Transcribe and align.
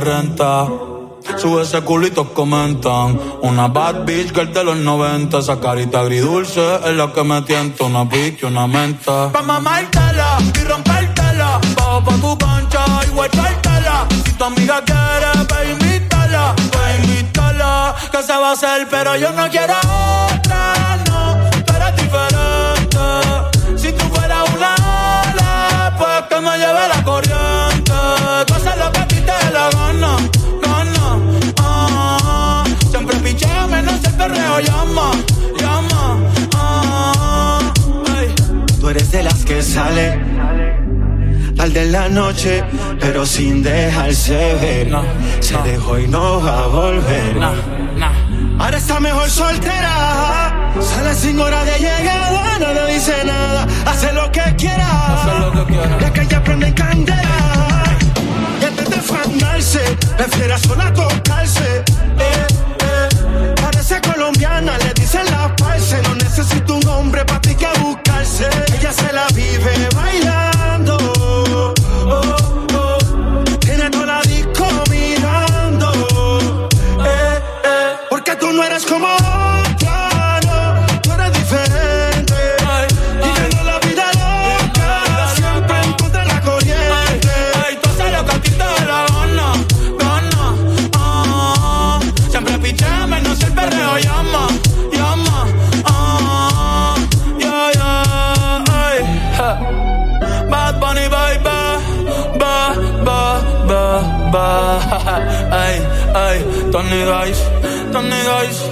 renta. 0.00 0.68
Sube 1.36 1.62
ese 1.62 1.80
culito, 1.82 2.32
comentan. 2.34 3.18
Una 3.42 3.68
bad 3.68 4.04
bitch 4.04 4.32
girl 4.34 4.52
de 4.52 4.64
los 4.64 4.76
90. 4.76 5.38
Esa 5.38 5.60
carita 5.60 6.00
agridulce 6.00 6.76
es 6.84 6.96
la 6.96 7.12
que 7.12 7.22
me 7.24 7.42
tienta. 7.42 7.84
Una 7.84 8.08
y 8.12 8.44
una 8.44 8.66
menta. 8.66 9.30
Pa' 9.32 9.42
mamártela 9.42 10.38
y 10.60 10.64
rompértela. 10.64 11.60
Bajo 11.76 12.04
pa' 12.04 12.16
tu 12.16 12.38
cancha 12.38 12.84
y 13.06 13.10
guachártela. 13.10 14.06
Si 14.24 14.32
tu 14.32 14.44
amiga 14.44 14.82
quiere, 14.84 15.72
invítala. 15.72 16.54
Ve 16.56 17.04
invítala. 17.04 17.94
Que 18.10 18.22
se 18.22 18.32
va 18.32 18.50
a 18.50 18.52
hacer, 18.52 18.88
pero 18.90 19.16
yo 19.16 19.30
no 19.32 19.48
quiero 19.48 19.74
sale 39.72 40.18
tarde 41.56 41.82
en 41.82 41.92
la 41.92 42.08
noche, 42.08 42.62
pero 43.00 43.24
sin 43.24 43.62
dejarse 43.62 44.54
ver. 44.60 44.88
No, 44.88 45.02
Se 45.40 45.54
no. 45.54 45.62
dejó 45.62 45.98
y 45.98 46.08
no 46.08 46.42
va 46.42 46.64
a 46.64 46.66
volver. 46.66 47.36
Ahora 48.58 48.76
está 48.76 49.00
mejor 49.00 49.28
soltera. 49.30 50.72
Sale 50.80 51.14
sin 51.14 51.40
hora 51.40 51.64
de 51.64 51.78
llegada, 51.78 52.58
no 52.60 52.72
le 52.74 52.94
dice 52.94 53.14
nada. 53.24 53.66
Hace 53.86 54.12
lo 54.12 54.30
que 54.30 54.42
quiera. 54.56 54.88
Lo 55.40 55.52
que 55.52 55.72
quiera. 55.72 56.00
La 56.00 56.12
calle 56.12 56.40
prende 56.40 56.66
en 56.68 56.74
candela. 56.74 57.82
Y 58.60 58.64
antes 58.64 58.90
de 58.90 58.96
fanarse, 58.96 59.80
prefiere 60.16 60.58
sola 60.58 60.92
tocarse. 60.92 61.68
Eh, 62.18 62.46
eh. 62.88 63.54
Parece 63.60 64.00
colombiana, 64.02 64.76
le 64.78 64.92
dicen 64.94 65.24
la 65.30 65.54
parce. 65.56 66.00
No 66.02 66.14
necesito 66.14 66.74
un 66.76 66.81
Tony 106.82 107.04
Dice, 107.04 107.44
Tony 107.92 108.08
Dice. 108.10 108.66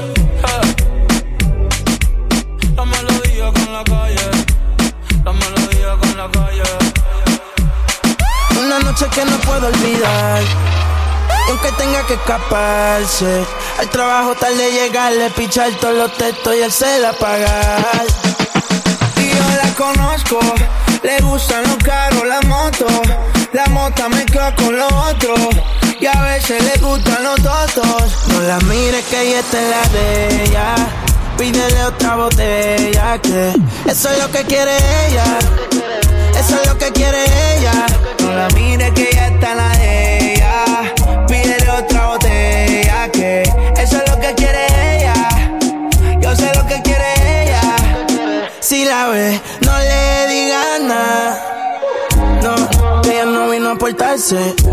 La 2.74 2.84
melodía 2.84 3.52
con 3.52 3.72
la 3.72 3.84
calle, 3.84 4.30
la 5.24 5.32
melodía 5.32 5.96
con 6.00 6.16
la 6.16 6.28
calle. 6.32 6.62
Una 8.58 8.78
noche 8.80 9.06
que 9.14 9.24
no 9.24 9.36
puedo 9.38 9.68
olvidar. 9.68 10.42
Y 10.42 11.50
aunque 11.50 11.70
tenga 11.72 12.04
que 12.06 12.14
escaparse, 12.14 13.44
al 13.78 13.88
trabajo 13.90 14.34
tarde 14.34 14.72
llegarle, 14.72 15.30
pichar 15.30 15.70
todos 15.80 15.94
los 15.94 16.12
textos 16.16 16.56
y 16.56 16.62
el 16.62 16.72
cel 16.72 17.04
apagar. 17.04 18.06
Y 19.18 19.28
yo 19.28 19.44
la 19.62 19.72
conozco, 19.74 20.40
le 21.04 21.20
gustan 21.20 21.62
los 21.62 21.76
carros, 21.76 22.26
la 22.26 22.40
moto. 22.42 22.86
La 23.52 23.66
mota 23.66 24.08
mezcla 24.08 24.54
con 24.56 24.76
lo 24.76 24.86
otro. 24.86 25.34
Y 26.00 26.06
a 26.06 26.22
veces 26.22 26.62
le 26.64 26.80
gustan 26.80 27.22
los 27.22 27.36
totos. 27.42 28.28
No 28.28 28.40
la 28.42 28.58
mires 28.60 29.04
que 29.10 29.20
ella 29.20 29.40
está 29.40 29.60
en 29.60 29.70
la 29.70 29.88
de 29.88 30.44
ella. 30.44 30.74
Pídele 31.36 31.84
otra 31.84 32.16
botella 32.16 33.18
que 33.22 33.52
eso 33.86 34.10
es 34.10 34.18
lo 34.18 34.30
que 34.30 34.44
quiere 34.44 34.76
ella. 35.06 35.24
Eso 36.38 36.60
es 36.60 36.66
lo 36.68 36.78
que 36.78 36.90
quiere 36.92 37.22
ella. 37.56 37.86
No 38.22 38.32
la 38.32 38.48
mires 38.54 38.90
que 38.92 39.10
ella 39.10 39.26
está 39.26 39.50
en 39.52 39.56
la 39.58 39.68
de 39.76 39.99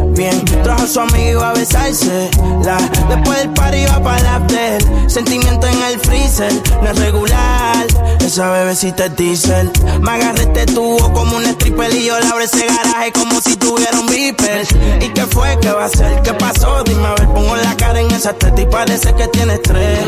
bien. 0.08 0.44
Trajo 0.64 0.84
a 0.84 0.88
su 0.88 1.00
amigo 1.00 1.42
a 1.42 1.54
besarse. 1.54 2.30
La, 2.64 2.78
después 3.10 3.40
del 3.40 3.54
party 3.54 3.78
iba 3.78 4.02
para 4.02 4.36
after. 4.36 5.10
Sentimiento 5.10 5.68
en 5.68 5.82
el 5.84 6.00
freezer, 6.00 6.52
no 6.82 6.90
es 6.90 7.00
regular. 7.00 7.88
Esa 8.20 8.52
bebecita 8.52 9.06
es 9.06 9.16
diesel. 9.16 9.72
Me 10.02 10.12
agarré 10.12 10.44
este 10.44 10.66
tubo 10.68 11.12
como 11.14 11.38
un 11.38 11.46
stripper 11.46 11.94
y 11.94 12.06
yo 12.06 12.20
le 12.20 12.28
abro 12.28 12.44
ese 12.44 12.66
garaje 12.66 13.12
como 13.14 13.27
si 13.42 13.56
tuviera 13.56 14.00
un 14.00 14.08
beeper. 14.08 14.66
¿Y 15.02 15.10
qué 15.10 15.22
fue? 15.26 15.58
¿Qué 15.60 15.72
va 15.72 15.86
a 15.86 15.90
ser? 15.90 16.22
¿Qué 16.22 16.34
pasó? 16.34 16.84
Dime 16.84 17.06
a 17.06 17.12
ver, 17.12 17.28
pongo 17.28 17.56
la 17.56 17.76
cara 17.76 18.00
en 18.00 18.12
esa 18.12 18.34
teta 18.34 18.62
y 18.62 18.66
parece 18.66 19.14
que 19.14 19.28
tienes 19.28 19.62
tres. 19.62 20.06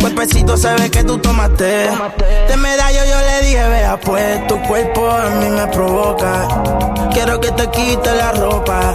Cuerpecito 0.00 0.56
se 0.56 0.72
ve 0.74 0.90
que 0.90 1.04
tú 1.04 1.18
tomaste. 1.18 1.90
De 2.48 2.56
medallo 2.56 3.00
yo 3.04 3.20
le 3.20 3.46
dije, 3.46 3.68
vea 3.68 3.98
pues, 4.00 4.46
tu 4.46 4.60
cuerpo 4.62 5.10
a 5.10 5.30
mí 5.30 5.48
me 5.48 5.66
provoca. 5.68 6.48
Quiero 7.12 7.40
que 7.40 7.50
te 7.52 7.70
quite 7.70 8.14
la 8.14 8.32
ropa. 8.32 8.94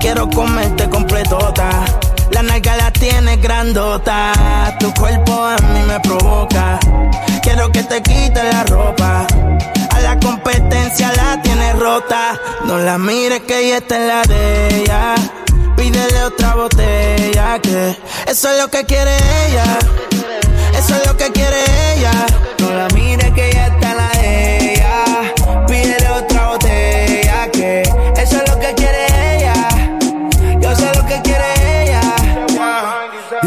Quiero 0.00 0.28
comerte 0.28 0.88
completota. 0.88 1.70
La 2.30 2.42
nalga 2.42 2.76
la 2.76 2.90
tienes 2.92 3.40
grandota. 3.40 4.32
Tu 4.80 4.92
cuerpo 4.94 5.44
a 5.44 5.56
mí 5.56 5.80
me 5.86 6.00
provoca. 6.00 6.78
Quiero 7.42 7.70
que 7.70 7.82
te 7.82 8.02
quite 8.02 8.42
la 8.42 8.64
ropa. 8.64 9.26
Competencia 10.22 11.12
la 11.16 11.42
tienes 11.42 11.78
rota. 11.78 12.40
No 12.64 12.78
la 12.78 12.98
mires 12.98 13.40
que 13.42 13.58
ella 13.58 13.78
está 13.78 13.96
en 13.96 14.08
la 14.08 14.22
de 14.22 14.82
ella. 14.82 15.14
Pídele 15.76 16.24
otra 16.24 16.54
botella 16.54 17.58
que 17.60 17.96
eso 18.26 18.50
es 18.50 18.58
lo 18.58 18.68
que 18.68 18.84
quiere 18.84 19.16
ella. 19.48 19.78
Eso 20.78 20.94
es 20.94 21.06
lo 21.06 21.16
que 21.16 21.30
quiere 21.32 21.58
ella. 21.94 22.12
No 22.58 22.70
la 22.70 22.88
mires 22.88 23.30
que 23.32 23.50
ella 23.50 23.66
está 23.66 23.90
en 23.90 23.96
la 23.96 24.08
de 24.08 24.56
ella. 24.56 24.61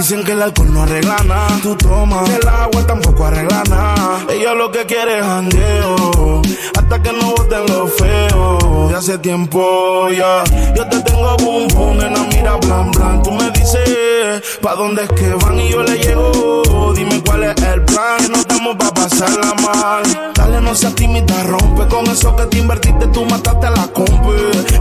Dicen 0.07 0.23
que 0.23 0.33
el 0.33 0.41
alcohol 0.43 0.71
no 0.71 0.83
arregla 0.83 1.17
nada. 1.25 1.59
Tú 1.63 1.75
tomas, 1.77 2.29
el 2.29 2.47
agua 2.47 2.85
tampoco 2.85 3.25
arregla 3.25 3.63
nada. 3.67 4.23
Ella 4.29 4.53
lo 4.53 4.69
que 4.71 4.85
quiere 4.85 5.17
es 5.17 5.25
jangueo. 5.25 6.43
Hasta 6.77 7.01
que 7.01 7.11
no 7.11 7.31
boten 7.31 7.65
lo 7.65 7.87
feo. 7.87 8.87
De 8.87 8.95
hace 8.95 9.17
tiempo 9.17 10.07
ya. 10.11 10.43
Yo 10.75 10.87
te 10.89 10.95
te 10.97 11.11
tengo 11.11 11.35
boom 11.37 11.67
boom 11.69 12.01
en 12.01 12.13
la 12.13 12.23
mira 12.25 12.55
blan 12.57 12.91
blan. 12.91 13.23
Tú 13.23 13.31
me 13.31 13.49
dices 13.49 14.59
pa 14.61 14.75
dónde 14.75 15.05
es 15.05 15.09
que 15.09 15.29
van 15.43 15.59
y 15.59 15.71
yo 15.71 15.81
le 15.81 15.97
llego. 15.97 16.93
Dime 16.95 17.23
cuál 17.25 17.43
es 17.45 17.63
el 17.63 17.81
plan, 17.85 18.17
que 18.19 18.29
no 18.29 18.37
estamos 18.37 18.75
pa 18.75 18.93
pasarla 18.93 19.55
mal. 19.55 20.03
Dale 20.35 20.61
no 20.61 20.75
seas 20.75 20.93
tímida, 20.93 21.43
rompe 21.43 21.87
con 21.87 22.05
eso 22.07 22.35
que 22.35 22.45
te 22.45 22.59
invertiste, 22.59 23.07
tú 23.07 23.25
mataste 23.25 23.65
a 23.65 23.71
la 23.71 23.87
compa. 23.87 24.33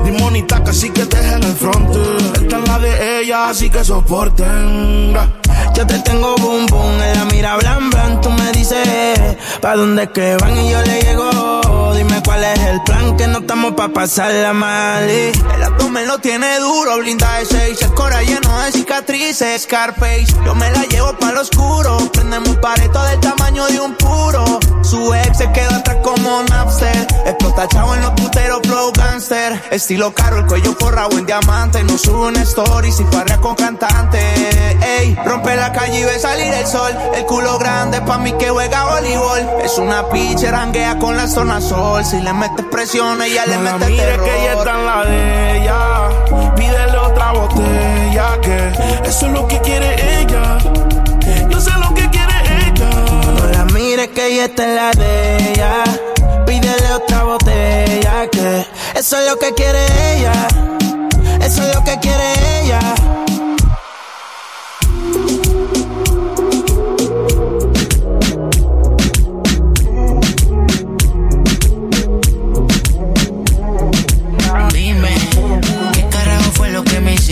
Dimonita 0.05 0.62
casi 0.62 0.91
que 0.91 1.06
deja 1.06 1.37
en 1.37 1.44
el 1.44 1.55
frente. 1.55 1.99
Esta 2.35 2.59
es 2.59 2.69
la 2.69 2.79
de 2.79 3.21
ella, 3.21 3.49
así 3.49 3.71
que 3.71 3.82
soporten. 3.82 5.13
Yo 5.75 5.87
te 5.87 5.99
tengo 6.00 6.34
boom 6.37 6.66
boom 6.66 7.02
en 7.02 7.19
la 7.19 7.25
mira 7.26 7.56
blan 7.56 7.90
blan. 7.90 8.20
Tú 8.20 8.31
me 8.31 8.52
dices 8.52 9.37
pa 9.61 9.76
dónde 9.76 10.05
es 10.05 10.11
que 10.11 10.37
van 10.37 10.56
y 10.56 10.70
yo 10.70 10.81
le 10.82 11.00
llego. 11.02 11.83
Dime 11.94 12.20
cuál 12.25 12.43
es 12.43 12.58
el 12.58 12.82
plan, 12.82 13.17
que 13.17 13.26
no 13.29 13.38
estamos 13.38 13.75
pa 13.75 13.88
pasarla 13.88 14.52
mal. 14.52 15.08
El 15.08 15.62
abdomen 15.62 16.06
lo 16.08 16.19
tiene 16.19 16.58
duro, 16.58 16.99
blinda 16.99 17.38
de 17.38 17.46
seis. 17.46 17.81
El 17.82 17.94
cora 17.94 18.20
lleno 18.23 18.61
de 18.62 18.73
cicatrices, 18.73 19.62
Scarface. 19.62 20.26
Yo 20.44 20.55
me 20.56 20.70
la 20.73 20.82
llevo 20.87 21.17
pa 21.19 21.31
lo 21.32 21.41
oscuro. 21.41 21.96
Prendemos 22.12 22.49
un 22.49 22.61
pareto 22.61 23.02
del 23.05 23.20
tamaño 23.20 23.67
de 23.67 23.81
un 23.81 23.94
puro. 23.94 24.44
Su 24.82 25.14
ex 25.14 25.38
se 25.38 25.50
queda 25.52 25.76
atrás 25.76 25.99
como 26.02 26.43
Napster. 26.43 27.06
Explota 27.26 27.69
chavo 27.69 27.94
en 27.94 28.02
los 28.02 28.11
puteros, 28.11 28.61
flow 28.64 28.93
gangster. 28.93 29.62
Estilo 29.70 30.12
caro, 30.12 30.38
el 30.38 30.47
cuello 30.47 30.76
forrado 30.79 31.17
en 31.17 31.26
diamante. 31.26 31.85
No 31.85 31.97
sube 31.97 32.29
una 32.29 32.43
story 32.43 32.90
si 32.90 33.05
parrea 33.05 33.38
con 33.38 33.55
cantante. 33.55 34.19
Ey, 34.99 35.17
rompe 35.25 35.55
la 35.56 35.73
calle 35.73 36.00
y 36.00 36.05
ve 36.05 36.19
salir 36.19 36.52
el 36.52 36.67
sol. 36.67 36.93
El 37.14 37.25
culo 37.25 37.58
grande 37.58 38.00
pa' 38.02 38.19
mí 38.19 38.32
que 38.32 38.50
juega 38.50 38.85
voleibol. 38.85 39.40
Es 39.62 39.79
una 39.79 40.08
pitcher, 40.08 40.52
ranguea 40.52 40.99
con 40.99 41.17
la 41.17 41.29
zona 41.29 41.61
sol. 41.61 41.83
Si 42.04 42.20
le 42.20 42.34
metes 42.34 42.66
presión, 42.70 43.22
ella 43.22 43.46
le 43.46 43.56
mete 43.56 43.86
mire 43.86 44.02
terror. 44.04 44.26
que 44.26 44.42
ella 44.42 44.52
está 44.52 44.70
en 44.78 44.86
la 44.86 45.04
de 45.04 45.56
ella. 45.56 46.54
Pídele 46.54 46.98
otra 46.98 47.32
botella, 47.32 48.40
que 48.42 49.08
eso 49.08 49.26
es 49.26 49.32
lo 49.32 49.48
que 49.48 49.58
quiere 49.60 50.20
ella. 50.20 50.58
Yo 51.48 51.60
sé 51.60 51.70
lo 51.78 51.94
que 51.94 52.10
quiere 52.10 52.34
ella. 52.69 52.90
No 53.36 53.46
la 53.46 53.64
mires 53.72 54.08
que 54.08 54.26
ella 54.26 54.44
está 54.44 54.64
en 54.64 54.76
la 54.76 54.90
de 54.90 55.52
ella. 55.52 55.84
Pídele 56.46 56.92
otra 56.92 57.25
botella, 57.25 58.28
que 58.30 58.66
eso 58.98 59.19
es 59.19 59.30
lo 59.30 59.38
que 59.38 59.54
quiere 59.54 59.80
ella. 60.14 60.46
Eso 61.40 61.62
es 61.62 61.75
lo 61.75 61.82
que 61.84 61.98
quiere 62.00 62.60
ella. 62.60 62.80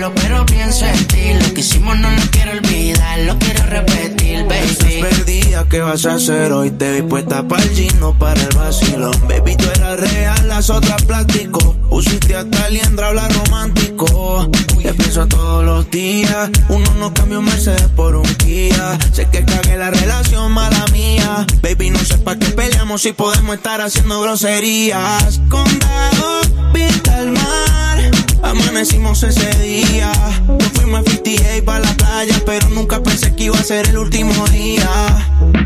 Culo, 0.00 0.14
pero 0.14 0.46
pienso 0.46 0.86
en 0.86 1.06
ti. 1.08 1.34
Lo 1.34 1.52
que 1.52 1.60
hicimos 1.60 1.98
no 1.98 2.10
lo 2.10 2.22
quiero 2.30 2.52
olvidar, 2.52 3.18
lo 3.20 3.38
quiero 3.38 3.66
repetir, 3.66 4.44
baby. 4.44 5.00
Perdida, 5.02 5.66
¿qué 5.68 5.80
vas 5.80 6.06
a 6.06 6.14
hacer 6.14 6.52
hoy? 6.52 6.70
Te 6.70 6.92
vi 6.92 7.02
puesta 7.02 7.46
para 7.46 7.62
el 7.62 7.70
gino, 7.70 8.16
para 8.18 8.40
el 8.40 8.48
vacilón. 8.56 9.12
Baby, 9.28 9.56
tú 9.56 9.66
eras 9.74 10.00
real, 10.00 10.48
las 10.48 10.70
otras 10.70 11.02
plástico. 11.02 11.76
Pusiste 11.90 12.34
hasta 12.34 12.68
liendra, 12.70 13.08
hablar 13.08 13.30
romántico. 13.44 14.48
Te 14.82 14.94
pienso 14.94 15.26
todos 15.26 15.64
los 15.64 15.90
días. 15.90 16.50
Uno 16.70 16.94
no 16.94 17.12
cambia 17.12 17.38
un 17.38 17.44
Mercedes 17.44 17.88
por 17.94 18.16
un 18.16 18.34
Kia. 18.36 18.98
Sé 19.12 19.28
que 19.30 19.44
cagué 19.44 19.76
la 19.76 19.90
relación, 19.90 20.50
mala 20.52 20.86
mía. 20.92 21.46
Baby, 21.62 21.90
no 21.90 21.98
sé 21.98 22.16
pa' 22.16 22.38
qué 22.38 22.46
peleamos 22.46 23.02
si 23.02 23.12
podemos 23.12 23.54
estar 23.56 23.82
haciendo 23.82 24.22
groserías. 24.22 25.42
Condado, 25.50 26.40
vista 26.72 27.18
al 27.18 27.32
mar. 27.32 28.19
Amanecimos 28.42 29.22
ese 29.22 29.50
día. 29.58 30.12
Nos 30.46 30.68
fuimos 30.68 31.00
a 31.00 31.10
58 31.10 31.64
para 31.64 31.80
la 31.80 31.94
playa, 31.94 32.42
pero 32.46 32.68
nunca 32.70 33.02
pensé 33.02 33.34
que 33.34 33.44
iba 33.44 33.58
a 33.58 33.62
ser 33.62 33.88
el 33.88 33.98
último 33.98 34.46
día. 34.48 34.88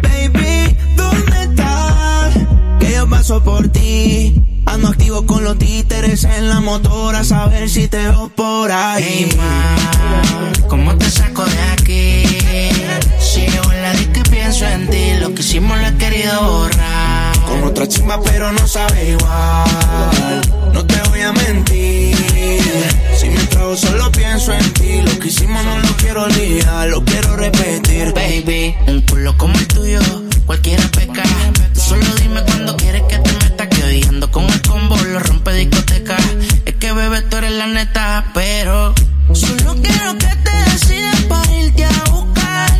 Baby, 0.03 0.77
¿dónde 0.97 1.43
estás? 1.43 2.35
Que 2.81 2.93
yo 2.93 3.09
paso 3.09 3.43
por 3.43 3.69
ti. 3.69 4.41
Ando 4.67 4.89
activo 4.89 5.25
con 5.27 5.45
los 5.45 5.59
títeres 5.59 6.25
en 6.25 6.49
la 6.49 6.61
motora, 6.61 7.21
a 7.21 7.25
saber 7.25 7.69
si 7.69 7.87
te 7.87 7.99
veo 7.99 8.29
por 8.35 8.73
ahí. 8.73 9.05
Hey, 9.05 9.37
ma, 9.37 10.67
¿cómo 10.69 10.97
te 10.97 11.09
saco 11.11 11.45
de 11.45 11.63
aquí? 11.73 12.25
Si 13.21 13.41
en 13.43 13.83
la 13.83 13.93
disco 13.93 14.21
y 14.25 14.31
pienso 14.31 14.67
en 14.67 14.89
ti, 14.89 15.15
lo 15.21 15.35
que 15.35 15.43
hicimos 15.43 15.79
lo 15.79 15.87
he 15.87 15.97
querido 15.97 16.43
borrar. 16.43 17.39
Con 17.47 17.63
otra 17.65 17.87
chimba, 17.87 18.21
pero 18.23 18.53
no 18.53 18.67
sabe 18.67 19.11
igual. 19.11 20.43
No 20.73 20.85
te 20.87 21.01
voy 21.09 21.21
a 21.21 21.33
mentir. 21.33 22.24
Si 23.17 23.29
me 23.29 23.45
trago, 23.47 23.77
solo 23.77 24.11
pienso 24.13 24.53
en 24.53 24.73
ti. 24.75 25.03
Lo 25.03 25.19
que 25.19 25.29
hicimos 25.29 25.65
no 25.65 25.79
lo 25.79 25.97
quiero 25.97 26.23
olvidar, 26.25 26.89
lo 26.89 27.05
quiero 27.05 27.37
repetir. 27.37 28.13
Baby, 28.13 28.75
un 28.87 29.01
culo 29.03 29.37
como 29.37 29.55
el 29.55 29.67
tuyo, 29.69 30.01
cualquiera 30.47 30.83
peca. 30.89 31.23
Solo 31.73 32.07
dime 32.21 32.43
cuando 32.43 32.77
quieres 32.77 33.03
que 33.09 33.19
te 33.19 33.33
meta, 33.33 33.69
que 33.69 33.83
hoy 33.85 34.03
ando 34.09 34.31
con 34.31 34.45
el 34.45 34.63
combo, 34.63 34.97
lo 34.97 35.19
rompe 35.21 35.53
discoteca. 35.55 36.17
Es 36.65 36.75
que 36.75 36.93
bebé, 36.93 37.23
tú 37.23 37.37
eres 37.37 37.53
la 37.53 37.67
neta, 37.67 38.31
pero 38.35 38.95
solo 39.33 39.77
quiero 39.83 40.19
que 40.19 40.27
te 40.27 40.71
decidas 40.71 41.21
para 41.29 41.53
irte 41.57 41.85
a 41.85 42.05
buscar. 42.11 42.71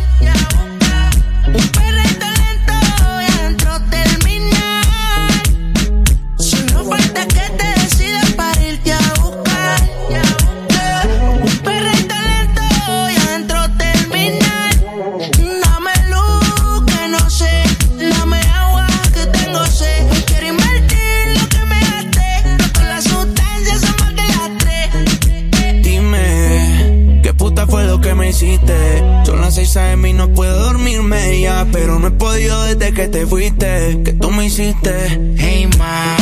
Fue 27.67 27.85
lo 27.85 28.01
que 28.01 28.13
me 28.13 28.29
hiciste? 28.29 28.99
Son 29.25 29.41
las 29.41 29.55
6 29.55 29.77
a.m. 29.77 30.09
y 30.09 30.13
no 30.13 30.29
puedo 30.29 30.57
dormirme 30.63 31.39
ya. 31.39 31.65
Pero 31.71 31.99
no 31.99 32.07
he 32.07 32.11
podido 32.11 32.63
desde 32.63 32.93
que 32.93 33.07
te 33.07 33.25
fuiste. 33.25 34.01
Que 34.03 34.13
tú 34.13 34.31
me 34.31 34.45
hiciste. 34.45 35.35
Hey 35.37 35.69
ma, 35.77 36.15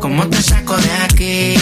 ¿cómo 0.00 0.26
te 0.28 0.40
saco 0.42 0.76
de 0.76 0.92
aquí? 1.04 1.54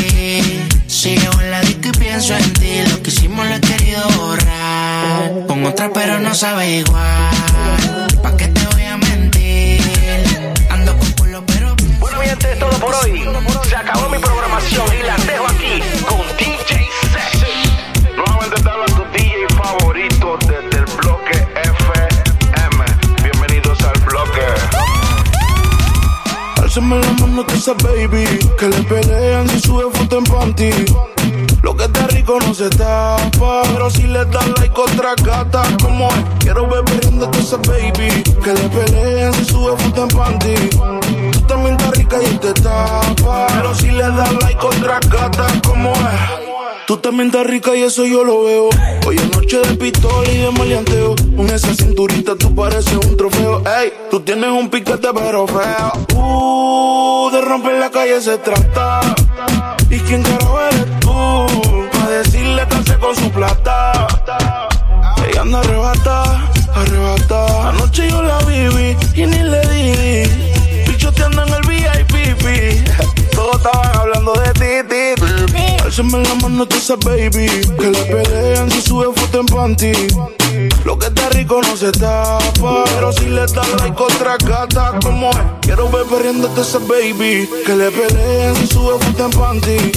Sigo 0.87 1.41
en 1.41 1.51
la 1.51 1.61
disco 1.63 1.89
y 1.89 1.99
pienso 1.99 2.37
en 2.37 2.53
ti, 2.53 2.83
lo 2.91 3.03
que 3.03 3.11
hicimos 3.11 3.47
lo 3.47 3.55
he 3.55 3.61
querido 3.61 4.03
borrar. 4.17 5.47
Con 5.47 5.65
otra 5.67 5.91
pero 5.93 6.21
no 6.21 6.35
sabe 6.35 6.79
igual. 6.79 7.94
Álzame 26.95 27.01
la 27.01 27.27
mano 27.27 27.47
que 27.47 27.55
esa 27.55 27.73
baby 27.75 28.39
Que 28.59 28.69
le 28.69 28.83
pelean 28.85 29.49
si 29.49 29.61
sube 29.61 29.85
foto 29.93 30.19
en 30.19 30.25
panty. 30.25 30.71
Lo 31.63 31.75
que 31.77 31.85
está 31.85 32.07
rico 32.09 32.39
no 32.47 32.55
se 32.55 32.69
tapa 32.71 33.63
Pero 33.73 33.91
si 33.91 34.03
le 34.03 34.25
das 34.27 34.49
like 34.59 34.79
otra 34.79 35.15
gata 35.23 35.63
Como 35.83 36.09
es, 36.09 36.25
quiero 36.41 36.69
beber 36.69 37.11
de 37.11 37.39
esa 37.39 37.57
baby 37.57 38.23
Que 38.43 38.53
le 38.53 38.69
pelean 38.69 39.33
si 39.35 39.45
sube 39.47 39.77
foto 39.79 40.03
en 40.03 40.09
panty. 40.09 40.55
Tú 41.33 41.41
también 41.47 41.77
estás 41.77 41.91
rica 41.93 42.17
y 42.23 42.37
te 42.37 42.53
tapa 42.55 43.47
Pero 43.55 43.75
si 43.75 43.91
le 43.91 44.03
das 44.03 44.33
like 44.43 44.65
otra 44.65 45.01
gata 45.01 45.47
Como 45.63 45.93
es 45.93 46.44
Tú 46.95 47.01
también 47.01 47.27
estás 47.27 47.45
rica 47.45 47.75
y 47.75 47.83
eso 47.83 48.07
yo 48.07 48.23
lo 48.23 48.45
veo. 48.45 48.69
Hoy 49.05 49.17
es 49.17 49.29
noche 49.37 49.59
de 49.59 49.75
pistola 49.75 50.31
y 50.31 50.39
de 50.39 50.51
maleanteo. 50.53 51.17
Con 51.37 51.51
esa 51.51 51.75
cinturita 51.75 52.37
tú 52.37 52.55
pareces 52.55 52.95
un 52.95 53.17
trofeo. 53.17 53.65
Ey, 53.67 53.93
tú 54.13 54.21
tienes 54.21 54.49
un 54.49 54.71
piquete 54.71 55.09
pero 55.13 55.45
feo. 55.49 55.93
Uh, 56.15 57.31
de 57.33 57.41
romper 57.41 57.81
la 57.81 57.91
calle 57.91 58.21
se 58.21 58.39
trata. 58.39 59.01
¿Y 59.91 59.99
quién 59.99 60.23
carajo 60.23 60.61
eres 60.61 61.01
tú? 61.01 61.47
Pa' 61.99 62.11
decirle 62.11 62.63
que 62.69 62.95
con 62.95 63.17
su 63.17 63.29
plata. 63.33 64.07
Ella 65.29 65.41
anda 65.41 65.59
arrebata, 65.59 66.49
arrebata. 66.77 67.71
Anoche 67.71 68.09
yo 68.09 68.23
la 68.23 68.39
viví 68.45 68.97
y 69.17 69.27
ni 69.27 69.43
le 69.43 69.61
di. 69.63 70.85
Pichoteando 70.87 71.43
en 71.43 71.55
el 71.55 71.63
VIP 71.63 73.24
hablando 73.71 74.33
de 74.35 74.53
ti, 74.55 74.89
ti, 74.89 75.23
ti. 75.53 75.75
La 75.95 76.35
mano, 76.43 76.67
tú 76.67 76.79
sabes, 76.81 77.05
baby. 77.05 77.47
Que 77.79 77.91
le 77.91 78.05
pelean 78.05 78.71
si 78.71 78.81
sube 78.81 79.07
foto 79.15 79.41
en 79.41 79.47
panty. 79.47 79.93
Lo 80.85 80.99
que 80.99 81.07
está 81.07 81.29
rico 81.31 81.61
no 81.63 81.77
se 81.77 81.93
tapa. 81.93 82.85
Pero 82.95 83.13
si 83.13 83.27
le 83.27 83.43
das 83.43 83.69
like 83.79 84.03
otra 84.03 84.37
gata, 84.39 84.99
como 85.03 85.31
es. 85.31 85.37
Quiero 85.63 85.89
ver 85.91 86.07
perdiéndote 86.07 86.61
esa 86.61 86.79
baby. 86.79 87.49
Que 87.65 87.77
le 87.77 87.91
peleen 87.91 88.57
si 88.57 88.67
sube 88.67 88.99
foto 89.05 89.25
en 89.27 89.31
panty. 89.31 89.93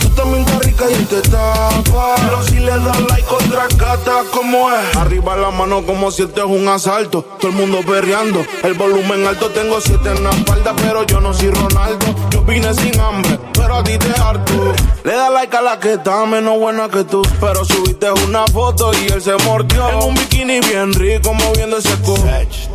Tú 0.00 0.08
también 0.10 0.44
estás 0.44 0.59
rica 0.80 1.00
y 1.00 1.04
te 1.04 1.22
tapa. 1.22 2.14
Pero 2.16 2.42
si 2.42 2.56
le 2.56 2.70
das 2.70 3.00
like 3.08 3.28
otra 3.28 3.66
gata, 3.76 4.22
como 4.32 4.70
es. 4.70 4.96
Arriba 4.96 5.36
la 5.36 5.50
mano 5.50 5.84
como 5.84 6.10
si 6.10 6.22
este 6.22 6.40
es 6.40 6.46
un 6.46 6.68
asalto. 6.68 7.22
Todo 7.38 7.50
el 7.50 7.56
mundo 7.56 7.80
perreando. 7.86 8.44
El 8.62 8.74
volumen 8.74 9.26
alto, 9.26 9.50
tengo 9.50 9.80
siete 9.80 10.10
en 10.10 10.24
la 10.24 10.30
espalda. 10.30 10.74
Pero 10.76 11.04
yo 11.04 11.20
no 11.20 11.32
soy 11.34 11.50
Ronaldo. 11.50 12.06
Yo 12.30 12.42
vine 12.42 12.72
sin 12.74 12.98
hambre, 13.00 13.38
pero 13.52 13.76
a 13.76 13.84
ti 13.84 13.98
te 13.98 14.10
harto. 14.20 14.72
Le 15.04 15.12
da 15.12 15.30
like 15.30 15.56
a 15.56 15.62
la 15.62 15.78
que 15.78 15.94
está 15.94 16.24
menos 16.26 16.58
buena 16.58 16.88
que 16.88 17.04
tú. 17.04 17.22
Pero 17.40 17.64
subiste 17.64 18.10
una 18.26 18.46
foto 18.46 18.92
y 18.94 19.12
él 19.12 19.22
se 19.22 19.36
mordió. 19.44 19.88
En 19.88 20.08
un 20.08 20.14
bikini 20.14 20.60
bien 20.60 20.92
rico, 20.94 21.32
moviendo 21.34 21.78
ese 21.78 21.94
cu. 21.98 22.16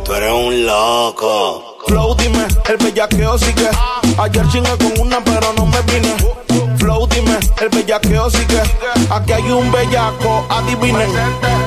Tú 0.04 0.14
eres 0.14 0.32
un 0.32 0.66
loco. 0.66 1.76
Flow, 1.86 2.16
dime, 2.16 2.44
el 2.68 2.76
bellaqueo 2.78 3.38
sí 3.38 3.52
que. 3.52 3.68
Ayer 4.18 4.48
chingué 4.48 4.76
con 4.76 5.06
una, 5.06 5.22
pero 5.22 5.52
no 5.52 5.66
me 5.66 5.80
vine. 5.82 6.16
Flow, 6.86 7.04
dime, 7.08 7.36
el 7.60 7.68
bellaqueo 7.68 8.30
sí 8.30 8.46
que. 8.46 8.62
Aquí 9.10 9.32
hay 9.32 9.50
un 9.50 9.72
bellaco, 9.72 10.46
adivine. 10.48 11.04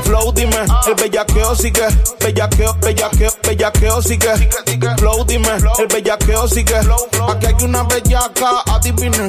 Flow, 0.04 0.32
dime, 0.32 0.56
el 0.88 0.96
bellaqueo 0.96 1.54
sí 1.56 1.74
que. 1.74 1.88
Bellaqueo, 2.24 2.74
bellaqueo, 2.80 3.30
bellaqueo 3.46 4.02
sí 4.02 4.18
que. 4.18 4.30
Flow, 4.98 5.26
dime, 5.26 5.50
el 5.78 5.88
bellaqueo 5.88 6.48
sí 6.48 6.64
que. 6.64 6.78
Aquí 6.78 7.48
hay 7.48 7.66
una 7.66 7.84
bellaca, 7.84 8.64
adivine. 8.68 9.28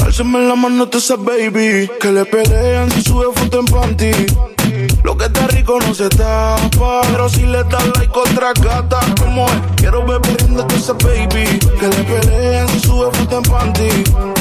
Álzame 0.00 0.48
la 0.48 0.54
mano, 0.54 0.88
tú 0.88 0.98
sabes, 0.98 1.52
baby. 1.52 1.90
Que 2.00 2.10
le 2.10 2.24
pelean 2.24 2.90
si 2.90 3.02
sube 3.02 3.26
foto 3.34 3.60
en 3.60 3.66
panty. 3.66 4.10
Lo 5.02 5.14
que 5.14 5.26
está 5.26 5.46
rico 5.48 5.78
no 5.78 5.94
se 5.94 6.08
tapa. 6.08 7.02
Pero 7.02 7.28
si 7.28 7.42
le 7.42 7.64
das 7.64 7.84
like 7.98 8.18
otra 8.18 8.54
gata, 8.62 9.00
como 9.20 9.44
es. 9.44 9.52
Quiero 9.76 10.06
ver 10.06 10.22
perdiéndote 10.22 10.74
esa 10.74 10.94
baby. 10.94 11.58
Que 11.78 11.86
le 11.86 12.04
peleen 12.04 12.68
si 12.70 12.80
sube 12.80 13.10
foto 13.14 13.36
en 13.36 13.42
panty. 13.42 14.37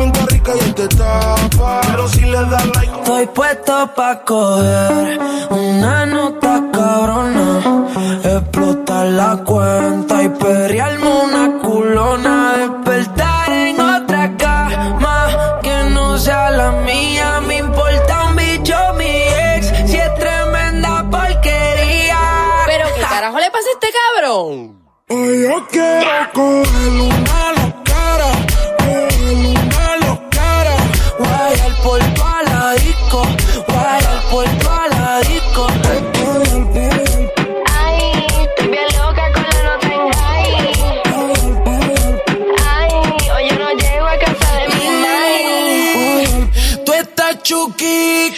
Tú 0.00 0.06
también 0.06 0.24
estás 0.24 0.32
rica 0.32 0.52
y 0.56 0.58
él 0.60 0.74
te 0.74 0.88
tapa. 0.88 1.80
Pero 1.82 2.08
si 2.08 2.20
le 2.20 2.44
das 2.46 2.66
like. 2.74 2.92
Estoy 3.00 3.26
puesto 3.26 3.90
pa' 3.94 4.24
coger 4.24 5.20
una 5.50 6.06
nota 6.06 6.62
cabrona. 6.72 7.86
Explotar 8.24 9.06
la 9.08 9.36
cuenta 9.44 10.22
y 10.22 10.28
perrearme 10.30 11.06
una 11.06 11.58
culona. 11.60 12.52
Despertar 12.56 13.52
en 13.52 13.78
otra 13.78 14.36
cama 14.38 15.58
que 15.62 15.90
no 15.90 16.16
sea 16.16 16.50
la 16.50 16.70
mía. 16.72 17.42
Me 17.46 17.58
importa 17.58 18.24
un 18.24 18.36
bicho 18.36 18.76
mi 18.96 19.04
ex 19.04 19.66
si 19.86 19.96
es 19.98 20.14
tremenda 20.14 21.04
porquería. 21.10 22.18
Pero 22.64 22.86
qué 22.94 23.02
carajo 23.02 23.38
le 23.38 23.50
pasa 23.50 23.68
a 23.68 23.72
este 23.74 23.88
cabrón. 24.00 24.80
Hoy 25.10 25.42
yo 25.42 25.66
quiero 25.70 26.32
coger 26.32 27.00
una 27.00 27.49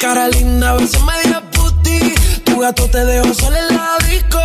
cara 0.02 0.26
linda, 0.26 0.74
beso 0.74 0.98
media 1.02 1.40
puti. 1.52 2.12
Tu 2.44 2.58
gato 2.58 2.88
te 2.90 3.04
dejó 3.04 3.32
solo 3.34 3.56
en 3.56 3.76
la 3.76 3.96
disco. 4.08 4.40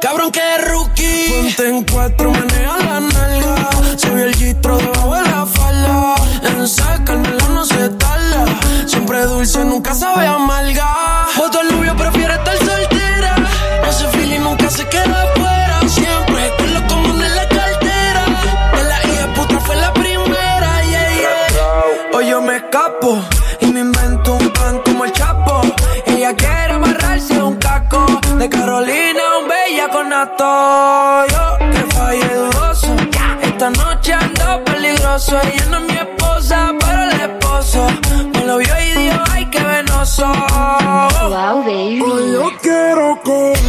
Cabrón 0.00 0.30
que 0.30 0.58
rookie. 0.58 1.28
Ponte 1.28 1.68
en 1.68 1.82
cuatro, 1.82 2.30
maneja 2.30 2.76
la 2.84 3.00
nalga. 3.00 3.68
Se 3.96 4.08
vio 4.10 4.24
el 4.26 4.34
gistro 4.36 4.78
debajo 4.78 5.14
de 5.16 5.22
la 5.22 5.44
falda. 5.44 6.14
En 6.44 6.68
sacármela 6.68 7.48
no 7.48 7.64
se 7.64 7.88
tarda. 7.88 8.44
Siempre 8.86 9.24
dulce, 9.24 9.64
nunca 9.64 9.92
sabe 9.92 10.24
amarga. 10.24 11.26
El 11.60 11.76
novio, 11.76 11.96
prefiere 11.96 12.34
estar 12.34 12.56
soltera. 12.58 13.34
No 13.84 13.92
se 13.92 14.06
fila 14.06 14.36
y 14.36 14.38
nunca 14.38 14.70
se 14.70 14.86
queda 14.88 15.22
afuera. 15.22 15.80
Siempre 15.88 16.52
con 16.58 16.74
lo 16.74 16.86
común 16.86 17.24
en 17.24 17.34
la 17.34 17.48
cartera. 17.48 18.24
De 18.76 18.82
la 18.84 18.98
hija 19.08 19.34
puta 19.34 19.58
fue 19.58 19.74
la 19.76 19.92
primera, 19.92 20.82
yeah, 20.84 21.08
yeah. 21.18 22.16
Hoy 22.16 22.28
yo 22.28 22.40
me 22.40 22.56
escapo 22.56 23.20
de 28.84 28.92
Carolina, 28.92 29.22
un 29.40 29.48
bella 29.48 29.88
con 29.88 30.08
nato. 30.08 31.26
Yo 31.28 31.58
que 31.72 31.94
fallé 31.94 32.34
dudoso. 32.34 32.96
Esta 33.42 33.70
noche 33.70 34.12
ando 34.12 34.64
peligroso. 34.64 35.38
Ella 35.42 35.66
no 35.70 35.78
es 35.78 35.82
mi 35.84 35.96
esposa, 35.96 36.72
pero 36.78 37.02
el 37.02 37.20
esposo 37.20 37.86
me 38.34 38.44
lo 38.44 38.58
vio 38.58 38.74
y 38.80 38.98
dijo, 38.98 39.18
ay, 39.30 39.44
qué 39.50 39.62
venoso. 39.62 40.26
Wow, 40.26 41.64
baby. 41.64 42.00
Hoy 42.00 42.32
yo 42.32 42.50
quiero 42.60 43.20
coger 43.22 43.61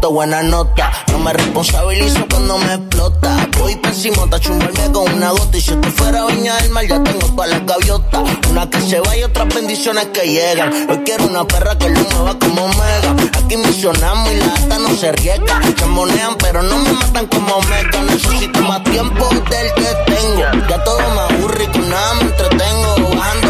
Momento, 0.00 0.12
buena 0.12 0.42
nota. 0.42 0.90
No 1.12 1.18
me 1.18 1.30
responsabilizo 1.34 2.26
cuando 2.30 2.56
me 2.56 2.72
explota. 2.72 3.46
Voy 3.58 3.76
pésimo, 3.76 4.26
a 4.32 4.40
chumbarme 4.40 4.92
con 4.92 5.12
una 5.12 5.30
gota. 5.30 5.58
Y 5.58 5.60
si 5.60 5.72
esto 5.72 5.90
fuera 5.90 6.24
viña 6.24 6.56
del 6.56 6.70
mar, 6.70 6.86
ya 6.86 7.02
tengo 7.02 7.26
todas 7.26 7.50
las 7.50 7.66
gaviotas. 7.66 8.22
Una 8.50 8.70
que 8.70 8.80
se 8.80 8.98
va 9.00 9.14
y 9.14 9.24
otras 9.24 9.54
bendiciones 9.54 10.06
que 10.06 10.26
llegan. 10.26 10.72
Hoy 10.88 11.02
quiero 11.04 11.26
una 11.26 11.46
perra 11.46 11.76
que 11.76 11.90
lo 11.90 12.00
mueva 12.00 12.38
como 12.38 12.68
mega. 12.68 13.14
Aquí 13.44 13.58
misionamos 13.58 14.32
y 14.32 14.36
la 14.36 14.54
ata 14.54 14.78
no 14.78 14.88
se 14.96 15.12
riega. 15.12 15.60
Se 15.76 15.84
monean, 15.84 16.34
pero 16.38 16.62
no 16.62 16.78
me 16.78 16.92
matan 16.92 17.26
como 17.26 17.60
mega. 17.62 18.02
Necesito 18.04 18.58
más 18.60 18.82
tiempo 18.84 19.28
del 19.28 19.74
que 19.74 20.12
tengo. 20.14 20.66
Ya 20.66 20.82
todo 20.82 20.98
me 20.98 21.20
aburre 21.20 21.64
y 21.64 21.66
con 21.66 21.90
nada 21.90 22.14
me 22.14 22.22
entretengo. 22.22 23.16
Bajando 23.16 23.49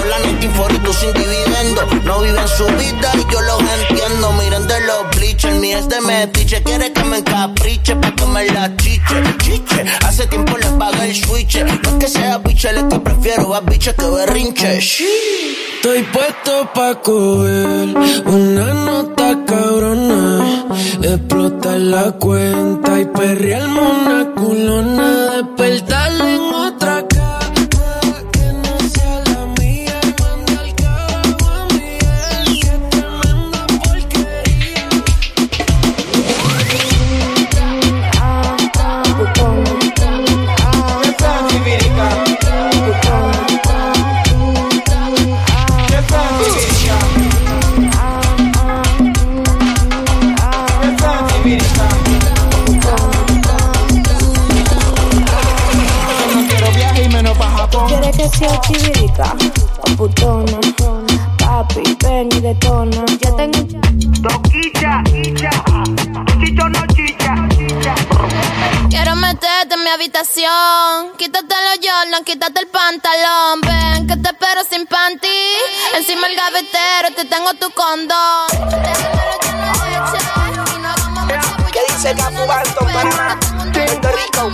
y 0.68 0.92
sin 0.94 1.12
dividendo. 1.12 1.82
No 2.04 2.20
viven 2.20 2.48
su 2.48 2.66
vida 2.66 3.12
y 3.14 3.32
yo 3.32 3.40
los 3.40 3.60
entiendo. 3.60 4.32
Miren 4.32 4.66
de 4.66 4.80
los 4.80 5.16
bleachers, 5.16 5.56
mi 5.56 5.72
es 5.72 5.88
de 5.88 6.00
metiche. 6.00 6.62
Quiere 6.62 6.92
que 6.92 7.04
me 7.04 7.18
encapriche 7.18 7.96
pa' 7.96 8.14
que 8.14 8.52
la 8.52 8.76
chiche. 8.76 9.22
Chiche, 9.42 9.84
hace 10.06 10.26
tiempo 10.26 10.56
le 10.56 10.66
paga 10.78 11.06
el 11.06 11.14
switch. 11.14 11.62
No 11.62 11.72
es 11.72 11.98
que 11.98 12.08
sea 12.08 12.38
biche, 12.38 12.70
es 12.70 12.84
que 12.84 12.98
prefiero 13.00 13.54
a 13.54 13.60
biche 13.60 13.94
que 13.94 14.06
berrinche. 14.06 14.78
Estoy 14.78 16.02
puesto 16.12 16.70
pa' 16.74 17.00
coger 17.00 17.88
una 18.26 18.74
nota 18.74 19.44
cabrona, 19.46 20.66
explotar 21.02 21.78
la 21.78 22.12
cuenta 22.12 23.00
y 23.00 23.06
perrearme 23.06 23.80
una 23.80 24.34
culona, 24.34 25.36
despertarle 25.36 26.34
en 26.34 26.40
otra 26.40 26.79
ven 62.54 62.86
y 62.86 62.94
detona. 62.94 63.04
Ya 63.20 63.36
tengo. 63.36 63.58
Toquicha, 64.22 65.02
chicha, 65.04 65.50
chicho 66.40 66.68
no 66.68 66.86
chicha, 66.88 67.34
chicha. 67.50 67.94
Quiero 68.88 69.16
meterte 69.16 69.74
en 69.74 69.82
mi 69.84 69.90
habitación. 69.90 71.12
Quítate 71.16 71.54
los 71.64 71.78
Jordan, 71.82 72.24
quítate 72.24 72.60
el 72.60 72.66
pantalón. 72.68 73.60
Ven, 73.62 74.06
que 74.06 74.16
te 74.16 74.28
espero 74.30 74.62
sin 74.68 74.86
panty. 74.86 75.28
Encima 75.96 76.26
el 76.26 76.36
gavetero, 76.36 77.14
te 77.16 77.24
tengo 77.24 77.54
tu 77.54 77.70
condón. 77.70 78.46
Que 81.72 81.80
dice 81.92 82.14
Capu 82.14 82.46
Banton, 82.46 82.92
Panamá, 82.92 83.38
Puerto 83.72 84.08
Rico. 84.08 84.50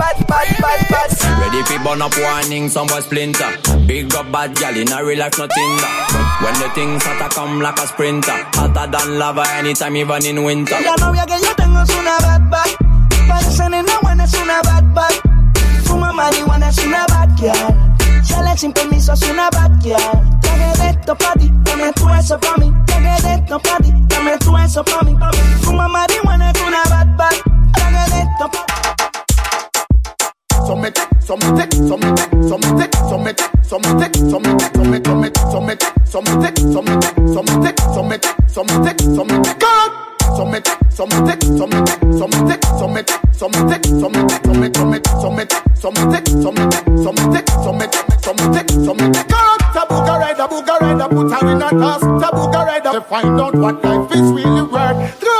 Bad, 0.00 0.16
bad, 0.26 0.48
bad, 0.64 0.80
bad. 0.88 1.10
Ready 1.40 1.62
fi 1.64 1.76
burn 1.84 2.00
up 2.00 2.16
warning, 2.16 2.70
some 2.70 2.86
boy 2.86 3.00
splinter. 3.00 3.50
Big 3.86 4.14
up 4.14 4.32
bad 4.32 4.56
gal 4.56 4.74
in 4.74 4.90
a 4.90 5.04
real 5.04 5.18
life, 5.18 5.36
nothing 5.36 5.72
that. 5.76 6.40
When 6.40 6.54
the 6.56 6.68
things 6.72 7.04
hotter 7.04 7.28
come 7.28 7.60
like 7.60 7.78
a 7.78 7.86
sprinter, 7.86 8.32
hotter 8.56 8.90
than 8.90 9.18
lava 9.18 9.44
anytime, 9.60 9.96
even 9.96 10.24
in 10.24 10.42
winter. 10.42 10.76
La 10.80 10.96
novia 10.96 11.26
que 11.26 11.36
yo 11.38 11.54
tengo 11.54 11.82
es 11.82 11.90
una 11.90 12.16
bad 12.18 12.48
bad. 12.48 12.70
Parece 13.28 13.68
nena 13.68 13.98
buena, 14.00 14.24
es 14.24 14.34
una 14.34 14.62
bad 14.62 14.84
bad. 14.94 15.12
Fuma 15.84 16.12
marihuana, 16.12 16.70
es 16.70 16.78
una 16.78 17.04
bad 17.06 17.36
girl. 17.36 18.24
Sale 18.24 18.56
sin 18.56 18.72
permiso, 18.72 19.12
es 19.12 19.22
una 19.28 19.50
bad 19.50 19.72
girl. 19.82 20.40
Traje 20.40 20.82
de 20.82 20.88
esto 20.90 21.14
pa' 21.14 21.34
ti, 21.34 21.50
dame 21.62 21.92
tú 21.92 22.08
eso 22.08 22.40
pa' 22.40 22.56
mí. 22.56 22.72
Traje 22.86 23.22
de 23.22 23.34
esto 23.34 23.58
pa' 23.58 23.76
ti, 23.82 23.92
dame 24.08 24.38
tú 24.38 24.56
eso 24.56 24.82
pa' 24.82 25.02
mí. 25.04 25.14
Fuma 25.60 25.88
marihuana, 25.88 26.50
es 26.50 26.60
una 26.62 26.82
bad 26.88 27.16
bad. 27.18 27.34
Traje 27.74 28.10
de 28.10 28.20
esto 28.22 28.50
pa' 28.50 28.70
some 30.70 30.84
it, 30.84 30.96
some 31.20 31.40
it, 31.58 31.72
some 31.74 32.02
it, 32.04 32.18
some 32.46 32.62
it, 32.78 32.94
some 32.94 33.26
it, 33.26 33.26
some 33.26 33.26
it, 33.26 33.40
some 33.66 33.96
it, 33.96 34.14
some 34.30 34.46
it, 34.46 35.04
some 35.04 35.24
it, 35.24 35.36
some 35.42 35.68
it, 35.68 35.82
some 36.06 36.28
it, 36.28 36.58
some 36.62 36.86
it, 36.86 37.00
some 37.26 37.48
it, 37.48 37.80
some 37.90 38.12
it, 38.12 38.24
some 38.46 38.70
it, 38.86 39.00
some 39.00 39.30
it, 39.30 39.58
God. 39.58 39.90
Some 40.36 40.54
it, 40.54 40.66
some 40.90 41.10
it, 41.10 41.42
some 41.42 41.72
it, 41.74 41.88
some 42.14 42.30
it, 42.30 42.62
some 42.78 42.96
it, 42.96 43.10
some 43.34 43.56
it, 43.56 43.66
some 43.66 43.74
it, 43.74 43.88
some 43.90 44.14
it, 44.14 44.76
some 44.76 44.94
it, 44.94 45.06
some 45.10 45.38
it, 45.38 45.50
some 45.74 45.90
it, 45.90 46.28
some 46.30 46.56
it, 46.56 46.78
some 47.02 47.18
it, 47.18 47.50
some 47.58 47.80
it, 47.80 47.94
some 48.22 48.38
it, 48.54 48.70
some 48.70 49.00
it, 49.00 49.28
God. 49.28 49.58
Tabuga 49.74 50.18
rider, 50.20 50.46
buga 50.46 50.74
some 50.78 51.10
put 51.10 51.32
her 51.32 51.50
in 51.50 51.62
a 51.62 51.70
task. 51.70 52.00
some 52.00 52.52
rider, 52.52 52.92
to 52.92 53.00
find 53.00 53.40
out 53.40 53.54
what 53.56 53.82
some 53.82 54.12
is 54.12 54.32
really 54.32 54.62
worth. 54.62 55.39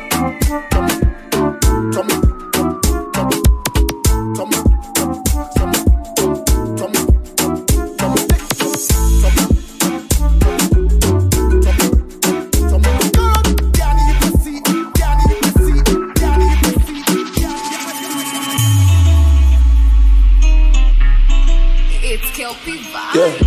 Vibe. 23.13 23.41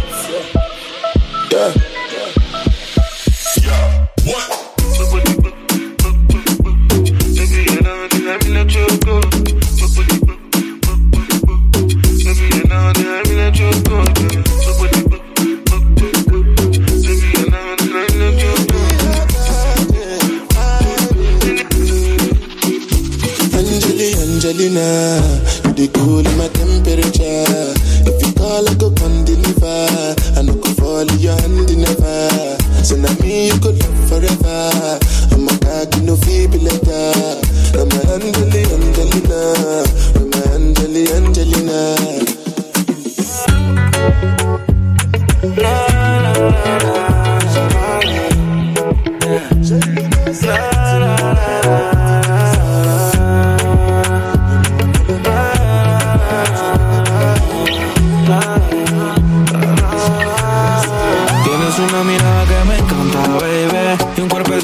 Yeah. 1.51 1.73
Yeah. 1.73 2.85
Angeli, 23.57 24.13
Angelina, 24.15 25.21
you 25.65 25.73
the 25.73 25.89
cool 25.95 26.27
in 26.27 26.37
my 26.37 26.49
temperature. 26.49 27.75
If 28.07 28.27
you 28.27 28.33
call, 28.35 28.69
I 28.69 28.75
go 28.75 28.91
So 32.85 32.97
now 32.97 33.15
me 33.23 33.47
you 33.47 33.59
could 33.61 33.81
love 33.83 34.09
forever. 34.11 34.99
I'm 35.33 35.49
a 35.49 35.59
cocky 35.59 36.03
no 36.03 36.17
feeble 36.17 36.61
letter. 36.61 37.41
I'm 37.81 37.89
a 37.89 38.01
Angeli, 38.13 38.63
Angelina, 38.75 39.85
I'm 40.17 40.33
a 40.35 40.55
Angeli, 40.55 41.11
Angelina. 41.11 42.24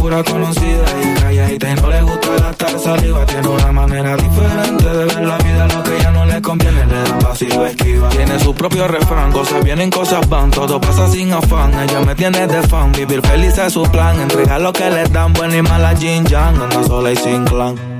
Pura 0.00 0.24
conocida 0.24 0.84
y 1.02 1.20
calladita 1.20 1.70
y 1.70 1.74
no 1.74 1.90
le 1.90 2.02
gusta 2.02 2.28
gastar 2.40 2.80
saliva. 2.80 3.26
Tiene 3.26 3.48
una 3.48 3.70
manera 3.70 4.16
diferente 4.16 4.84
de 4.88 5.04
ver 5.04 5.22
la 5.22 5.36
vida, 5.36 5.68
lo 5.68 5.82
que 5.82 5.98
ya 6.00 6.10
no 6.10 6.24
le 6.24 6.40
conviene 6.40 6.86
le 6.86 7.02
da 7.02 7.18
pasivo 7.18 7.66
esquiva. 7.66 8.08
Tiene 8.08 8.38
su 8.38 8.54
propio 8.54 8.88
refrán, 8.88 9.30
cosas 9.30 9.62
vienen, 9.62 9.90
cosas 9.90 10.26
van, 10.26 10.50
todo 10.50 10.80
pasa 10.80 11.06
sin 11.08 11.30
afán. 11.34 11.78
Ella 11.78 12.00
me 12.00 12.14
tiene 12.14 12.46
de 12.46 12.62
fan, 12.62 12.92
vivir 12.92 13.20
feliz 13.20 13.58
es 13.58 13.74
su 13.74 13.82
plan. 13.82 14.18
Entrega 14.18 14.58
lo 14.58 14.72
que 14.72 14.90
le 14.90 15.04
dan, 15.04 15.34
buena 15.34 15.58
y 15.58 15.62
mala 15.62 15.94
Jin 15.94 16.24
Yang, 16.24 16.62
anda 16.62 16.82
sola 16.82 17.12
y 17.12 17.16
sin 17.16 17.44
clan. 17.44 17.99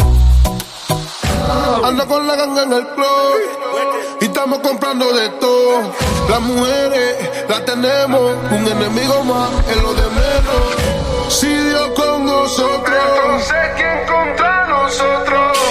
Ando 1.83 2.07
con 2.07 2.27
la 2.27 2.35
ganga 2.35 2.63
en 2.63 2.73
el 2.73 2.87
club 2.87 4.01
y 4.21 4.25
estamos 4.25 4.59
comprando 4.59 5.11
de 5.13 5.29
todo. 5.29 5.81
Las 6.29 6.41
mujeres 6.41 7.47
las 7.49 7.65
tenemos, 7.65 8.21
un 8.51 8.67
enemigo 8.67 9.23
más 9.23 9.49
en 9.67 9.83
lo 9.83 9.93
de 9.93 10.09
menos. 10.09 11.33
Si 11.33 11.47
Dios 11.47 11.89
con 11.95 12.25
nosotros, 12.25 12.97
entonces 13.15 13.71
quién 13.75 14.05
contra 14.07 14.67
nosotros. 14.67 15.70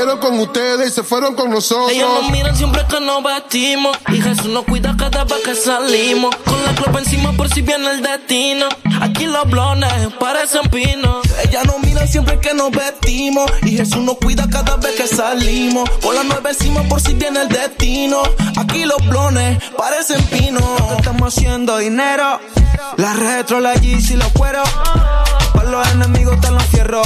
Vinieron 0.00 0.18
con 0.18 0.40
ustedes 0.40 0.88
y 0.88 0.92
se 0.94 1.02
fueron 1.02 1.34
con 1.34 1.50
nosotros. 1.50 1.92
Ellos 1.92 2.08
nos 2.22 2.30
miran 2.30 2.56
siempre 2.56 2.80
que 2.88 3.00
nos 3.00 3.22
vestimos. 3.22 3.98
Y 4.08 4.22
Jesús 4.22 4.46
nos 4.46 4.64
cuida 4.64 4.96
cada 4.96 5.24
vez 5.24 5.40
que 5.44 5.54
salimos. 5.54 6.34
Con 6.36 6.64
la 6.64 6.74
copa 6.74 7.00
encima 7.00 7.32
por 7.32 7.52
si 7.52 7.60
viene 7.60 7.90
el 7.90 8.02
destino. 8.02 8.66
Aquí 9.02 9.26
los 9.26 9.44
blones 9.50 9.92
parecen 10.18 10.70
pinos. 10.70 11.18
Ella 11.44 11.64
nos 11.64 11.80
mira 11.80 12.06
siempre 12.06 12.40
que 12.40 12.54
nos 12.54 12.70
vestimos 12.70 13.50
y 13.60 13.76
Jesús 13.76 13.98
nos 13.98 14.16
cuida 14.16 14.48
cada 14.48 14.76
vez 14.76 14.94
que 14.94 15.06
salimos. 15.06 15.90
Con 16.00 16.14
la 16.14 16.24
nueve 16.24 16.48
encima 16.48 16.82
por 16.84 16.98
si 17.02 17.12
viene 17.12 17.42
el 17.42 17.48
destino. 17.48 18.22
Aquí 18.56 18.86
los 18.86 19.06
blones 19.06 19.62
parecen 19.76 20.22
pinos. 20.28 20.64
Estamos 20.96 21.36
haciendo 21.36 21.76
dinero. 21.76 22.40
La 22.96 23.12
retro, 23.12 23.60
la 23.60 23.74
Yeezy, 23.74 24.16
los 24.16 24.28
cueros. 24.28 24.66
Para 25.52 25.70
los 25.70 25.86
enemigos 25.88 26.40
te 26.40 26.50
los 26.50 26.62
fierro. 26.64 27.02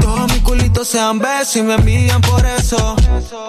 Todos 0.00 0.32
mis 0.32 0.35
culitos 0.46 0.88
sean 0.88 1.18
besos 1.18 1.56
y 1.56 1.62
me 1.62 1.74
envían 1.74 2.20
por 2.20 2.46
eso. 2.46 2.96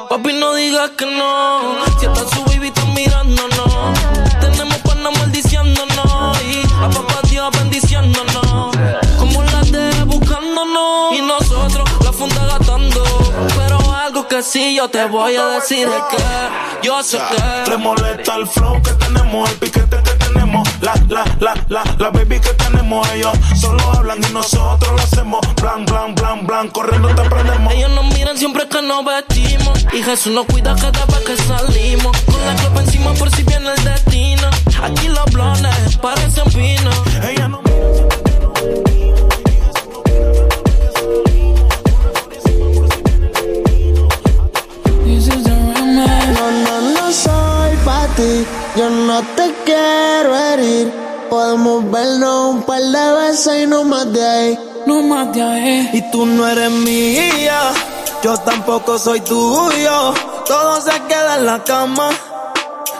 Papi, 0.10 0.34
no 0.34 0.54
digas 0.56 0.92
que 0.98 1.06
no. 1.06 1.62
Si 2.00 2.06
hasta 2.06 2.36
su 2.36 2.44
baby 2.46 2.68
está 2.68 2.84
mirándonos. 2.86 4.00
Tenemos 4.42 4.78
panas 4.80 5.18
maldiciéndonos. 5.20 6.42
Y 6.44 6.62
a 6.84 6.90
papá 6.90 7.20
Dios 7.30 7.50
bendiciéndonos. 7.58 8.76
Como 9.20 9.44
la 9.44 9.62
de 9.62 10.04
buscándonos. 10.06 11.14
Y 11.14 11.22
nosotros 11.22 11.88
la 12.04 12.12
funda 12.12 12.46
gastando. 12.48 13.04
Pero 13.56 13.78
algo 13.94 14.28
que 14.28 14.42
sí 14.42 14.76
yo 14.76 14.90
te 14.90 15.06
voy 15.06 15.36
a 15.36 15.46
decir 15.48 15.88
es 15.88 16.18
que 16.18 16.88
yo 16.88 17.04
sé 17.04 17.20
que. 17.30 17.72
Te 17.72 17.78
molesta 17.78 18.36
el 18.36 18.48
flow 18.48 18.82
que 18.82 18.92
tenemos, 18.94 19.50
el 19.50 19.56
piquete 19.58 19.98
que 20.04 20.12
tenemos, 20.12 20.27
la, 20.82 20.94
la, 21.10 21.26
la, 21.40 21.66
la, 21.70 21.84
la 21.98 22.10
baby 22.10 22.40
que 22.40 22.54
tenemos. 22.54 23.08
Ellos 23.12 23.34
solo 23.56 23.82
hablan 23.94 24.20
y 24.24 24.34
nosotros 24.34 24.92
lo 24.92 25.02
hacemos. 25.02 25.40
Blan, 25.62 25.86
blan, 25.86 26.16
blan, 26.16 26.48
blan, 26.48 26.70
corriendo 26.70 27.10
te 27.10 27.30
prendemos. 27.30 27.74
Ellos 27.74 27.92
nos 27.92 28.06
miran 28.14 28.38
siempre 28.38 28.68
que 28.68 28.82
nos 28.82 29.06
vestimos. 29.06 29.86
Y 29.94 30.04
Jesús 30.04 30.34
nos 30.34 30.46
cuida 30.46 30.76
cada 30.76 31.06
vez 31.06 31.20
que 31.26 31.38
salimos. 31.38 32.18
Con 32.22 32.46
la 32.46 32.56
copa 32.64 32.82
encima 32.82 33.14
por 33.14 33.30
si 33.32 33.44
viene 33.44 33.70
el 33.74 33.84
destino. 33.84 34.50
Aquí 34.84 35.08
los 35.10 35.26
blones 35.32 35.98
parecen 35.98 36.46
pinos. 36.52 36.96
Ella 37.28 37.48
no 37.48 37.62
No, 45.98 46.52
no, 46.52 46.82
no 46.94 47.12
soy 47.12 47.76
pa' 47.84 48.06
ti, 48.16 48.46
yo 48.76 48.90
no 48.90 49.22
te 49.36 49.57
quiero 49.68 50.36
herir. 50.36 50.94
Podemos 51.30 51.92
vernos 51.92 52.56
un 52.56 52.64
par 52.64 52.82
de 52.82 53.14
veces 53.20 53.64
y 53.64 53.68
no 53.68 53.84
más 53.84 54.12
de 54.14 54.26
ahí. 54.26 54.60
No 54.86 55.02
más 55.02 55.34
de 55.34 55.42
ahí. 55.42 55.90
Y 55.92 56.02
tú 56.12 56.26
no 56.26 56.48
eres 56.48 56.72
mía, 56.72 57.60
yo 58.24 58.38
tampoco 58.38 58.98
soy 58.98 59.20
tuyo. 59.20 60.14
Todo 60.46 60.80
se 60.82 60.92
queda 61.10 61.36
en 61.36 61.46
la 61.46 61.62
cama. 61.64 62.10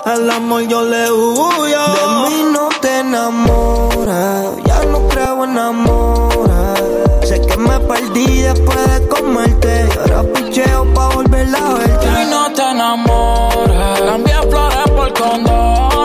Al 0.04 0.30
amor 0.30 0.64
yo 0.68 0.82
le 0.82 1.10
huyo. 1.10 1.84
De 1.98 2.30
mí 2.30 2.44
no 2.52 2.68
te 2.82 3.00
enamoras, 3.00 4.46
ya 4.66 4.84
no 4.86 5.08
creo 5.08 5.46
en 5.46 5.58
amor. 5.58 6.50
Sé 7.24 7.42
que 7.42 7.58
me 7.58 7.80
perdí 7.80 8.42
después 8.42 8.80
de 8.92 9.08
comerte. 9.08 9.90
Ahora 10.00 10.24
picheo 10.34 10.94
pa' 10.94 11.10
volverla 11.16 11.58
a 11.58 11.74
verte. 11.76 12.08
Y 12.22 12.26
no 12.30 12.52
te 12.52 12.62
enamores, 12.62 14.00
cambia 14.00 14.42
flores 14.44 14.90
por 14.96 15.14
condones. 15.14 15.97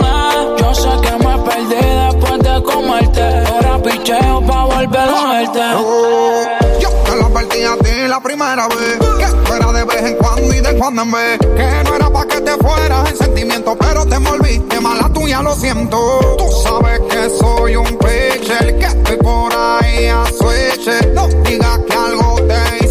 Yo 0.73 0.81
sé 0.81 0.89
que 1.03 1.13
me 1.19 1.39
perdí 1.39 1.85
después 2.07 2.39
de 2.41 2.63
comerte. 2.63 3.21
Ahora 3.21 3.83
picheo 3.83 4.47
pa' 4.47 4.65
volver 4.65 5.01
a 5.01 5.33
verte. 5.33 5.61
Yo 6.81 6.89
te 6.89 7.17
lo 7.17 7.27
advertí 7.27 7.63
a 7.63 7.77
ti 7.77 8.09
la 8.09 8.21
primera 8.21 8.67
vez 8.69 8.99
Que 9.19 9.27
fuera 9.45 9.71
de 9.71 9.85
vez 9.85 10.03
en 10.03 10.17
cuando 10.17 10.55
y 10.55 10.61
de 10.61 10.79
cuando 10.79 11.03
en 11.03 11.13
vez 11.13 11.39
Que 11.41 11.83
no 11.85 11.95
era 11.95 12.11
pa' 12.11 12.27
que 12.27 12.41
te 12.41 12.53
fueras 12.57 13.11
en 13.11 13.17
sentimiento 13.19 13.77
Pero 13.79 14.07
te 14.07 14.15
envolviste 14.15 14.81
mala 14.81 15.11
tuya, 15.13 15.43
lo 15.43 15.55
siento 15.55 15.99
Tú 16.39 16.49
sabes 16.65 17.01
que 17.01 17.29
soy 17.39 17.77
un 17.77 17.99
pitcher 17.99 18.79
Que 18.79 18.87
estoy 18.87 19.17
por 19.19 19.53
ahí 19.55 20.07
a 20.07 20.25
switch 20.27 20.89
No 21.15 21.29
digas 21.45 21.81
que 21.87 21.95
algo 21.95 22.32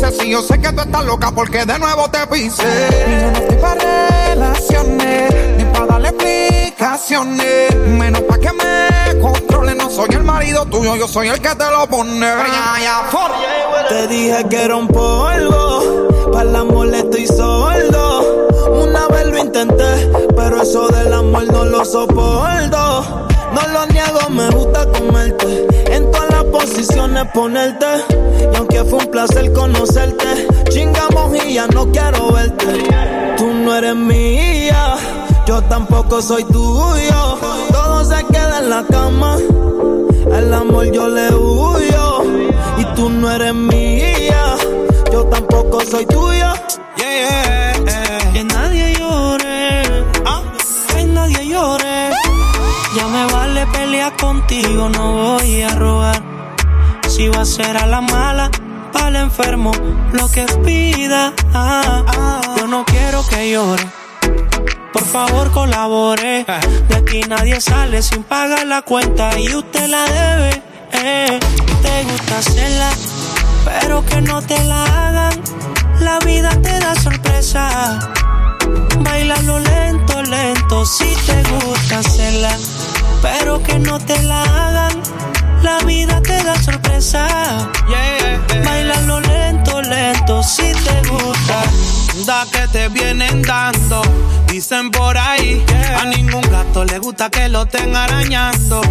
hice 0.10 0.20
Si 0.20 0.30
yo 0.30 0.42
sé 0.42 0.60
que 0.60 0.72
tú 0.72 0.82
estás 0.82 1.06
loca 1.06 1.32
porque 1.32 1.66
de 1.66 1.80
nuevo 1.80 2.10
te 2.10 2.26
pise 2.28 2.64
Y 3.08 3.22
yo 3.22 3.32
no 3.32 3.38
estoy 3.38 3.58
pa' 3.58 3.76
relaciones 3.76 5.58
Ni 5.58 5.66
pa' 5.66 5.86
darle 5.86 6.10
explicaciones 6.10 7.76
Menos 7.76 8.22
pa' 8.22 8.38
que 8.38 8.52
me 8.54 9.20
controle 9.22 9.76
No 9.76 9.90
soy 9.90 10.10
el 10.12 10.24
marido 10.24 10.66
tuyo, 10.66 10.96
yo 10.96 11.08
soy 11.08 11.28
el 11.28 11.40
que 11.40 11.54
te 11.56 11.70
lo 11.70 11.88
pone. 11.88 12.28
Te 13.90 14.08
dije 14.08 14.46
que 14.50 14.64
era 14.64 14.76
un 14.76 14.88
polvo, 14.88 16.32
para 16.32 16.50
el 16.50 16.56
amor 16.56 16.94
estoy 16.94 17.28
sordo. 17.28 18.48
Una 18.72 19.08
vez 19.08 19.26
lo 19.28 19.38
intenté, 19.38 20.12
pero 20.36 20.62
eso 20.62 20.88
del 20.90 21.14
amor 21.14 21.46
no 21.52 21.66
lo 21.66 21.86
soporto. 21.86 23.28
No 23.54 23.68
lo 23.74 23.86
niego, 23.88 24.30
me 24.30 24.50
gusta 24.50 24.86
comerte. 24.92 25.68
En 25.94 26.11
todas 26.41 26.41
las 26.41 26.45
posiciones 26.45 27.25
ponerte. 27.34 27.86
Y 28.51 28.56
aunque 28.56 28.84
fue 28.84 28.99
un 28.99 29.12
placer 29.12 29.51
conocerte, 29.54 30.47
chingamos 30.69 31.36
y 31.45 31.56
ya 31.56 31.67
no 31.67 31.91
quiero 31.91 32.32
verte. 32.32 32.84
Tú 33.38 33.47
no 33.47 33.75
eres 33.75 33.95
mía, 33.95 34.95
yo 35.47 35.62
tampoco 35.63 36.21
soy 36.21 36.43
tuyo. 36.45 37.38
Todo 37.71 38.06
se 38.06 38.23
queda 38.25 38.60
en 38.60 38.69
la 38.69 38.84
cama. 38.84 39.38
Al 40.34 40.54
amor 40.54 40.91
yo 40.91 41.10
le 41.10 41.34
huyo 41.34 42.23
y 42.77 42.86
tú 42.95 43.10
no 43.10 43.32
eres 43.32 43.54
mía, 43.54 44.56
yo 45.12 45.25
tampoco 45.25 45.82
soy 45.82 46.06
Que 46.06 46.15
vale 53.65 53.78
pelear 53.78 54.15
contigo, 54.17 54.89
no 54.89 55.38
voy 55.38 55.62
a 55.62 55.69
robar. 55.69 56.21
Si 57.08 57.28
va 57.28 57.41
a 57.41 57.45
ser 57.45 57.78
a 57.78 57.86
la 57.86 58.02
mala, 58.02 58.50
para 58.91 59.19
enfermo, 59.19 59.71
lo 60.13 60.30
que 60.32 60.45
pida. 60.65 61.34
ah. 61.54 62.41
Yo 62.58 62.67
no 62.67 62.86
quiero 62.86 63.24
que 63.28 63.52
llore. 63.52 63.84
Por 64.93 65.06
favor 65.06 65.52
colabore, 65.52 66.45
de 66.89 66.95
aquí 66.95 67.21
nadie 67.28 67.60
sale 67.62 68.02
sin 68.02 68.24
pagar 68.24 68.65
la 68.67 68.82
cuenta 68.82 69.38
y 69.39 69.54
usted 69.54 69.88
la 69.88 70.04
debe. 70.06 70.63
Eh. 70.93 71.39
Te 71.82 72.04
gusta 72.04 72.38
hacerla, 72.38 72.89
pero 73.65 74.06
que 74.06 74.21
no 74.21 74.41
te 74.41 74.63
la 74.65 74.84
hagan. 74.84 75.41
La 76.00 76.19
vida 76.19 76.50
te 76.62 76.80
da 76.80 76.95
sorpresa. 76.95 78.00
Bailalo 79.00 79.60
lento, 79.60 80.21
lento, 80.24 80.86
si 80.86 81.06
te 81.26 81.43
gusta 81.43 82.00
hacerla, 82.00 82.56
pero 83.22 83.62
que 83.62 83.80
no 83.80 84.00
te 84.00 84.22
la 84.24 84.44
hagan. 84.44 85.02
La 85.62 85.78
vida 85.86 86.22
te 86.22 86.44
da 86.44 86.56
sorpresa. 86.62 87.28
Bailalo 88.66 89.20
lento, 89.22 89.82
lento, 89.82 90.44
si 90.44 90.72
te 90.74 91.10
gusta. 91.10 92.01
Da 92.26 92.45
que 92.52 92.67
te 92.67 92.89
vienen 92.89 93.41
dando. 93.41 94.02
dicen 94.47 94.91
por 94.91 95.17
ahí. 95.17 95.63
A 95.97 96.06
ningún 96.06 96.41
gato 96.41 96.84
le 96.84 97.00
gusta 97.00 97.30
que 97.30 97.47
lo 97.47 97.63
estén 97.63 97.95
arañando. 97.95 98.82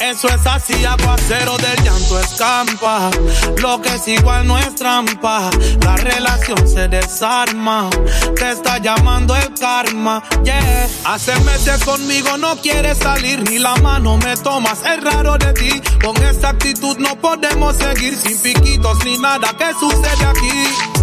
Eso 0.00 0.28
es 0.28 0.46
así, 0.46 0.84
aguacero 0.84 1.56
del 1.56 1.82
llanto 1.84 2.20
escampa. 2.20 3.10
Lo 3.58 3.80
que 3.80 3.94
es 3.94 4.08
igual 4.08 4.46
no 4.46 4.58
es 4.58 4.74
trampa. 4.74 5.50
La 5.82 5.96
relación 5.96 6.68
se 6.68 6.88
desarma. 6.88 7.88
Te 8.34 8.50
está 8.50 8.78
llamando 8.78 9.34
el 9.36 9.54
karma, 9.54 10.22
yeah. 10.44 10.88
Hace 11.04 11.34
meses 11.40 11.82
conmigo 11.84 12.36
no 12.36 12.56
quieres 12.56 12.98
salir, 12.98 13.48
ni 13.48 13.58
la 13.58 13.76
mano 13.76 14.18
me 14.18 14.36
tomas. 14.36 14.80
Es 14.84 15.02
raro 15.02 15.38
de 15.38 15.52
ti. 15.54 15.82
Con 16.04 16.16
esta 16.22 16.50
actitud 16.50 16.98
no 16.98 17.16
podemos 17.16 17.76
seguir 17.76 18.16
sin 18.16 18.38
piquitos 18.42 19.04
ni 19.04 19.16
nada. 19.18 19.54
¿Qué 19.56 19.72
sucede 19.80 20.26
aquí? 20.26 20.95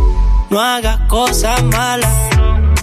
No 0.53 0.61
hagas 0.61 0.99
cosas 1.07 1.63
malas 1.63 2.13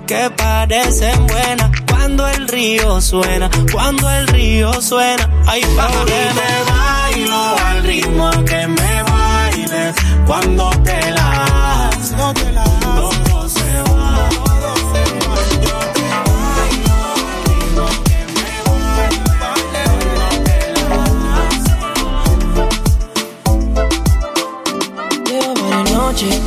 que 0.04 0.28
parecen 0.36 1.24
buenas 1.28 1.70
cuando 1.88 2.26
el 2.26 2.48
río 2.48 3.00
suena, 3.00 3.48
cuando 3.70 4.10
el 4.10 4.26
río 4.26 4.72
suena. 4.82 5.30
Ay, 5.46 5.60
Y 5.60 5.66
te 5.66 6.72
bailo 6.72 7.56
al 7.66 7.84
ritmo 7.84 8.30
que 8.44 8.66
me 8.66 9.02
bailes 9.04 9.94
cuando 10.26 10.68
te 10.82 10.99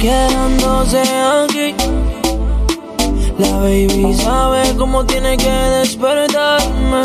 quedándose 0.03 0.99
aquí. 0.99 1.73
La 3.39 3.57
baby 3.59 4.13
sabe 4.13 4.75
cómo 4.77 5.05
tiene 5.05 5.37
que 5.37 5.49
despertarme. 5.49 7.03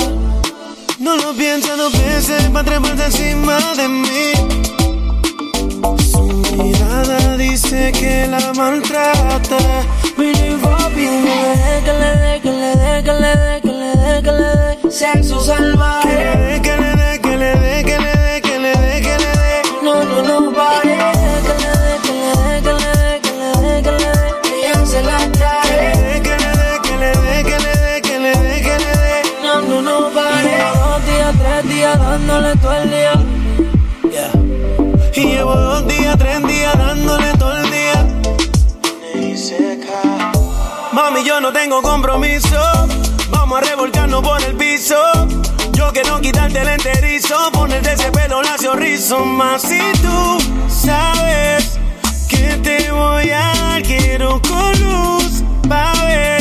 No 0.99 1.17
lo 1.17 1.33
pienses, 1.33 1.77
no 1.77 1.91
pienses 1.91 2.43
para 2.51 2.65
treparse 2.65 3.05
encima 3.05 3.57
de 3.77 3.89
mí. 3.89 4.29
Su 6.11 6.23
mirada 6.57 7.37
dice 7.37 7.93
que 7.93 8.27
la 8.27 8.53
maltrata. 8.55 9.59
Billy 10.17 10.55
Bobby, 10.61 11.07
no 11.25 11.35
deje 11.47 11.75
que 11.85 11.93
le 12.03 12.11
dé, 12.23 12.41
que 12.43 12.51
le 12.51 12.77
dé, 12.83 13.03
que 13.05 13.13
le 13.13 13.37
dé, 13.37 13.61
que 13.63 13.73
le 13.81 13.91
dé, 14.03 14.23
que 14.25 14.33
le 14.33 14.51
dé. 14.61 14.91
Sexo 14.91 15.41
salvaje. 15.41 16.09
Que 16.09 16.15
le 16.15 16.37
dé, 16.37 16.63
que 16.63 16.77
le 16.77 17.08
Mami, 40.99 41.23
yo 41.23 41.41
no 41.41 41.53
tengo 41.53 41.81
compromiso. 41.81 42.61
Vamos 43.31 43.59
a 43.59 43.61
revolcarnos 43.61 44.21
por 44.21 44.43
el 44.43 44.57
piso. 44.57 44.97
Yo 45.71 45.93
quiero 45.93 46.21
quitarte 46.21 46.59
el 46.61 46.67
enterizo, 46.67 47.37
ponerte 47.53 47.93
ese 47.93 48.11
pelo 48.11 48.43
lacio 48.43 48.75
rizo. 48.75 49.25
Más 49.25 49.63
si 49.63 49.79
tú 50.03 50.39
sabes 50.69 51.79
que 52.29 52.57
te 52.65 52.91
voy 52.91 53.31
a 53.31 53.39
dar, 53.39 53.83
quiero 53.85 54.43
con 54.43 54.73
luz 54.83 55.45
pa' 55.69 55.93
ver 56.05 56.38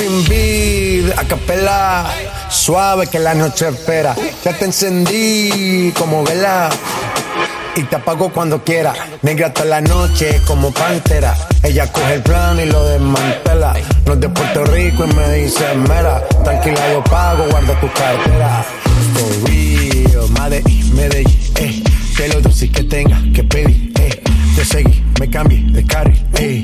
sin 0.00 1.10
suave 2.48 3.06
que 3.06 3.18
la 3.18 3.34
noche 3.34 3.68
espera. 3.68 4.14
Ya 4.44 4.56
te 4.56 4.64
encendí 4.64 5.92
como 5.98 6.24
vela 6.24 6.70
y 7.76 7.82
te 7.82 7.96
apago 7.96 8.32
cuando 8.32 8.64
quiera. 8.64 8.94
Negra 9.22 9.52
toda 9.52 9.66
la 9.66 9.80
noche 9.80 10.40
como 10.46 10.72
pantera. 10.72 11.36
Ella 11.62 11.90
coge 11.92 12.14
el 12.14 12.22
plano 12.22 12.62
y 12.62 12.66
lo 12.66 12.82
desmantela. 12.84 13.74
No 14.06 14.14
es 14.14 14.20
de 14.20 14.28
Puerto 14.30 14.64
Rico 14.64 15.04
y 15.04 15.14
me 15.14 15.32
dice 15.34 15.74
mera. 15.74 16.26
Tranquila, 16.44 16.92
yo 16.92 17.04
pago, 17.04 17.44
guarda 17.50 17.78
tu 17.80 17.92
cartera. 17.92 18.64
For 19.14 19.50
real, 19.50 20.30
Medellín, 20.94 21.52
eh. 21.56 21.82
Que 22.16 22.28
lo 22.28 22.40
dulce 22.40 22.70
que 22.70 22.84
tenga 22.84 23.20
que 23.34 23.44
pedir. 23.44 23.89
Te 24.60 24.66
seguí, 24.66 25.02
me 25.18 25.30
cambié 25.30 25.62
de 25.72 25.82
carril, 25.86 26.22
eh. 26.34 26.62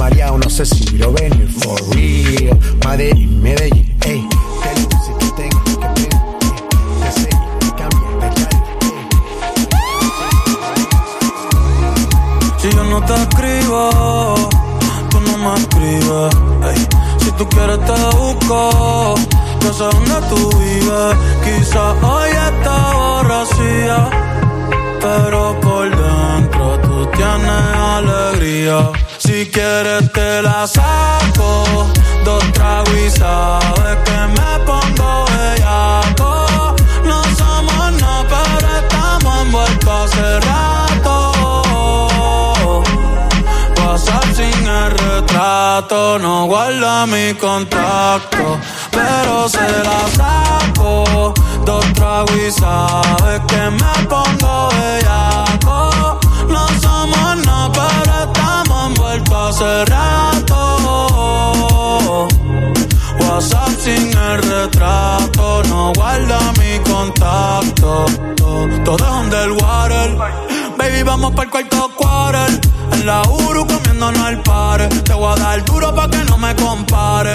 María, 0.00 0.32
no 0.32 0.50
sé 0.50 0.66
si 0.66 0.84
quiero 0.84 1.12
venir. 1.12 1.48
For 1.60 1.80
real, 1.94 2.58
Medellín, 2.84 3.40
Medellín. 3.40 3.96
Que 4.00 4.10
lo 4.74 4.86
dulce 4.88 5.12
que 5.20 5.26
tenga 5.36 5.62
que 5.62 5.76
pedir. 5.76 6.08
Te 7.02 7.10
seguí, 7.12 7.38
me 7.62 7.70
cambié 7.78 8.08
de 8.18 8.28
carril. 8.34 8.66
Si 12.58 12.68
yo 12.68 12.82
no 12.82 12.98
te 13.04 13.14
escribo, 13.14 13.80
tú 15.10 15.20
no 15.20 15.38
me 15.38 15.54
escribes. 15.54 16.34
ey. 16.74 16.82
Si 17.20 17.30
tú 17.30 17.48
quieres 17.48 17.78
te 17.78 17.96
busco, 18.16 19.14
yo 19.60 19.72
sé 19.72 19.84
dónde 19.84 20.16
tú 20.30 20.40
vives. 20.58 21.14
Quizás 21.44 21.94
hoy 22.02 22.30
está 22.50 22.76
borracía, 22.92 23.98
pero 25.00 25.40
por 25.60 25.88
dentro 25.90 26.55
tú 27.06 27.16
tienes 27.16 27.76
alegría. 27.76 28.90
Si 29.18 29.46
quieres 29.50 30.12
te 30.12 30.42
la 30.42 30.66
saco, 30.66 31.64
dos 32.24 32.52
tragos 32.52 32.94
y 32.94 33.10
sabes 33.10 33.96
que 34.04 34.18
me 34.36 34.64
pongo 34.64 35.24
bellaco. 35.26 36.74
No 37.04 37.22
somos 37.36 37.92
nada, 38.00 38.24
pero 38.28 38.68
estamos 38.78 39.42
envueltos 39.42 40.12
hace 40.12 40.40
rato. 40.40 41.32
WhatsApp 43.78 44.24
sin 44.34 44.66
el 44.66 44.90
retrato, 44.90 46.18
no 46.18 46.46
guarda 46.46 47.06
mi 47.06 47.34
contacto, 47.34 48.58
pero 48.90 49.48
se 49.48 49.68
la 49.84 50.08
saco. 50.16 51.34
Dos 51.64 51.84
tragos 51.94 52.36
y 52.36 52.50
sabes 52.52 53.40
que 53.48 53.70
me 53.70 54.06
pongo 54.08 54.68
bellaco. 54.70 56.20
No 56.48 56.66
somos 56.80 57.46
nada, 57.46 57.72
pero 57.72 58.24
estamos 58.24 58.86
envueltos 58.86 59.60
hace 59.60 59.84
rato. 59.86 60.58
WhatsApp 63.20 63.68
sin 63.80 64.16
el 64.16 64.42
retrato, 64.42 65.62
no 65.64 65.92
guarda 65.94 66.38
mi 66.58 66.78
contacto. 66.90 68.06
Todo 68.84 68.96
es 68.96 69.12
underwater. 69.24 70.16
Baby, 70.78 71.02
vamos 71.02 71.32
para 71.32 71.44
el 71.44 71.50
cuarto 71.50 71.90
quarter. 71.96 72.60
En 72.92 73.06
la 73.06 73.22
Uru 73.22 73.66
comiéndonos 73.66 74.28
el 74.28 74.40
pare. 74.42 74.88
Te 74.88 75.12
voy 75.12 75.32
a 75.32 75.36
dar 75.36 75.64
duro 75.64 75.94
pa' 75.94 76.08
que 76.08 76.24
no 76.24 76.38
me 76.38 76.54
compare. 76.54 77.32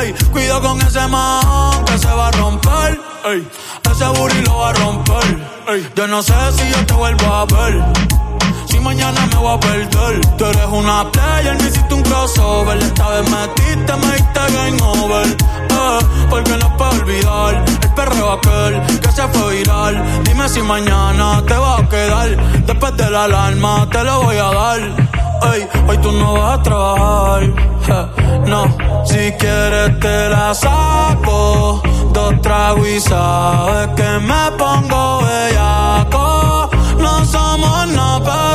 Ey, 0.00 0.14
cuido 0.32 0.60
con 0.62 0.80
ese 0.80 1.06
man 1.08 1.84
que 1.84 1.98
se 1.98 2.08
va 2.08 2.28
a 2.28 2.30
romper. 2.32 3.00
Ey, 3.26 3.46
ese 3.90 4.06
booty 4.08 4.40
lo 4.42 4.58
va 4.58 4.70
a 4.70 4.72
romper. 4.72 5.56
Yo 5.94 6.06
no 6.06 6.22
sé 6.22 6.34
si 6.52 6.70
yo 6.70 6.86
te 6.86 6.94
vuelvo 6.94 7.26
a 7.26 7.44
ver. 7.46 7.84
Si 8.76 8.82
mañana 8.82 9.26
me 9.32 9.36
voy 9.36 9.54
a 9.54 9.58
perder. 9.58 10.20
Tú 10.36 10.44
eres 10.44 10.66
una 10.70 11.10
player, 11.10 11.56
me 11.56 11.66
hiciste 11.66 11.94
un 11.94 12.02
crossover. 12.02 12.76
Esta 12.76 13.08
vez 13.08 13.30
metiste, 13.30 13.96
me 13.96 14.12
diste 14.16 14.40
game 14.54 14.82
over. 14.82 15.26
Eh, 15.26 15.98
porque 16.28 16.56
no 16.58 16.76
puedo 16.76 16.90
olvidar 16.90 17.64
el 17.82 17.94
perreo 17.94 18.32
aquel 18.32 19.00
que 19.00 19.12
se 19.12 19.26
fue 19.28 19.56
viral. 19.56 20.04
Dime 20.24 20.46
si 20.50 20.60
mañana 20.60 21.42
te 21.48 21.54
va 21.54 21.78
a 21.78 21.88
quedar. 21.88 22.36
Después 22.66 22.96
de 22.98 23.10
la 23.10 23.24
alarma 23.24 23.88
te 23.90 24.04
lo 24.04 24.22
voy 24.24 24.36
a 24.36 24.50
dar. 24.52 24.80
Ey, 25.54 25.68
hoy 25.88 25.98
tú 25.98 26.12
no 26.12 26.34
vas 26.34 26.58
a 26.58 26.62
trabajar. 26.62 28.10
no, 28.46 28.76
si 29.06 29.32
quieres 29.38 29.98
te 30.00 30.28
la 30.28 30.54
saco. 30.54 31.80
Dos 32.12 32.42
tragos 32.42 32.86
y 32.86 33.00
sabes 33.00 33.88
que 33.96 34.18
me 34.20 34.50
pongo 34.58 35.22
bellaco. 35.22 36.70
No 36.98 37.24
somos 37.24 37.88
nada, 37.88 38.45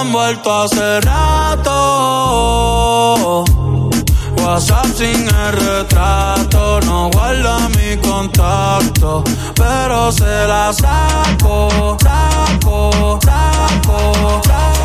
han 0.00 0.12
vuelto 0.12 0.62
hace 0.62 1.00
rato. 1.02 1.74
WhatsApp 4.38 4.86
sin 4.96 5.28
el 5.28 5.52
retrato, 5.52 6.80
no 6.86 7.10
guarda 7.10 7.68
mi 7.68 7.98
contacto, 7.98 9.22
pero 9.54 10.10
se 10.10 10.46
la 10.46 10.72
saco, 10.72 11.98
saco, 12.02 13.18
saco, 13.22 14.40
saco. 14.46 14.82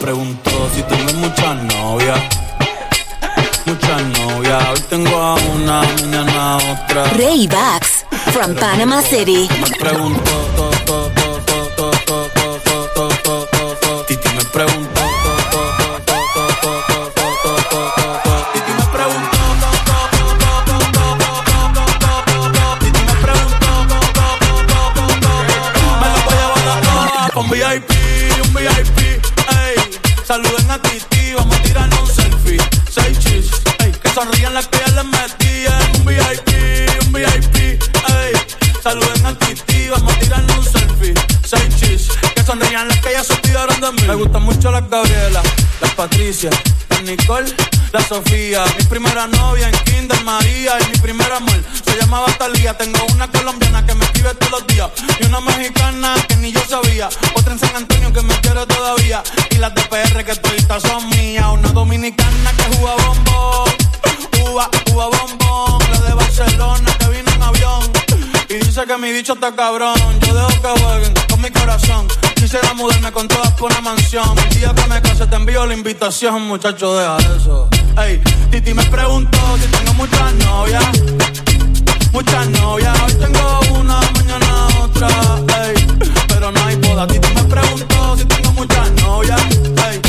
Preguntó 0.00 0.50
si 0.74 0.82
tengo 0.82 1.12
muchas 1.14 1.56
novias, 1.62 2.20
muchas 3.66 4.02
novias 4.02 4.23
Hoy 4.56 4.80
tengo 4.88 5.16
a 5.16 5.34
una, 5.34 5.82
mañana 5.82 6.58
otra. 6.58 7.04
Ray 7.14 7.48
Bax, 7.48 8.06
from 8.32 8.54
Panama 8.54 9.02
City. 9.02 9.48
Me 9.50 9.76
pregunto, 9.76 10.30
to, 10.56 10.70
to, 10.86 11.10
to, 13.80 14.04
Titi 14.06 14.28
me 14.28 14.44
pregunto. 14.52 15.00
VIP, 27.50 27.90
un 28.42 28.54
VIP, 28.54 28.98
ey, 29.48 29.76
saluden 30.24 30.70
a 30.70 30.78
Titi 30.78 31.13
Las 34.54 34.68
que 34.68 34.78
ya 34.78 35.02
les 35.02 35.04
metí 35.04 35.66
en 35.66 36.00
un 36.00 36.06
VIP, 36.06 37.06
un 37.06 37.12
VIP, 37.12 37.56
ey. 37.56 38.32
Saluden 38.80 39.26
a 39.26 39.36
Titi, 39.36 39.88
vamos 39.88 40.14
a 40.14 40.18
tirarnos 40.20 40.58
un 40.58 40.64
selfie. 40.64 41.14
Seis 41.44 41.74
chis, 41.74 42.08
que 42.36 42.42
sonrían 42.44 42.86
las 42.86 43.00
que 43.00 43.10
ya 43.10 43.24
se 43.24 43.32
olvidaron 43.32 43.80
de 43.80 43.90
mí. 43.90 44.02
Me 44.06 44.14
gustan 44.14 44.44
mucho 44.44 44.70
las 44.70 44.88
Gabriela, 44.88 45.42
las 45.80 45.90
Patricia, 45.94 46.50
las 46.88 47.02
Nicole, 47.02 47.52
la 47.92 48.00
Sofía. 48.06 48.64
Mi 48.78 48.84
primera 48.84 49.26
novia 49.26 49.68
en 49.68 49.76
Kinder 49.86 50.22
María 50.22 50.78
y 50.80 50.90
mi 50.92 50.98
primer 50.98 51.32
amor 51.32 51.60
se 51.84 51.98
llamaba 51.98 52.26
Talía. 52.38 52.78
Tengo 52.78 53.04
una 53.12 53.28
colombiana 53.28 53.84
que 53.84 53.96
me 53.96 54.04
escribe 54.04 54.34
todos 54.34 54.52
los 54.52 54.66
días 54.68 54.88
y 55.18 55.24
una 55.26 55.40
mexicana 55.40 56.14
que 56.28 56.36
ni 56.36 56.52
yo 56.52 56.60
sabía. 56.68 57.08
Otra 57.34 57.54
en 57.54 57.58
San 57.58 57.74
Antonio 57.74 58.12
que 58.12 58.22
me 58.22 58.34
quiere 58.40 58.64
todavía 58.66 59.20
y 59.50 59.56
las 59.56 59.74
de 59.74 59.82
que 60.24 60.36
todavía 60.36 60.78
son 60.78 61.08
mías. 61.10 61.46
Una 61.52 61.70
dominicana 61.70 62.52
que 62.56 62.76
juega 62.76 62.94
bombón, 63.04 63.83
uva, 64.50 64.68
uva 64.92 65.06
bombón. 65.06 65.78
La 65.90 65.98
de 66.08 66.14
Barcelona 66.14 66.96
que 66.98 67.08
vino 67.08 67.30
en 67.32 67.42
avión. 67.42 67.92
Y 68.48 68.54
dice 68.54 68.84
que 68.86 68.96
mi 68.98 69.12
bicho 69.12 69.34
está 69.34 69.54
cabrón. 69.54 69.96
Yo 70.20 70.34
dejo 70.34 70.48
que 70.48 70.82
jueguen 70.82 71.14
con 71.28 71.40
mi 71.40 71.50
corazón. 71.50 72.06
Quisiera 72.34 72.74
mudarme 72.74 73.10
con 73.12 73.26
todas 73.26 73.52
por 73.52 73.70
una 73.70 73.80
mansión. 73.80 74.38
El 74.38 74.58
día 74.60 74.74
que 74.74 74.86
me 74.86 75.00
case 75.00 75.26
te 75.26 75.36
envío 75.36 75.64
la 75.66 75.74
invitación, 75.74 76.42
muchacho, 76.46 76.96
deja 76.96 77.16
eso. 77.36 77.68
Ey, 77.96 78.20
Titi 78.50 78.74
me 78.74 78.84
preguntó 78.84 79.38
si 79.58 79.66
tengo 79.68 79.94
muchas 79.94 80.34
novias. 80.34 80.84
Muchas 82.12 82.46
novias, 82.48 82.96
hoy 83.02 83.14
tengo 83.14 83.60
una, 83.80 84.00
mañana 84.12 84.68
otra. 84.82 85.08
Ey, 85.64 85.74
pero 86.28 86.52
no 86.52 86.64
hay 86.64 86.76
boda. 86.76 87.06
Titi 87.06 87.28
me 87.34 87.42
preguntó 87.44 88.16
si 88.16 88.24
tengo 88.24 88.52
muchas 88.52 88.90
novias. 89.02 89.40
Ey, 89.90 90.00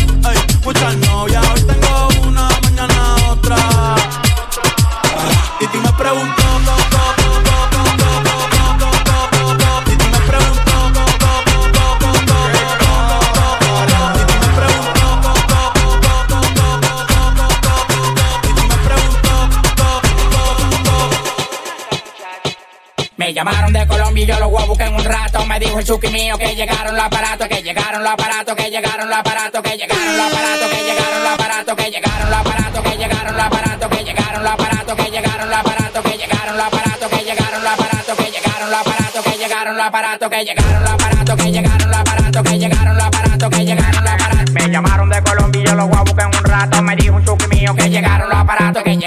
llamaron 23.45 23.73
de 23.73 23.85
Colombia 23.85 24.23
y 24.23 24.27
yo 24.27 24.39
los 24.39 24.49
voy 24.49 24.63
a 24.63 24.65
buscar 24.65 24.87
en 24.87 24.95
un 24.95 25.03
rato. 25.03 25.45
Me 25.45 25.59
dijo 25.59 25.77
el 25.77 25.85
chuki 25.85 26.07
mío 26.07 26.35
que 26.37 26.55
llegaron 26.55 26.95
los 26.95 27.05
aparatos, 27.05 27.47
que 27.47 27.61
llegaron 27.61 28.01
los 28.03 28.11
aparatos, 28.11 28.55
que 28.55 28.71
llegaron 28.71 29.07
los 29.07 29.17
aparatos, 29.17 29.61
que 29.61 29.77
llegaron 29.77 30.17
los 30.17 30.33
aparatos, 30.33 30.69
que 30.71 30.83
llegaron 30.83 31.23
los 31.23 31.33
aparatos, 31.33 31.75
que 31.75 31.91
llegaron 31.91 32.31
los 32.31 32.41
aparatos, 32.41 32.81
que 32.81 32.97
llegaron 32.97 33.35
los 33.35 33.45
aparatos, 33.45 33.91
que 33.91 34.03
llegaron 34.03 34.43
los 34.43 34.51
aparatos, 34.51 34.95
que 34.97 35.09
llegaron 35.11 35.49
los 35.49 35.57
aparatos, 35.57 36.05
que 36.05 36.17
llegaron 36.17 36.57
los 36.57 36.65
aparatos, 36.65 37.11
que 37.11 37.23
llegaron 37.23 37.51
los 37.51 37.61
aparatos, 37.61 38.09
que 38.09 38.33
llegaron 38.33 38.71
los 38.71 38.81
aparatos, 38.81 39.29
que 39.29 39.37
llegaron 39.37 39.75
los 39.75 39.85
aparatos, 39.85 40.29
que 40.29 40.45
llegaron 40.45 40.81
los 40.81 40.95
aparatos, 40.95 41.35
que 41.35 41.51
llegaron 41.51 41.89
los 41.91 41.99
aparatos, 41.99 42.43
que 42.43 42.57
llegaron 42.57 42.97
los 42.97 43.05
aparatos, 43.05 43.49
que 43.49 43.65
llegaron 43.65 44.03
los 44.03 44.13
aparatos. 44.13 44.51
Me 44.53 44.69
llamaron 44.69 45.09
de 45.09 45.21
Colombia 45.21 45.61
y 45.61 45.65
yo 45.65 45.75
los 45.75 45.87
voy 45.87 45.97
a 45.97 46.01
buscar 46.01 46.29
en 46.31 46.37
un 46.39 46.43
rato. 46.43 46.81
Me 46.81 46.95
dijo 46.95 47.15
un 47.15 47.25
chuki 47.25 47.47
mío 47.47 47.75
que 47.75 47.89
llegaron 47.89 48.27
los 48.27 48.39
aparatos, 48.39 48.83
que 48.83 48.97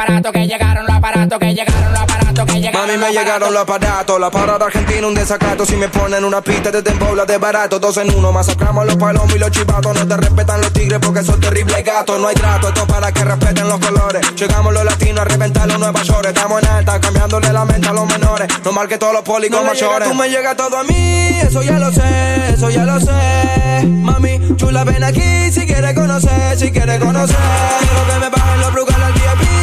aparatos, 0.00 0.32
que 0.32 0.46
llegaron 0.46 0.86
los 0.86 0.96
aparatos, 0.96 1.38
que 1.38 1.54
llegaron 1.54 1.92
los 1.92 2.00
aparatos, 2.00 2.44
que 2.46 2.60
llegaron. 2.60 2.86
Mami, 2.88 2.98
me 2.98 3.12
llegaron 3.12 3.52
los 3.52 3.62
aparatos, 3.62 4.18
la 4.20 4.30
parada 4.30 4.66
argentina, 4.66 5.06
un 5.06 5.14
desacato. 5.14 5.66
Si 5.66 5.76
me 5.76 5.88
ponen 5.88 6.24
una 6.24 6.40
pista 6.40 6.70
de 6.70 6.82
tembola 6.82 7.26
de 7.26 7.36
barato, 7.36 7.78
dos 7.78 7.96
en 7.98 8.14
uno, 8.14 8.32
masacramos 8.32 8.86
los 8.86 8.96
palomos 8.96 9.34
y 9.34 9.38
los 9.38 9.50
chivatos. 9.50 9.94
No 9.94 10.06
te 10.08 10.16
respetan 10.16 10.60
los 10.60 10.72
tigres 10.72 10.98
porque 11.00 11.22
son 11.22 11.38
terribles 11.40 11.84
gatos. 11.84 12.18
No 12.18 12.28
hay 12.28 12.34
trato, 12.34 12.68
esto 12.68 12.86
para 12.86 13.12
que 13.12 13.24
respeten 13.24 13.68
los 13.68 13.78
colores. 13.78 14.22
Llegamos 14.36 14.72
los 14.72 14.84
latinos 14.84 15.20
a 15.20 15.24
reventar 15.24 15.68
los 15.68 15.78
Nueva 15.78 16.02
York. 16.02 16.26
Estamos 16.28 16.62
en 16.62 16.68
alta, 16.68 17.00
cambiándole 17.00 17.52
la 17.52 17.64
mente 17.66 17.88
a 17.88 17.92
los 17.92 18.06
menores. 18.06 18.48
No 18.64 18.72
mal 18.72 18.88
que 18.88 18.96
todos 18.96 19.12
los 19.12 19.22
policos 19.22 19.58
No 19.58 19.64
le 19.64 19.70
mayores. 19.74 19.98
llega, 19.98 20.10
tú 20.10 20.14
me 20.14 20.28
llega 20.30 20.56
todo 20.56 20.78
a 20.78 20.84
mí, 20.84 21.38
eso 21.42 21.62
ya 21.62 21.78
lo 21.78 21.92
sé, 21.92 22.54
eso 22.54 22.70
ya 22.70 22.84
lo 22.84 22.98
sé. 23.00 23.86
Mami, 23.86 24.56
chula, 24.56 24.84
ven 24.84 25.04
aquí 25.04 25.52
si 25.52 25.66
quieres 25.66 25.94
conocer, 25.94 26.58
si 26.58 26.72
quieres 26.72 26.98
conocer. 26.98 27.36
Quiero 27.80 28.06
que 28.06 28.18
me 28.20 28.28
bajen 28.30 28.60
los 28.60 28.72
brugales 28.72 29.06
al 29.06 29.14
todos 29.14 29.59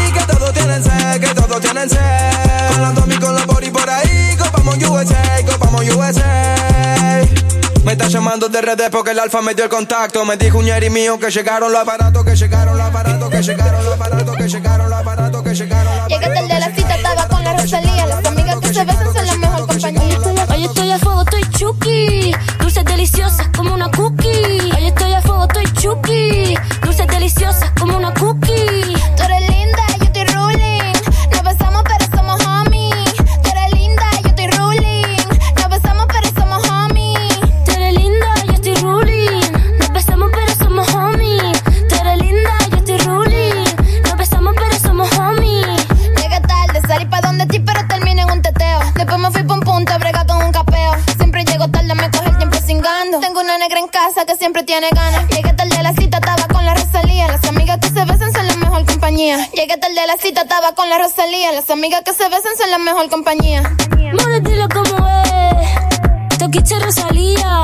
tienen 0.82 0.84
sed, 0.84 1.22
que 1.22 1.34
todos 1.34 1.62
tienen 1.62 1.90
sed. 1.90 2.72
Con 2.72 2.82
la 2.82 2.94
Tommy, 2.94 3.18
con 3.18 3.34
los 3.34 3.46
body 3.46 3.70
por 3.70 3.90
ahí, 3.90 4.36
copamos 4.38 4.78
USA, 4.78 5.46
copamos 5.46 5.84
USA. 5.90 6.56
Me 7.84 7.94
está 7.94 8.08
llamando 8.10 8.50
de 8.50 8.62
redes 8.62 8.90
porque 8.92 9.12
el 9.12 9.20
alfa 9.20 9.42
me 9.42 9.54
dio 9.54 9.63
el 9.63 9.70
contacto. 9.70 10.26
Me 10.26 10.36
dijo 10.36 10.58
un 10.58 10.66
ñeri 10.66 10.90
mío 10.90 11.18
que 11.18 11.32
llegaron 11.32 11.72
los 11.72 11.82
aparatos, 11.82 12.24
que 12.26 12.36
llegaron 12.36 12.78
los 12.78 12.86
aparatos, 12.86 13.30
que 13.30 13.42
llegaron 13.42 13.86
los 13.86 13.94
aparatos, 13.94 14.36
que 14.36 14.48
llegaron 14.48 14.90
los 14.90 15.00
aparatos, 15.00 15.44
que 15.44 15.56
llegaron 15.56 15.98
los 15.98 16.08
Llegué 16.08 16.28
tarde 16.28 16.54
a 16.54 16.60
la 16.60 16.76
cita, 16.76 16.96
estaba 16.96 17.28
con 17.28 17.44
la 17.44 17.54
Rosalía. 17.54 18.06
Las 18.08 18.26
amigas 18.26 18.60
que 18.60 18.74
se 18.74 18.86
besan 18.86 19.13
son 19.13 19.26
la 19.26 19.36
mejor 19.36 19.68
compañía. 19.68 20.20
Hoy 20.50 20.66
estoy 20.66 20.92
a 20.92 21.00
fuego, 21.00 21.22
estoy 21.22 21.42
chuki. 21.58 22.32
Dulces 22.60 22.86
deliciosas 22.86 23.48
como 23.56 23.74
una 23.74 23.90
cookie. 23.92 24.16
Negra 53.78 53.80
en 53.80 53.88
casa 53.88 54.26
que 54.26 54.36
siempre 54.36 54.63
tiene 54.63 54.90
ganas. 54.90 55.28
Llegué 55.30 55.54
tarde 55.54 55.76
a 55.78 55.84
la 55.84 55.94
cita, 55.94 56.18
estaba 56.18 56.48
con 56.48 56.66
la 56.66 56.74
Rosalía. 56.74 57.28
Las 57.28 57.44
amigas 57.46 57.78
que 57.80 57.90
se 57.90 58.06
besan 58.06 58.34
son 58.34 58.48
la 58.48 58.56
mejor 58.56 58.86
compañía. 58.86 59.50
Llegué 59.52 59.78
tarde 59.78 60.00
a 60.00 60.08
la 60.08 60.18
cita, 60.18 60.42
estaba 60.42 60.74
con 60.74 60.90
la 60.90 60.98
Rosalía. 60.98 61.52
Las 61.52 61.70
amigas 61.70 62.02
que 62.04 62.13
se 62.13 62.24
besan 62.30 62.58
son 62.58 62.70
la 62.70 62.78
mejor 62.78 63.10
compañía. 63.10 63.63
Dile 64.42 64.68
cómo 64.74 65.08
es. 65.08 66.38
Toquiche 66.38 66.80
Rosalía. 66.80 67.62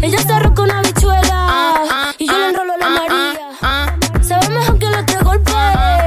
Ella 0.00 0.18
se 0.18 0.32
arroca 0.32 0.62
una 0.62 0.82
bichuela. 0.82 2.14
y 2.18 2.26
yo 2.26 2.38
le 2.38 2.46
enrolo 2.48 2.76
la 2.76 2.88
María. 2.88 3.96
Sabe 4.22 4.48
mejor 4.48 4.78
que 4.78 4.86
los 4.86 5.06
tres 5.06 5.22
golpes. 5.22 6.01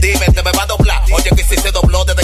Dime, 0.00 0.26
te 0.26 0.42
me 0.42 0.52
va 0.52 0.62
a 0.62 0.66
doblar. 0.66 1.04
Oye, 1.12 1.30
que 1.36 1.44
si 1.44 1.56
se 1.56 1.70
dobló 1.70 2.04
de 2.04 2.14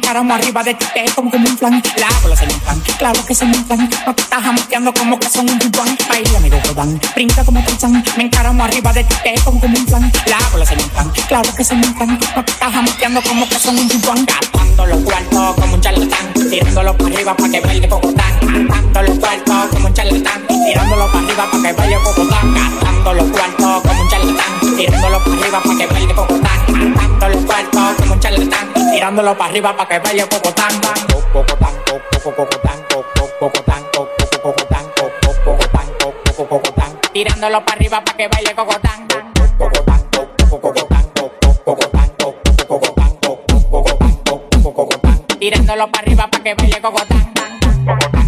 Tarzán, 0.00 0.28
me 0.28 0.30
encaramo 0.30 0.34
arriba 0.34 0.62
de 0.62 0.74
ti, 0.74 0.86
te 0.94 1.04
como 1.14 1.30
un 1.30 1.58
flan, 1.58 1.82
la 1.96 2.08
bola 2.22 2.36
se 2.36 2.46
me 2.46 2.52
claro 2.98 3.24
que 3.24 3.34
se 3.34 3.44
me 3.44 3.56
inflan, 3.56 3.88
no 4.06 4.14
te 4.14 4.22
estás 4.22 4.42
jamoteando 4.42 4.92
como 4.94 5.18
que 5.18 5.28
son 5.28 5.48
un 5.48 5.58
pipán. 5.58 5.96
Baila 6.08 6.40
mi 6.40 6.50
dan, 6.50 7.00
brinca 7.14 7.44
como 7.44 7.64
Tarzán, 7.64 8.04
me 8.16 8.24
encaramo 8.24 8.64
arriba 8.64 8.92
de 8.92 9.04
ti, 9.04 9.14
te 9.22 9.34
como 9.44 9.60
como 9.60 9.78
un 9.78 9.86
flan, 9.86 10.12
la 10.26 10.38
bola 10.50 10.66
se 10.66 10.76
me 10.76 10.82
claro 11.28 11.54
que 11.54 11.64
se 11.64 11.74
me 11.74 11.86
inflan, 11.86 12.18
no 12.36 12.44
te 12.44 12.52
estás 12.52 12.72
jamoteando 12.72 13.22
como 13.22 13.48
que 13.48 13.58
son 13.58 13.78
un 13.78 13.88
pipán. 13.88 14.26
Gastando 14.26 14.86
los 14.86 15.04
cuartos 15.04 15.54
como 15.56 15.74
un 15.74 15.80
charlatán, 15.80 16.32
tirándolo 16.50 16.96
para 16.96 17.14
arriba 17.14 17.36
para 17.36 17.50
que 17.50 17.60
baile 17.60 17.88
cocotán, 17.88 18.66
gastando 18.68 19.02
los 19.02 19.18
cuartos 19.18 19.27
tirándolo 29.18 29.36
para 29.36 29.50
arriba 29.50 29.76
para 29.76 29.88
que 29.88 29.98
baile 29.98 30.28
cocotán, 30.28 30.80
cocotán, 31.32 31.74
cocotán, 31.84 32.22
cocotán, 32.22 32.84
cocotán, 33.40 33.82
cocotán, 34.40 35.86
cocotán, 36.48 37.00
tirándolo 37.12 37.64
para 37.64 37.76
arriba 37.76 38.04
para 38.04 38.16
que 38.16 38.28
baile 38.28 38.54
cocotán, 38.54 39.08
cocotán, 39.58 40.02
cocotán, 40.48 41.10
cocotán, 41.14 42.12
cocotán, 44.62 45.26
tirándolo 45.40 45.90
para 45.90 46.02
arriba 46.02 46.28
para 46.28 46.44
que 46.44 46.54
baile 46.54 46.80
cocotán, 46.80 47.32
tirándolo 47.34 48.27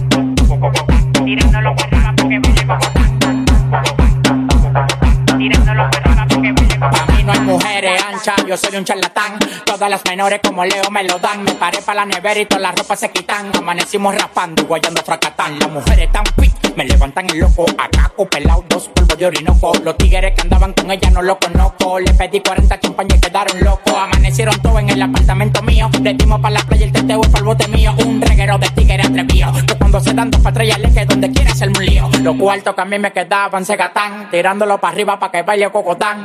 yo 8.50 8.56
soy 8.56 8.76
un 8.76 8.84
charlatán. 8.84 9.38
Todas 9.64 9.88
las 9.88 10.04
menores 10.06 10.40
como 10.44 10.64
Leo 10.64 10.90
me 10.90 11.04
lo 11.04 11.20
dan. 11.20 11.44
Me 11.44 11.52
paré 11.52 11.80
para 11.82 12.04
la 12.04 12.06
nevera 12.06 12.40
y 12.40 12.46
todas 12.46 12.62
las 12.62 12.74
ropas 12.74 12.98
se 12.98 13.08
quitan. 13.10 13.52
Amanecimos 13.56 14.12
rapando 14.12 14.64
guayando 14.64 15.02
fracatán. 15.04 15.56
Las 15.60 15.70
mujeres 15.70 16.10
tan 16.10 16.24
quick, 16.24 16.76
me 16.76 16.84
levantan 16.84 17.30
el 17.30 17.38
loco. 17.38 17.64
Acá 17.78 18.12
pelado, 18.28 18.64
dos 18.68 18.88
polvos 18.88 19.16
de 19.16 19.26
orinoco. 19.26 19.72
Los 19.84 19.96
tigres 19.96 20.34
que 20.34 20.42
andaban 20.42 20.72
con 20.72 20.90
ella 20.90 21.10
no 21.10 21.22
lo 21.22 21.38
conozco. 21.38 22.00
Le 22.00 22.12
pedí 22.12 22.40
40 22.40 22.80
champañas 22.80 23.18
y 23.18 23.20
quedaron 23.20 23.60
locos. 23.60 23.94
Amanecieron 23.94 24.60
todos 24.60 24.80
en 24.80 24.90
el 24.90 25.00
apartamento 25.00 25.62
mío. 25.62 25.88
Le 26.02 26.14
dimos 26.14 26.40
para 26.40 26.54
la 26.54 26.60
playa 26.62 26.86
el 26.86 26.92
teteo 26.92 27.20
y 27.22 27.36
el 27.38 27.44
bote 27.44 27.68
mío. 27.68 27.94
Un 28.04 28.20
reguero 28.20 28.58
de 28.58 28.68
tigres 28.70 29.06
atrevido. 29.06 29.52
Que 29.64 29.74
cuando 29.76 30.00
se 30.00 30.12
dan 30.12 30.28
dos 30.28 30.40
patrullas 30.40 30.80
le 30.80 30.92
que 30.92 31.04
donde 31.06 31.30
quiera 31.30 31.52
hacerme 31.52 31.78
un 31.78 31.86
lío. 31.86 32.10
Los 32.20 32.34
cuartos 32.34 32.74
que 32.74 32.80
a 32.80 32.84
mí 32.84 32.98
me 32.98 33.12
quedaban 33.12 33.64
se 33.64 33.76
gatán. 33.76 34.28
Tirándolo 34.28 34.80
para 34.80 34.92
arriba 34.92 35.20
para 35.20 35.30
que 35.30 35.42
baile 35.42 35.70
cocotán. 35.70 36.24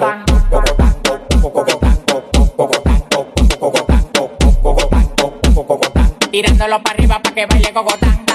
Tirándolo 6.35 6.83
para 6.83 6.95
arriba 6.97 7.21
para 7.23 7.33
que 7.33 7.45
baile 7.45 7.71
cocotán. 7.71 8.25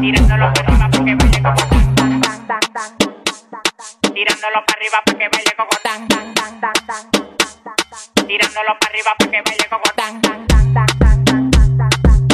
Tirándolo 0.00 0.52
para 0.52 0.66
arriba 0.66 0.90
para 0.90 1.04
que 1.04 1.14
baile 1.14 1.40
cocotán. 1.40 1.88
Tirándolo 4.12 4.58
para 4.66 4.74
arriba 4.74 4.98
para 5.06 5.18
que 5.18 5.28
baile 5.30 5.52
cocotán. 5.56 6.08
Tirándolo 8.26 8.72
para 8.80 8.90
arriba 8.90 9.14
para 9.16 9.30
que 9.30 9.42
baile 9.46 9.66
cocotán. 9.70 10.20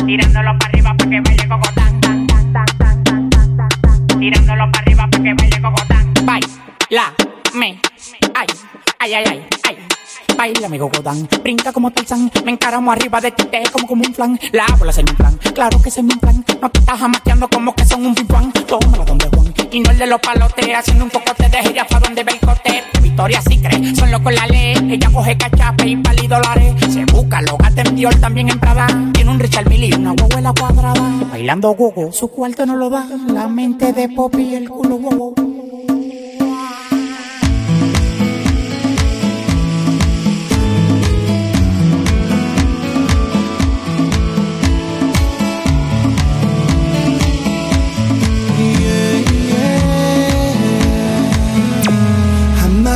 Tirándolo 0.07 0.59
para 0.59 0.69
arriba 0.69 0.95
para 0.97 1.11
que 1.11 1.21
baile 1.21 1.49
cocotán. 1.49 2.01
Tirándolo 4.19 4.65
para 4.73 4.81
arriba 4.81 5.07
para 5.11 5.23
que 5.23 5.35
baile 5.35 5.61
cocotán. 5.61 6.15
Baila, 6.25 7.13
me, 7.53 7.79
ay, 9.05 9.15
ay, 9.15 9.25
ay, 9.29 9.47
ay. 9.65 9.77
Baila 10.37 10.69
mi 10.69 10.79
gogodán, 10.79 11.29
brinca 11.43 11.73
como 11.73 11.91
Tarzán, 11.91 12.31
me 12.45 12.53
encaramo 12.53 12.91
arriba 12.91 13.21
de 13.21 13.31
ti, 13.33 13.45
te 13.45 13.63
como 13.71 13.87
como 13.87 14.03
un 14.05 14.15
flan, 14.15 14.41
la 14.53 14.67
bola 14.79 14.93
se 14.93 15.03
me 15.03 15.11
inflan, 15.11 15.37
claro 15.55 15.81
que 15.83 15.91
se 15.91 16.03
me 16.03 16.15
inflan, 16.15 16.45
no 16.61 16.71
te 16.71 16.81
estás 16.81 16.99
jamateando 16.99 17.49
como 17.49 17.75
que 17.75 17.85
son 17.85 18.07
un 18.07 18.15
pimpán, 18.15 18.51
tómala 18.53 19.05
donde 19.05 19.29
Juan, 19.29 19.55
y 19.71 19.81
no 19.81 19.91
el 19.91 19.99
de 19.99 20.07
los 20.07 20.21
palotes, 20.21 20.67
haciendo 20.75 21.05
un 21.05 21.11
cocote 21.11 21.49
de 21.51 21.63
gira 21.63 21.87
pa' 21.87 22.01
donde 22.01 22.25
ve 22.25 22.33
el 22.33 22.41
cote, 22.41 22.83
Victoria 23.03 23.43
sí 23.43 23.61
cree, 23.61 23.95
son 23.95 24.11
locos 24.11 24.35
la 24.35 24.47
ley, 24.47 24.75
ella 24.91 25.11
coge 25.13 25.37
cachape 25.37 25.87
y 25.87 25.97
pali 25.97 26.27
dólares, 26.27 26.75
se 26.91 27.05
busca 27.05 27.43
los 27.43 27.59
gatos 27.59 27.85
en 27.85 27.97
Dior 27.97 28.15
también 28.17 28.49
en 28.49 28.59
Prada, 28.59 28.87
tiene 29.13 29.31
un 29.31 29.39
Richard 29.39 29.69
Mille 29.69 29.89
y 29.89 29.93
una 29.93 30.13
huevuela 30.13 30.53
cuadrada, 30.59 31.11
bailando 31.31 31.75
gogo, 31.75 32.11
su 32.11 32.29
cuarto 32.29 32.65
no 32.65 32.75
lo 32.77 32.89
da, 32.89 33.07
la 33.29 33.49
mente 33.49 33.93
de 33.93 34.09
Poppy 34.09 34.43
y 34.43 34.55
el 34.55 34.69
culo 34.69 34.97
gogo. 34.97 35.35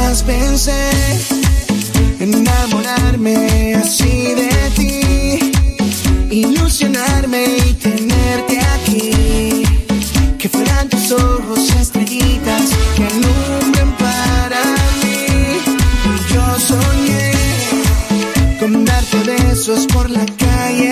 Jamás 0.09 0.23
pensé 0.23 0.91
en 2.19 2.33
enamorarme 2.33 3.75
así 3.75 4.35
de 4.41 4.49
ti, 4.75 5.53
ilusionarme 6.31 7.45
y 7.69 7.75
tenerte 7.75 8.59
aquí. 8.59 9.65
Que 10.39 10.49
fueran 10.49 10.89
tus 10.89 11.13
ojos 11.13 11.59
estrellitas 11.79 12.71
que 12.97 13.05
alumbren 13.05 13.91
para 13.99 14.63
mí. 15.03 15.61
Yo 16.33 16.59
soñé 16.59 17.33
con 18.61 18.87
darte 18.87 19.19
besos 19.25 19.87
por 19.89 20.09
la 20.09 20.25
calle 20.25 20.91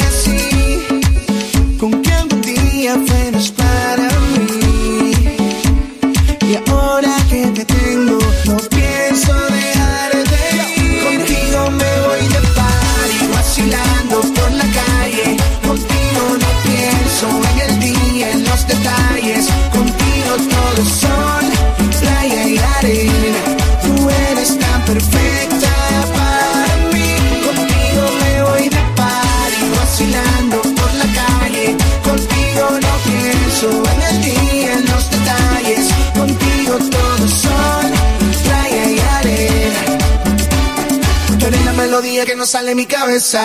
que 42.25 42.35
no 42.37 42.47
sale 42.47 42.75
mi 42.75 42.87
cabeza. 42.87 43.43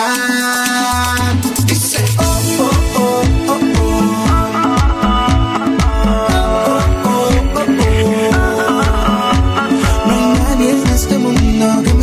Dice, 1.66 1.98
oh, 2.18 2.40
oh, 2.58 2.70
oh, 2.96 3.22
oh, 3.48 3.60
oh. 3.76 5.02
No 10.06 10.12
hay 10.12 10.38
nadie 10.38 10.70
en 10.70 10.86
este 10.88 11.18
mundo 11.18 11.82
que 11.84 11.94
me 11.94 12.02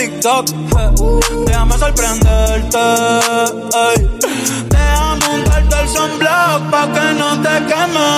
TikTok. 0.00 0.46
Déjame 1.44 1.76
sorprenderte. 1.76 2.86
Déjame 4.70 5.26
untarte 5.34 5.76
el 5.82 5.88
sunblock 5.88 6.60
pa' 6.70 6.86
que 6.94 7.06
no 7.20 7.30
te 7.42 7.54
queme. 7.68 8.10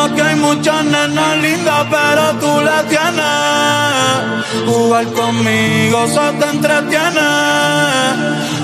Aquí 0.00 0.20
hay 0.20 0.34
muchas 0.34 0.84
nenas 0.84 1.36
lindas, 1.38 1.86
pero 1.94 2.24
tú 2.40 2.60
las 2.62 2.82
tienes. 2.88 4.66
Jugar 4.66 5.06
conmigo 5.12 6.08
se 6.08 6.26
te 6.40 6.46
entretiene. 6.56 7.30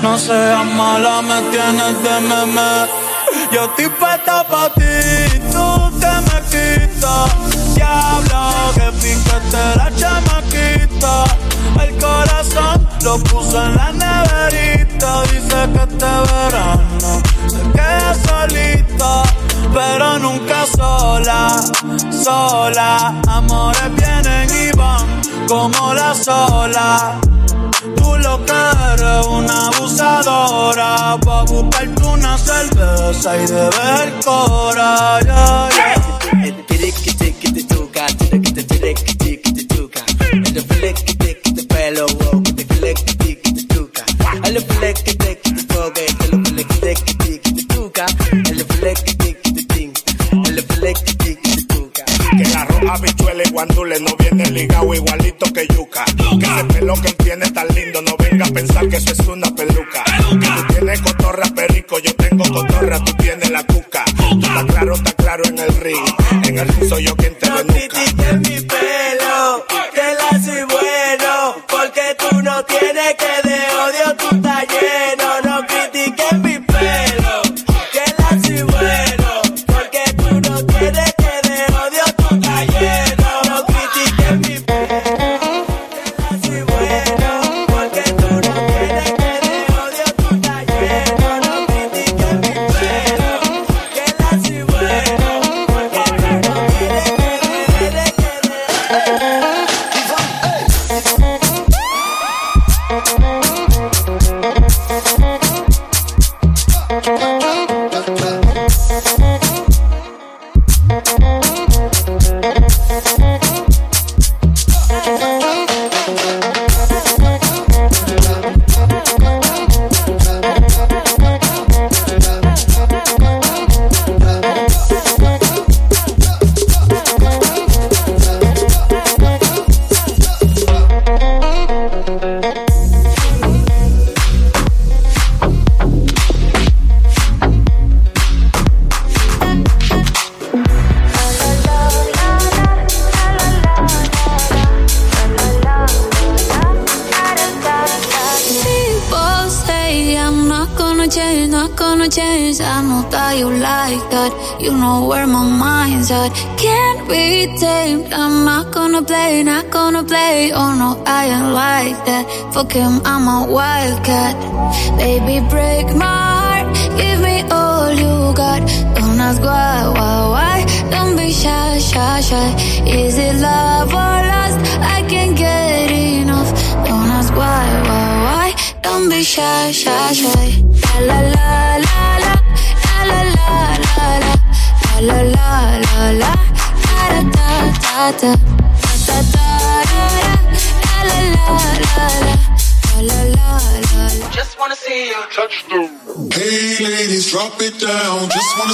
No 0.01 0.17
seas 0.17 0.65
mala, 0.65 1.21
me 1.21 1.41
tienes 1.53 1.95
de 2.03 2.15
meme. 2.29 2.71
Yo 3.53 3.63
estoy 3.69 3.87
puesta 3.87 4.43
pa' 4.43 4.73
ti, 4.73 5.39
tú 5.53 5.67
te 6.01 6.13
me 6.27 6.37
quitas. 6.51 7.29
Diablo, 7.73 8.41
que 8.75 8.87
pinta 9.01 9.39
te 9.49 9.63
la 9.77 9.89
chamaquita 9.95 11.48
corazón 11.99 12.87
lo 13.03 13.17
puso 13.19 13.63
en 13.63 13.75
la 13.75 13.91
neverita. 13.91 15.21
Dice 15.23 15.59
que 15.73 15.83
este 15.83 16.11
verano 16.33 17.21
se 17.47 17.71
queda 17.71 18.15
solita, 18.27 19.23
pero 19.73 20.19
nunca 20.19 20.65
sola, 20.65 21.61
sola. 22.23 23.21
Amores 23.27 23.95
vienen 23.95 24.49
y 24.49 24.77
van 24.77 25.07
como 25.47 25.93
la 25.93 26.13
sola. 26.13 27.19
Tú 27.95 28.17
lo 28.17 28.45
que 28.45 28.53
eres 28.93 29.25
una 29.27 29.67
abusadora, 29.67 31.17
va 31.27 31.39
a 31.39 31.43
buscarte 31.43 32.03
una 32.03 32.37
cerveza 32.37 33.37
y 33.37 33.45
beber 33.47 34.13
cora. 34.23 35.19
Yeah. 35.21 35.88
rapidito. 62.89 63.18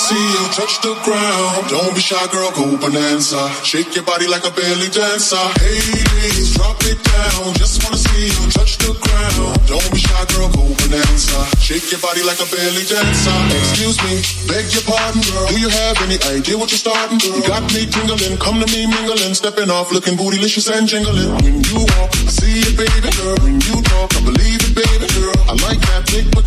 See 0.05 0.25
you 0.37 0.43
touch 0.53 0.75
the 0.85 0.93
ground. 1.01 1.65
Don't 1.73 1.93
be 1.97 2.01
shy, 2.01 2.21
girl, 2.29 2.51
go 2.53 2.77
bonanza. 2.77 3.41
Shake 3.65 3.95
your 3.97 4.05
body 4.05 4.27
like 4.29 4.45
a 4.45 4.53
belly 4.53 4.89
dancer. 4.93 5.41
Hey 5.57 5.81
ladies, 6.13 6.53
drop 6.53 6.77
it 6.85 7.01
down. 7.01 7.57
Just 7.57 7.81
wanna 7.81 7.97
see 7.97 8.29
you 8.29 8.43
touch 8.53 8.77
the 8.77 8.93
ground. 8.93 9.57
Don't 9.65 9.89
be 9.89 9.97
shy, 9.97 10.23
girl, 10.29 10.49
go 10.53 10.63
bonanza. 10.77 11.39
Shake 11.57 11.89
your 11.89 12.01
body 12.05 12.21
like 12.21 12.37
a 12.37 12.47
belly 12.53 12.85
dancer. 12.85 13.37
Excuse 13.57 13.97
me, 14.05 14.21
beg 14.45 14.69
your 14.69 14.85
pardon, 14.85 15.25
girl. 15.25 15.49
Do 15.49 15.57
you 15.57 15.69
have 15.73 15.97
any 16.05 16.21
idea 16.29 16.53
what 16.53 16.69
you're 16.69 16.85
starting, 16.85 17.17
girl? 17.17 17.33
You 17.33 17.43
got 17.49 17.65
me 17.73 17.89
tingling, 17.89 18.37
come 18.37 18.61
to 18.61 18.67
me 18.69 18.85
mingling, 18.85 19.33
stepping 19.33 19.73
off, 19.73 19.89
looking 19.89 20.13
bootylicious 20.13 20.69
and 20.69 20.85
jingling. 20.85 21.33
When 21.41 21.65
you 21.65 21.81
walk, 21.97 22.13
see 22.29 22.61
it, 22.61 22.77
baby 22.77 23.09
girl. 23.17 23.37
When 23.41 23.57
you 23.57 23.81
talk, 23.81 24.13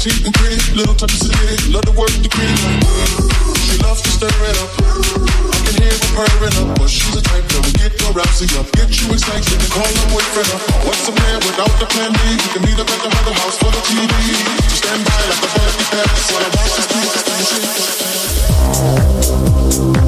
petite 0.09 0.25
and 0.25 0.35
pretty, 0.35 0.57
little 0.73 0.95
touch 0.95 1.13
of 1.13 1.21
city. 1.21 1.73
Love 1.73 1.85
the 1.85 1.93
work 1.93 2.09
the 2.25 2.29
pretty. 2.33 2.57
She 3.69 3.77
loves 3.85 4.01
to 4.03 4.11
stir 4.11 4.33
it 4.33 4.57
up. 4.65 4.71
I 5.53 5.59
can 5.69 5.83
hear 5.83 5.93
her 5.93 6.09
purring 6.17 6.57
up, 6.65 6.79
but 6.79 6.89
she's 6.89 7.15
a 7.17 7.21
type 7.21 7.45
that 7.45 7.61
will 7.61 7.77
get 7.77 7.93
your 8.01 8.13
rousey 8.17 8.49
up, 8.57 8.67
get 8.73 8.89
you 8.89 9.13
excited, 9.13 9.61
and 9.61 9.71
call 9.73 9.85
her 9.85 10.09
boyfriend 10.09 10.49
up. 10.57 10.63
What's 10.89 11.09
a 11.09 11.13
man 11.13 11.39
without 11.45 11.75
the 11.77 11.87
plan 11.93 12.13
B? 12.13 12.21
You 12.41 12.49
can 12.57 12.63
meet 12.65 12.79
up 12.81 12.89
at 12.89 13.01
the 13.05 13.11
other 13.13 13.37
house 13.37 13.59
for 13.61 13.71
the 13.71 13.83
TV. 13.85 14.09
To 14.09 14.77
stand 14.77 15.05
by 15.05 15.21
like 15.29 15.45
a 15.45 15.49
buddy 15.53 15.85
pass 15.93 16.33
while 16.33 16.45
I 16.45 16.51
watch 16.57 16.73
this 16.73 16.89
piece. 19.93 20.08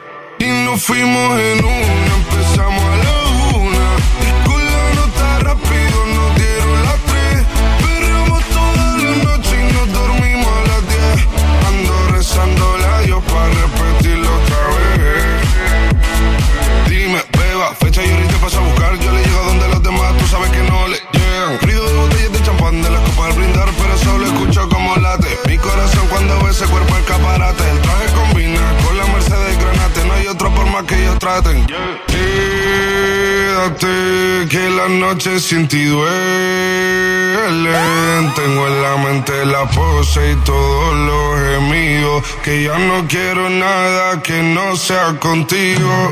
Nos 0.71 0.83
fuimos 0.83 1.37
en 1.37 1.65
una, 1.65 2.15
empezamos 2.15 2.81
a 2.81 2.90
más 31.23 31.41
que 31.41 31.49
ellos 31.49 31.61
traten. 31.65 31.65
Quédate 32.07 33.87
que 34.49 34.69
la 34.69 34.89
noche 34.89 35.39
sin 35.39 35.67
ti 35.67 35.85
duelen. 35.85 36.11
Tengo 38.35 38.67
en 38.67 38.81
la 38.81 38.97
mente 38.97 39.45
la 39.45 39.65
pose 39.69 40.31
y 40.31 40.35
todos 40.45 40.95
los 40.95 41.39
gemidos. 41.39 42.23
Que 42.43 42.63
ya 42.63 42.77
no 42.77 43.07
quiero 43.07 43.49
nada 43.49 44.21
que 44.21 44.43
no 44.43 44.75
sea 44.75 45.17
contigo. 45.19 46.11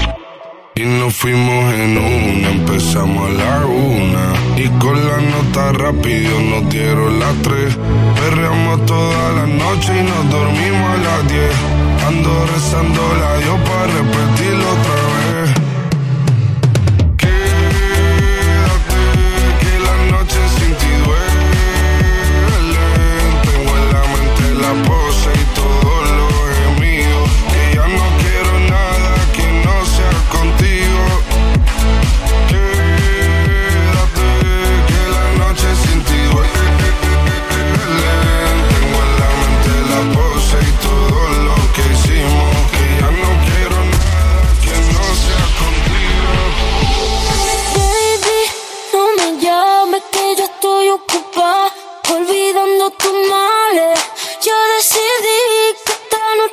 Y 0.73 0.85
nos 0.85 1.13
fuimos 1.13 1.73
en 1.73 1.97
una, 1.97 2.49
empezamos 2.49 3.29
a 3.29 3.33
la 3.33 3.65
una. 3.65 4.33
Y 4.55 4.69
con 4.79 4.95
la 5.05 5.17
nota 5.17 5.73
rápido 5.73 6.39
nos 6.39 6.69
dieron 6.69 7.19
las 7.19 7.35
tres. 7.41 7.77
Perreamos 8.15 8.85
toda 8.85 9.31
la 9.33 9.47
noche 9.47 9.91
y 9.99 10.03
nos 10.03 10.29
dormimos 10.29 10.89
a 10.89 10.97
las 10.97 11.27
diez. 11.27 11.55
Ando 12.07 12.45
rezando 12.45 13.01
la 13.19 13.37
Dios 13.37 13.59
para 13.67 13.87
repetirlo 13.87 14.65
otra 14.71 15.00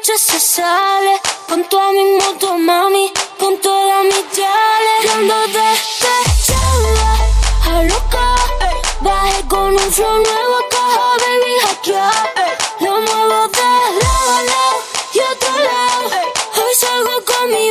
se 0.04 0.40
sale. 0.40 1.20
Con 1.48 1.64
toda 1.64 1.92
mi 1.92 2.04
moto, 2.16 2.56
mami, 2.58 3.12
con 3.38 3.58
toda 3.58 4.02
mi 4.04 4.24
chale. 4.32 4.94
Yo 5.04 5.12
ando 5.12 5.34
despechada, 5.46 7.16
a 7.66 7.82
loca. 7.82 8.34
Bajé 9.00 9.46
con 9.48 9.74
un 9.74 9.92
flow 9.92 10.22
nuevo, 10.22 10.58
caja, 10.70 11.16
baby, 11.22 11.52
hackear. 11.62 12.58
Lo 12.80 13.00
muevo 13.00 13.48
de 13.48 13.70
lado 14.00 14.32
a 14.36 14.42
lado 14.42 14.82
y 15.14 15.18
otro 15.18 15.54
lado. 15.68 16.10
Hoy 16.56 16.74
salgo 16.74 17.24
con 17.24 17.50
mi 17.50 17.70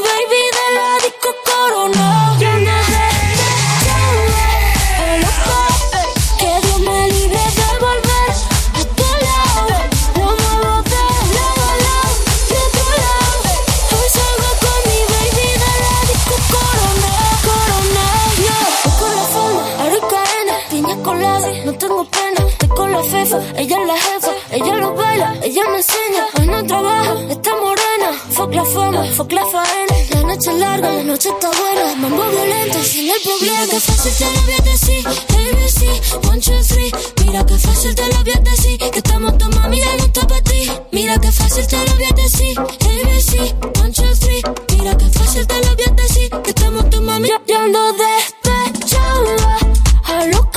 me 25.77 25.81
enseña. 25.81 26.25
Hoy 26.39 26.47
no 26.47 26.65
trabaja, 26.65 27.13
está 27.29 27.51
morena. 27.55 28.09
Fuck 28.31 28.53
la 28.53 28.65
fama, 28.65 29.03
fuck 29.15 29.31
la 29.31 29.45
faena. 29.45 29.95
La 30.11 30.23
noche 30.23 30.49
es 30.49 30.57
larga, 30.57 30.91
la 30.91 31.03
noche 31.03 31.29
está 31.29 31.49
buena. 31.49 31.95
Mambo 31.95 32.23
violento, 32.31 32.83
sin 32.83 33.09
el 33.09 33.21
problema. 33.21 33.61
Mira 33.61 33.67
que 33.71 33.79
fácil 33.79 34.13
te 34.17 34.25
lo 34.25 34.41
voy 34.41 34.53
a 34.53 34.63
decir, 34.71 35.07
ABC, 35.07 36.27
one, 36.29 36.41
two, 36.41 36.61
three. 36.63 36.91
Mira 37.23 37.45
que 37.45 37.57
fácil 37.57 37.95
te 37.95 38.07
lo 38.07 38.23
voy 38.23 38.33
a 38.33 38.39
decir, 38.39 38.77
que 38.79 38.97
estamos 38.97 39.37
tu 39.37 39.49
mami, 39.49 39.79
ya 39.79 39.97
no 39.97 40.03
está 40.05 40.27
para 40.27 40.41
ti. 40.41 40.71
Mira 40.91 41.17
que 41.19 41.31
fácil 41.31 41.67
te 41.67 41.77
lo 41.85 41.95
voy 41.95 42.05
a 42.05 42.13
decir, 42.23 42.59
ABC, 42.59 43.31
one, 43.79 43.91
two, 43.91 44.15
three. 44.19 44.41
Mira 44.77 44.97
que 44.97 45.05
fácil 45.05 45.45
te 45.45 45.61
lo 45.63 45.75
voy 45.75 45.85
a 45.87 45.91
decir, 45.91 46.29
que 46.43 46.49
estamos 46.49 46.89
tu 46.89 47.01
mami, 47.01 47.27
ya, 47.29 47.41
ya 47.47 47.63
ando 47.63 47.93
despechada, 47.93 49.57
a 50.05 50.25
loca. 50.25 50.56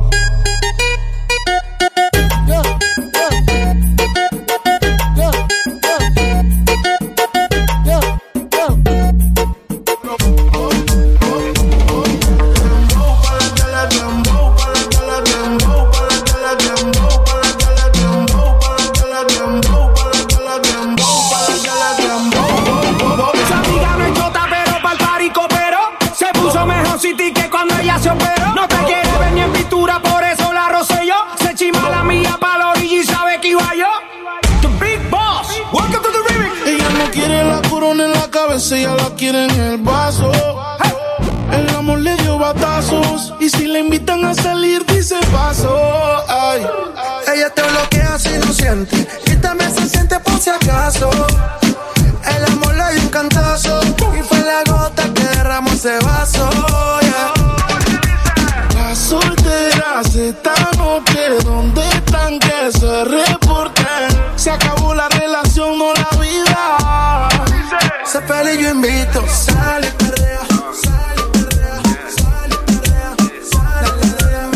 la 68.27 68.53
y 68.53 68.63
yo 68.63 68.71
invito. 68.71 69.23
Sale, 69.27 69.87
perrea, 69.97 70.39
sale, 70.83 71.21
perrea, 71.33 71.81
sale, 72.17 72.55
perrea, 72.67 73.15
sale, 73.51 73.89
perrea, 74.01 74.51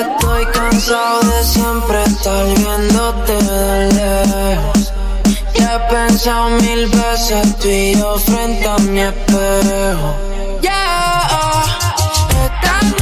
Estoy 0.00 0.46
cansado 0.46 1.20
de 1.20 1.44
siempre 1.44 2.02
estar 2.04 2.44
viéndote 2.46 3.32
de 3.32 3.92
lejos. 3.94 4.92
Ya 5.54 5.74
he 5.74 5.94
pensado 5.94 6.50
mil 6.50 6.86
veces 6.86 7.56
tú 7.58 7.68
y 7.68 7.94
yo 7.94 8.18
frente 8.18 8.68
a 8.68 8.78
mi 8.78 9.00
espejo. 9.00 10.16
Yeah, 10.60 11.28
oh, 11.30 13.01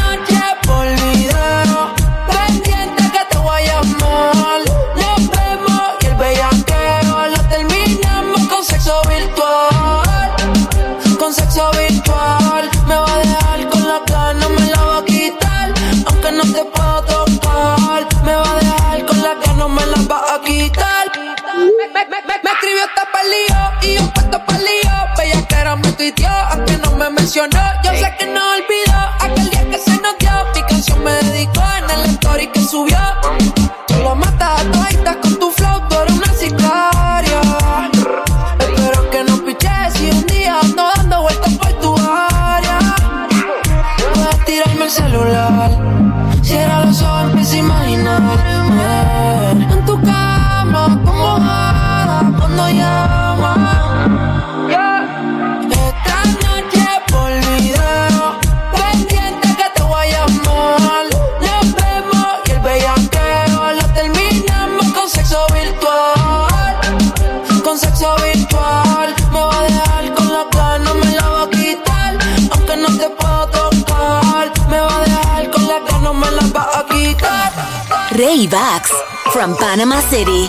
Jay 78.40 78.90
from 79.32 79.54
Panama 79.56 80.00
City. 80.08 80.48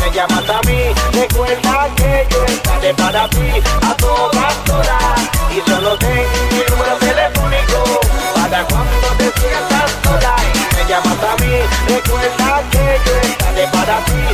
Me 0.00 0.12
llamas 0.12 0.50
a 0.50 0.60
mí. 0.66 0.80
Recuerda 1.12 1.88
que 1.96 2.26
yo 2.30 2.44
estaré 2.44 2.94
para 2.94 3.28
ti 3.30 3.62
a 3.82 3.94
todas 3.94 4.54
horas. 4.68 5.30
Y 5.56 5.70
solo 5.70 5.96
that 13.88 14.27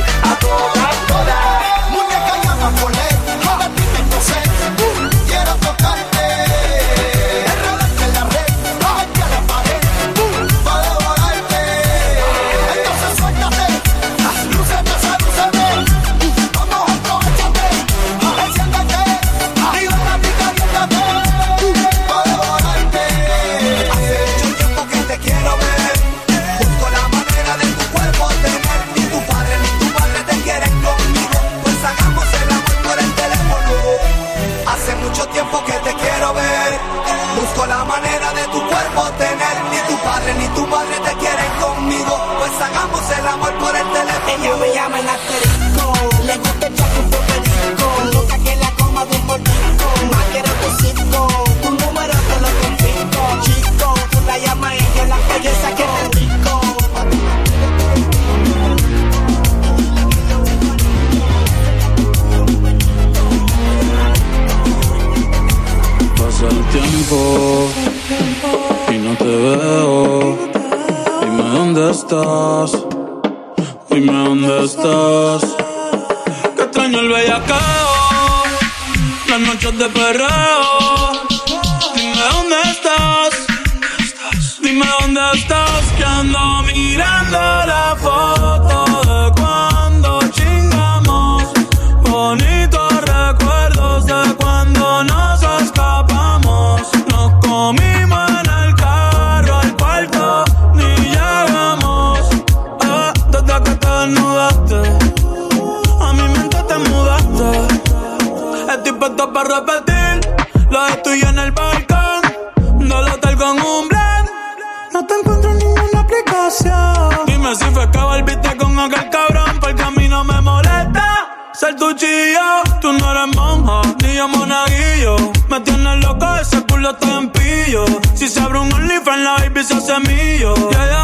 sonrisa 129.65 129.79
semilla. 129.81 130.53
Yeah, 130.71 130.94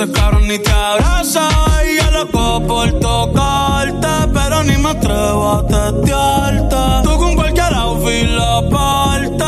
ese 0.00 0.12
cabrón 0.12 0.46
ni 0.46 0.58
te 0.60 0.70
abraza. 0.70 1.48
Y 1.84 1.96
yo 2.00 2.10
loco 2.12 2.62
por 2.68 2.88
tocarte, 3.00 4.06
pero 4.32 4.62
ni 4.62 4.76
me 4.76 4.90
atrevo 4.90 5.52
a 5.58 5.66
testearte. 5.66 6.76
Tú 7.02 7.18
con 7.18 7.34
cualquier 7.34 7.74
outfit 7.74 8.28
la 8.28 8.62
parte, 8.70 9.44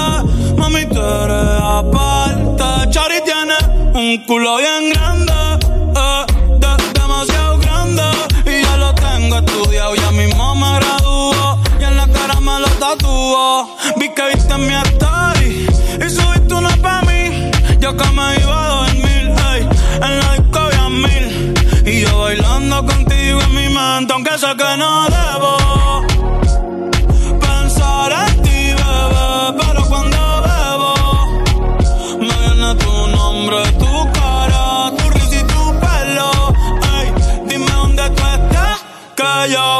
mami, 0.57 0.87
tú 0.87 0.99
eres 1.01 1.61
aparte. 1.63 2.91
Chari 2.91 3.21
tiene 3.25 3.55
un 3.95 4.19
culo 4.27 4.57
bien 4.57 4.91
grande, 4.93 5.33
eh, 5.97 6.27
de- 6.59 7.01
demasiado 7.01 7.59
grande. 7.59 8.03
Y 8.47 8.63
ya 8.65 8.77
lo 8.77 8.93
tengo 8.95 9.37
estudiado, 9.37 9.95
ya 9.95 10.11
mismo 10.11 10.55
me 10.57 10.73
graduó. 10.81 11.59
Y 11.81 11.85
en 11.85 11.97
la 11.97 12.09
cara 12.09 12.41
me 12.41 12.59
lo 12.59 12.69
tatuó. 12.81 13.77
Vi 13.99 14.09
que 14.09 14.23
viste 14.35 14.59
mi 14.59 14.75
story 14.75 15.69
y 16.05 16.11
subiste 16.11 16.55
una 16.55 16.77
pa' 16.79 17.03
mí. 17.03 17.51
Yo 17.79 17.97
que 17.97 18.09
me 18.11 18.37
iba 18.41 18.65
a 18.65 18.69
dormir, 18.87 19.33
ey, 19.53 19.69
en 20.03 20.19
la 20.21 20.37
Y 20.93 22.01
yo 22.01 22.19
bailando 22.21 22.85
contigo 22.85 23.41
en 23.41 23.55
mi 23.55 23.69
mente, 23.69 24.13
aunque 24.13 24.39
sé 24.39 24.49
que 24.57 24.77
no 24.77 25.05
debo. 25.05 25.57
Pensar 27.41 28.13
en 28.29 28.43
ti, 28.43 28.75
bebé, 28.79 29.55
pero 29.59 29.83
cuando 29.89 30.19
bebo 30.47 30.95
me 32.19 32.27
viene 32.27 32.75
tu 32.75 33.07
nombre, 33.17 33.63
tu 33.79 34.13
cara, 34.13 34.93
tu 34.97 35.11
risa 35.11 35.37
y 35.37 35.43
tu 35.45 35.81
pelo. 35.81 36.31
Ey, 36.99 37.13
dime 37.49 37.71
dónde 37.73 38.11
tú 38.11 38.23
estás, 38.23 38.85
que 39.17 39.53
yo 39.53 39.80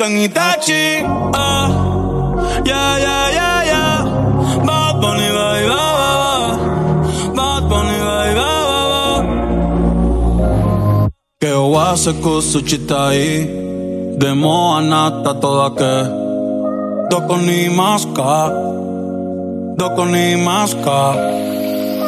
convierto 0.00 0.04
en 0.04 0.16
Itachi 0.22 1.04
ah. 1.34 1.68
Yeah, 2.64 2.98
yeah, 2.98 3.30
yeah, 3.30 3.64
yeah. 3.64 4.04
Bad 4.66 5.00
Bunny, 5.00 5.28
ba, 5.36 5.48
ba, 5.68 6.10
ba. 6.20 6.32
Bad 7.36 7.62
Bunny, 7.68 7.98
ba, 8.06 8.18
ba, 8.34 8.80
ba. 8.92 9.04
Que 11.40 11.52
wase 11.54 12.12
kusuchitai 12.22 13.48
Demo 14.18 14.74
anata 14.76 15.34
toda 15.40 15.70
que 15.78 15.94
Doko 17.10 17.36
ni 17.36 17.68
maska 17.68 18.50
Doko 19.78 20.04
ni 20.04 20.36
maska 20.36 21.00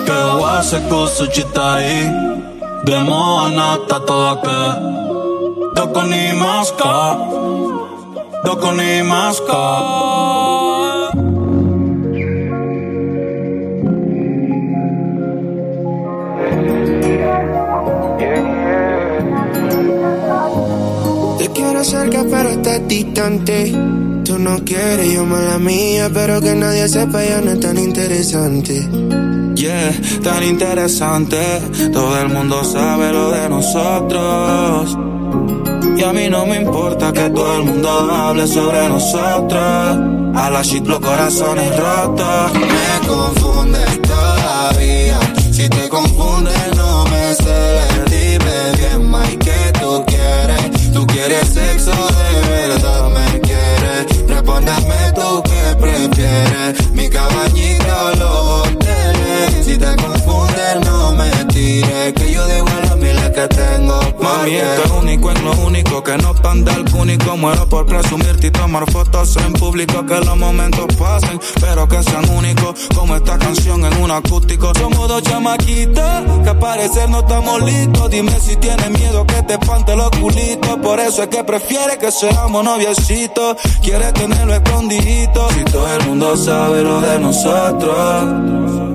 Que 0.07 0.19
wase 0.41 0.79
kusuchitai 0.89 2.11
Demo 2.85 3.39
anata 3.45 4.01
toda 4.07 4.35
que 4.45 4.61
Doko 5.77 6.03
ni 6.03 6.33
maska 6.43 7.72
Doko 8.45 8.73
ni 8.73 9.03
maska 9.03 9.63
Te 21.39 21.49
quiero 21.55 21.85
cerca 21.85 22.25
pero 22.29 22.49
estás 22.49 22.89
distante. 22.89 23.73
Tú 24.25 24.39
no 24.39 24.59
quieres, 24.65 25.13
yo 25.13 25.25
mala 25.25 25.59
mía, 25.59 26.11
pero 26.13 26.41
que 26.41 26.55
nadie 26.55 26.89
sepa 26.89 27.25
ya 27.25 27.41
no 27.41 27.53
es 27.53 27.61
tan 27.61 27.79
interesante. 27.79 28.89
Yeah, 29.55 29.93
tan 30.23 30.43
interesante. 30.43 31.39
Todo 31.93 32.21
el 32.21 32.29
mundo 32.29 32.65
sabe 32.65 33.13
lo 33.13 33.31
de 33.31 33.49
nosotros. 33.49 35.12
Y 36.03 36.05
a 36.05 36.13
mí 36.13 36.29
no 36.29 36.45
me 36.47 36.57
importa 36.57 37.13
que 37.13 37.31
todo 37.31 37.59
el 37.59 37.63
mundo 37.63 37.89
hable 37.89 38.45
sobre 38.49 38.89
nosotros. 38.89 39.63
A 40.35 40.51
la 40.51 40.61
shit 40.63 40.85
los 40.85 40.99
corazones 40.99 41.77
rotos. 41.77 42.53
Me 42.55 43.07
confundes 43.07 44.03
todavía. 44.03 45.21
Si 45.53 45.69
te 45.69 45.89
confundes, 45.89 46.77
no 46.77 47.05
me 47.05 47.35
celes. 47.35 48.11
Bien, 48.11 49.13
Mike, 49.13 49.39
que 49.39 49.79
tú 49.79 50.05
quieres. 50.09 50.93
Tú 50.93 51.07
quieres 51.07 51.49
sexo 51.49 51.93
de 51.93 52.51
verdad, 52.51 53.09
me 53.11 53.41
quieres. 53.41 54.27
Respóndeme 54.27 55.13
tú 55.15 55.41
que 55.45 55.77
prefieres. 55.77 56.91
Mi 56.95 57.09
cabañita 57.09 58.07
o 58.07 58.11
los 58.17 58.67
hoteles. 58.67 59.65
Si 59.65 59.79
te 59.79 59.95
confundes, 60.03 60.81
no 60.85 61.13
me 61.13 61.31
tires. 61.45 62.13
Que 62.15 62.33
yo 62.33 62.45
digo 62.49 62.67
a 62.67 62.89
los 62.89 62.97
miles 62.97 63.31
que 63.31 63.47
tengo. 63.47 63.72
Mami, 64.43 64.57
esto 64.57 64.85
es 64.85 64.91
único 64.91 65.31
en 65.31 65.45
lo 65.45 65.53
único 65.53 66.03
que 66.03 66.17
no 66.19 66.35
pan 66.35 66.65
del 66.65 66.85
único. 66.95 67.37
Muero 67.37 67.69
por 67.69 67.87
presumirte 67.87 68.49
y 68.49 68.51
tomar 68.51 68.91
fotos 68.91 69.37
en 69.37 69.53
público. 69.53 70.05
Que 70.05 70.19
los 70.19 70.37
momentos 70.37 70.87
pasen, 70.99 71.41
pero 71.61 71.87
que 71.87 72.03
sean 72.03 72.29
únicos. 72.31 72.89
Como 72.93 73.15
esta 73.15 73.39
canción 73.39 73.85
en 73.85 74.03
un 74.03 74.11
acústico. 74.11 74.73
Somos 74.75 75.09
dos 75.09 75.23
chamaquitas 75.23 76.25
que 76.43 76.51
al 76.51 76.59
parecer 76.59 77.09
no 77.09 77.21
estamos 77.21 77.63
listos. 77.63 78.11
Dime 78.11 78.33
si 78.41 78.57
tienes 78.57 78.91
miedo 78.91 79.25
que 79.27 79.43
te 79.45 79.55
espante 79.55 79.95
los 79.95 80.11
culitos. 80.11 80.77
Por 80.79 80.99
eso 80.99 81.23
es 81.23 81.29
que 81.29 81.45
prefiere 81.45 81.99
que 81.99 82.11
seamos 82.11 82.65
noviecitos. 82.65 83.57
Quiere 83.81 84.11
tenerlo 84.13 84.55
escondidito. 84.55 85.49
Si 85.51 85.65
todo 85.67 85.95
el 85.95 86.07
mundo 86.09 86.37
sabe 86.37 86.83
lo 86.83 87.01
de 87.01 87.19
nosotros. 87.21 88.92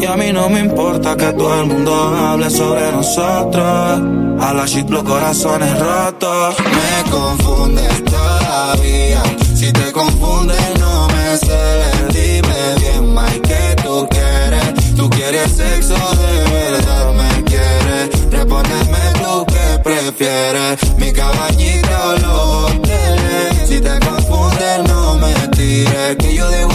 Y 0.00 0.06
a 0.06 0.16
mí 0.16 0.32
no 0.32 0.48
me 0.48 0.60
importa 0.60 1.16
que 1.16 1.32
todo 1.32 1.60
el 1.60 1.66
mundo 1.66 1.92
hable 1.94 2.50
sobre 2.50 2.92
nosotros. 2.92 4.00
A 4.40 4.52
la 4.52 4.66
shit 4.66 4.88
los 4.90 5.02
corazones 5.04 5.78
rotos. 5.78 6.56
Me 6.58 7.10
confundes 7.10 8.04
todavía. 8.04 9.22
Si 9.54 9.72
te 9.72 9.92
confundes, 9.92 10.60
no 10.78 11.08
me 11.08 11.36
celes. 11.38 12.08
Dime 12.12 12.74
bien, 12.80 13.14
Mike, 13.14 13.40
que 13.42 13.82
tú 13.82 14.06
quieres. 14.10 14.94
Tú 14.96 15.08
quieres 15.10 15.50
sexo 15.52 15.94
de 15.94 16.52
verdad, 16.52 17.12
me 17.14 17.44
quieres. 17.44 18.30
Respóndeme 18.30 18.98
tú 19.22 19.46
que 19.46 19.78
prefieres. 19.82 20.96
Mi 20.98 21.12
cabañita 21.12 22.08
o 22.08 22.12
los 22.12 22.74
hoteles. 22.74 23.68
Si 23.68 23.80
te 23.80 23.98
confundes, 24.00 24.88
no 24.88 25.14
me 25.16 25.32
tires. 25.48 26.16
Que 26.18 26.34
yo 26.34 26.50
digo 26.50 26.74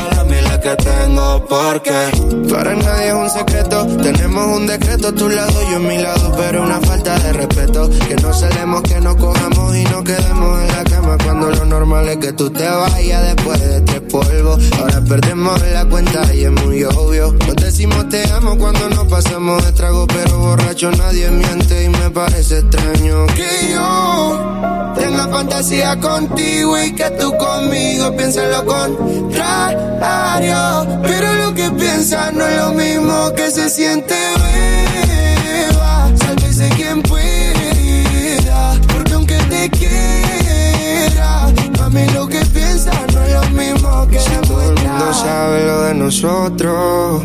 que 0.62 0.76
tengo 0.76 1.46
porque 1.48 1.92
Para 2.50 2.76
nadie 2.76 3.08
es 3.08 3.14
un 3.14 3.30
secreto. 3.30 3.86
Tenemos 4.02 4.58
un 4.58 4.68
decreto, 4.68 5.14
tu 5.14 5.30
lado, 5.30 5.62
yo 5.70 5.78
en 5.78 5.88
mi 5.88 5.98
lado. 5.98 6.34
Pero 6.38 6.64
una 6.64 6.80
falta 6.82 7.18
de 7.20 7.34
respeto. 7.34 7.90
Que 8.08 8.16
no 8.16 8.34
celemos, 8.34 8.82
que 8.84 9.00
no 9.00 9.16
cojamos 9.16 9.76
y 9.76 9.84
no 9.86 10.04
quedemos 10.04 10.62
en 10.62 10.68
la 10.68 10.84
cama. 10.84 11.18
Cuando 11.24 11.50
lo 11.50 11.66
normal 11.66 12.10
es 12.10 12.18
que 12.18 12.34
tú 12.34 12.50
te 12.50 12.68
vayas 12.68 13.36
después 13.36 13.60
de 13.62 13.82
tres 13.82 14.02
polvos. 14.02 14.60
Ahora 14.80 15.02
perdemos 15.02 15.62
la 15.72 15.86
cuenta 15.86 16.34
y 16.34 16.44
es 16.44 16.52
muy 16.52 16.84
obvio. 16.84 17.34
Nos 17.48 17.56
decimos 17.56 18.10
te 18.10 18.24
amo 18.32 18.58
cuando 18.58 18.90
nos 18.90 19.06
pasamos 19.08 19.66
de 19.66 19.72
trago. 19.72 20.08
Pero 20.08 20.40
borracho 20.40 20.92
nadie 20.92 21.30
miente 21.30 21.86
y 21.86 21.90
me 21.90 22.10
parece 22.10 22.60
extraño 22.60 23.28
que 23.28 23.74
yo 23.74 24.60
tenga 24.96 25.28
fantasía 25.28 26.00
contigo 26.00 26.82
y 26.82 26.94
que 26.94 27.10
tú 27.12 27.36
conmigo 27.38 28.16
pienses 28.16 28.50
lo 28.52 28.66
contrario. 28.66 30.49
Pero 31.04 31.34
lo 31.36 31.54
que 31.54 31.70
piensas 31.72 32.34
no 32.34 32.46
es 32.46 32.58
lo 32.58 32.74
mismo 32.74 33.34
que 33.36 33.52
se 33.52 33.70
siente, 33.70 34.16
beba. 34.42 36.12
Sálvese 36.16 36.70
quien 36.70 37.02
pueda, 37.04 38.76
porque 38.92 39.14
aunque 39.14 39.36
te 39.36 39.70
quiera, 39.70 41.48
mami, 41.78 42.08
lo 42.10 42.28
que 42.28 42.44
piensas 42.46 42.96
no 43.14 43.24
es 43.24 43.34
lo 43.34 43.50
mismo 43.52 44.08
que 44.08 44.20
si 44.20 44.32
todo 44.48 44.62
el 44.62 44.76
mundo 44.76 45.14
sabe 45.14 45.66
lo 45.66 45.82
de 45.84 45.94
nosotros. 45.94 47.24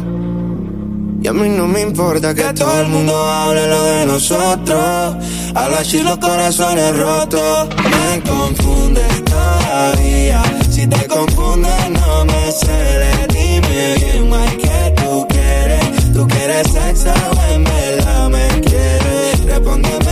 Y 1.22 1.26
a 1.26 1.32
mí 1.32 1.48
no 1.48 1.66
me 1.66 1.80
importa 1.80 2.34
que, 2.34 2.52
todo 2.52 2.82
el 2.82 2.88
mundo 2.88 3.18
hable 3.18 3.66
lo 3.66 3.82
de 3.84 4.05
nosotros. 4.05 5.16
A 5.55 5.68
la 5.70 5.82
shit 5.82 6.02
los 6.02 6.18
corazones 6.18 6.94
rotos. 6.94 7.68
Me 7.78 8.20
confundes 8.28 9.24
todavía. 9.24 10.43
Si 10.74 10.88
te 10.88 11.06
confundes, 11.06 11.90
no 11.90 12.24
me 12.24 12.51
celes. 12.51 13.28
Dime 13.28 13.94
bien, 13.94 14.28
Mike, 14.28 14.56
que 14.59 15.02
tú 15.02 15.24
quieres. 15.28 16.12
Tú 16.12 16.26
quieres 16.26 16.66
sexo 16.66 17.12
o 17.12 17.52
en 17.52 17.62
verdad 17.62 18.28
me 18.28 18.60
quieres. 18.62 19.44
Respóndeme 19.44 20.03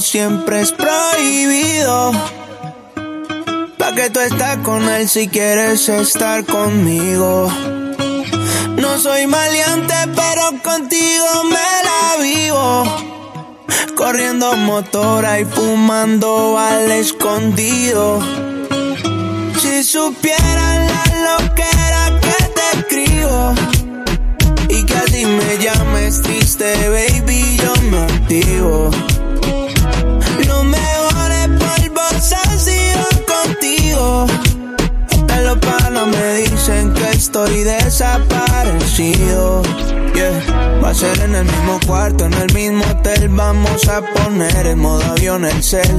siempre 0.00 0.62
es 0.62 0.72
prohibido. 0.72 2.12
Pa' 3.78 3.94
que 3.94 4.08
tú 4.10 4.20
estás 4.20 4.56
con 4.58 4.88
él 4.88 5.08
si 5.08 5.28
quieres 5.28 5.88
estar 5.88 6.44
conmigo. 6.44 7.48
No 8.76 8.98
soy 8.98 9.26
maleante, 9.26 9.94
pero 10.16 10.62
contigo 10.62 11.44
me 11.44 11.68
la 11.88 12.22
vivo. 12.22 12.84
Corriendo 13.94 14.56
motora 14.56 15.40
y 15.40 15.44
fumando 15.44 16.58
al 16.58 16.90
escondido. 16.90 18.20
Si 19.60 19.84
supieran 19.84 20.86
la 20.92 21.04
loquera 21.28 22.20
que 22.20 22.38
te 22.56 22.78
escribo. 22.78 23.54
Y 24.68 24.84
que 24.86 24.94
así 24.94 25.26
me 25.26 25.58
llames 25.58 26.22
triste, 26.22 26.88
baby, 26.88 27.58
yo 27.58 27.74
me 27.90 27.98
activo. 27.98 28.90
Me 36.06 36.34
dicen 36.36 36.92
que 36.92 37.10
estoy 37.10 37.62
desaparecido. 37.64 39.62
Va 40.16 40.90
a 40.90 40.94
ser 40.94 41.18
en 41.20 41.34
el 41.34 41.44
mismo 41.44 41.80
cuarto, 41.86 42.26
en 42.26 42.34
el 42.34 42.52
mismo 42.54 42.84
hotel. 42.84 43.28
Vamos 43.30 43.88
a 43.88 44.00
poner 44.00 44.66
en 44.66 44.78
modo 44.78 45.02
avión 45.04 45.44
el 45.44 45.62
cel. 45.62 45.98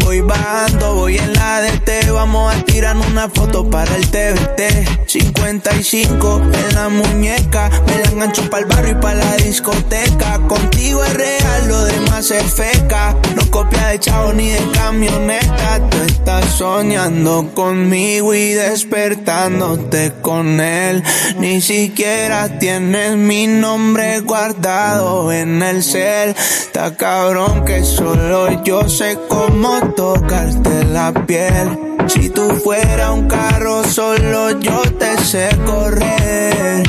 Voy 0.00 0.20
bajando, 0.20 0.96
voy 0.96 1.16
en 1.16 1.32
la 1.32 1.62
DT. 1.62 2.10
Vamos 2.12 2.54
a 2.54 2.62
tirar 2.64 2.94
una 2.96 3.28
foto 3.30 3.68
para 3.70 3.96
el 3.96 4.06
TBT. 4.10 5.06
55 5.06 6.42
en 6.52 6.74
la 6.74 6.88
muñeca. 6.90 7.70
Me 7.86 7.98
la 8.02 8.10
engancho 8.10 8.50
para 8.50 8.64
el 8.64 8.68
barrio 8.68 8.92
y 8.92 9.00
para 9.00 9.14
la 9.14 9.36
discoteca. 9.36 10.40
Contigo 10.46 11.02
es 11.04 11.14
real, 11.14 11.68
lo 11.68 11.84
demás 11.84 12.30
es 12.30 12.52
feca. 12.52 13.16
No 13.34 13.50
copia 13.50 13.88
de 13.88 13.98
chavo 13.98 14.34
ni 14.34 14.50
de 14.50 14.60
camioneta. 14.72 15.88
Tú 15.88 15.96
estás 16.06 16.44
soñando 16.46 17.50
conmigo 17.54 18.34
y 18.34 18.52
despertándote 18.52 20.12
con 20.20 20.60
él. 20.60 21.02
Ni 21.38 21.62
siquiera 21.62 22.58
tienes 22.58 23.16
mi 23.16 23.46
nombre 23.60 24.20
guardado 24.20 25.32
en 25.32 25.62
el 25.62 25.82
cel. 25.82 26.30
Está 26.30 26.94
cabrón 26.96 27.64
que 27.64 27.84
solo 27.84 28.62
yo 28.64 28.88
sé 28.88 29.18
cómo 29.28 29.92
tocarte 29.94 30.84
la 30.84 31.12
piel. 31.26 31.78
Si 32.08 32.28
tú 32.30 32.48
fuera 32.62 33.12
un 33.12 33.28
carro, 33.28 33.84
solo 33.84 34.58
yo 34.60 34.82
te 34.98 35.16
sé 35.18 35.48
correr. 35.64 36.82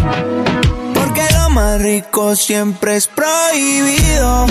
Porque 0.94 1.24
lo 1.34 1.50
más 1.52 1.82
rico 1.82 2.36
siempre 2.36 2.98
es 2.98 3.08
prohibido. 3.08 4.48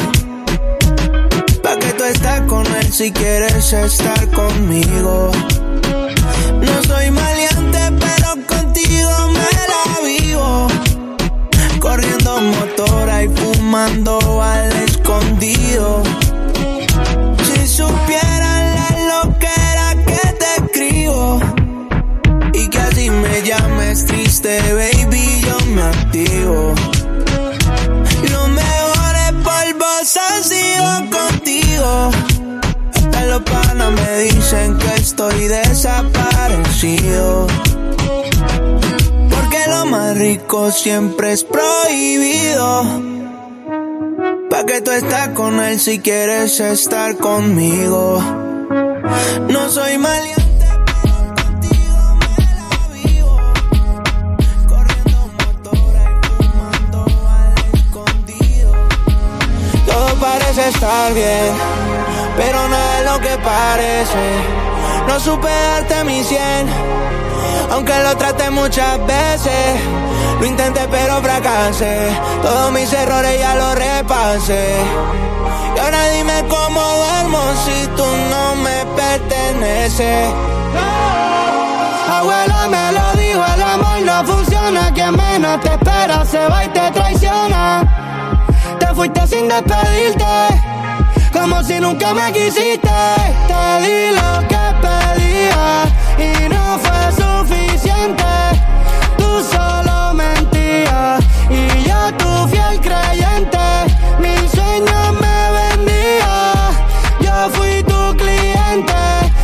Pa' 1.62 1.76
que 1.76 1.92
tú 1.92 2.04
estás 2.04 2.40
con 2.42 2.66
él 2.66 2.92
si 2.92 3.12
quieres 3.12 3.72
estar 3.72 4.30
conmigo. 4.30 5.30
No 6.60 6.82
soy 6.82 7.10
maleante, 7.10 7.33
fumando 13.74 14.40
al 14.40 14.72
escondido. 14.84 16.00
Si 17.42 17.66
supieran 17.66 18.76
la 18.76 18.90
loquera 19.10 19.96
que 20.06 20.22
te 20.38 20.46
escribo 20.64 21.40
y 22.52 22.68
que 22.68 22.78
así 22.78 23.10
me 23.10 23.42
llames 23.42 24.06
triste, 24.06 24.60
baby, 24.74 25.40
yo 25.40 25.58
me 25.74 25.82
activo. 25.82 26.72
Lo 28.30 28.46
mejor 28.46 29.16
es 29.26 29.32
polvos 29.42 30.16
han 30.28 30.44
sido 30.44 31.10
contigo. 31.10 32.12
Hasta 32.94 33.26
los 33.26 33.42
panas 33.42 33.90
me 33.90 34.18
dicen 34.18 34.78
que 34.78 34.94
estoy 34.94 35.48
desaparecido. 35.48 37.48
Porque 39.30 39.66
lo 39.68 39.86
más 39.86 40.16
rico 40.16 40.70
siempre 40.70 41.32
es 41.32 41.42
prohibido. 41.42 43.13
Pa' 44.54 44.64
que 44.66 44.80
tú 44.82 44.92
estás 44.92 45.30
con 45.30 45.58
él 45.58 45.80
si 45.80 45.98
quieres 45.98 46.60
estar 46.60 47.16
conmigo. 47.16 48.20
No 49.48 49.68
soy 49.68 49.98
maleante. 49.98 50.44
parece 60.20 60.68
estar 60.68 61.12
bien, 61.12 61.52
pero 62.36 62.68
nada 62.68 62.98
es 63.00 63.04
lo 63.10 63.18
que 63.18 63.36
parece. 63.38 64.24
No 65.08 65.18
supe 65.18 65.48
darte 65.48 66.04
mi 66.04 66.22
cien, 66.22 66.68
aunque 67.72 67.92
lo 68.04 68.16
traté 68.16 68.50
muchas 68.50 69.04
veces. 69.04 70.13
Lo 70.40 70.46
intenté 70.46 70.86
pero 70.90 71.22
fracasé, 71.22 72.08
todos 72.42 72.72
mis 72.72 72.92
errores 72.92 73.38
ya 73.38 73.54
los 73.54 73.74
repasé. 73.74 74.76
Y 75.74 75.78
ahora 75.78 76.08
dime 76.10 76.44
cómo 76.48 76.80
duermo 76.80 77.40
si 77.64 77.86
tú 77.96 78.04
no 78.30 78.54
me 78.56 78.84
perteneces. 78.96 80.32
Abuela 82.08 82.68
me 82.68 82.92
lo 82.92 83.20
dijo, 83.20 83.42
el 83.54 83.62
amor 83.62 84.00
no 84.02 84.24
funciona, 84.24 84.92
quien 84.92 85.16
menos 85.16 85.60
te 85.60 85.68
espera 85.68 86.24
se 86.24 86.46
va 86.48 86.64
y 86.64 86.68
te 86.68 86.90
traiciona. 86.90 87.82
Te 88.78 88.86
fuiste 88.94 89.26
sin 89.26 89.48
despedirte, 89.48 90.24
como 91.32 91.62
si 91.62 91.80
nunca 91.80 92.12
me 92.12 92.32
quisiste. 92.32 92.90
Te 93.48 93.82
di 93.82 94.14
lo 94.14 94.48
que 94.48 94.64
pedía 94.84 95.84
y 96.18 96.48
no 96.48 96.78
fue 96.78 97.24
suficiente. 97.24 98.43
Y 101.50 101.84
yo 101.88 102.12
tu 102.16 102.48
fiel 102.48 102.80
creyente. 102.80 103.58
Mis 104.18 104.50
sueños 104.50 105.12
me 105.20 105.50
vendía, 105.58 106.54
yo 107.20 107.50
fui 107.50 107.82
tu 107.82 108.16
cliente. 108.16 108.94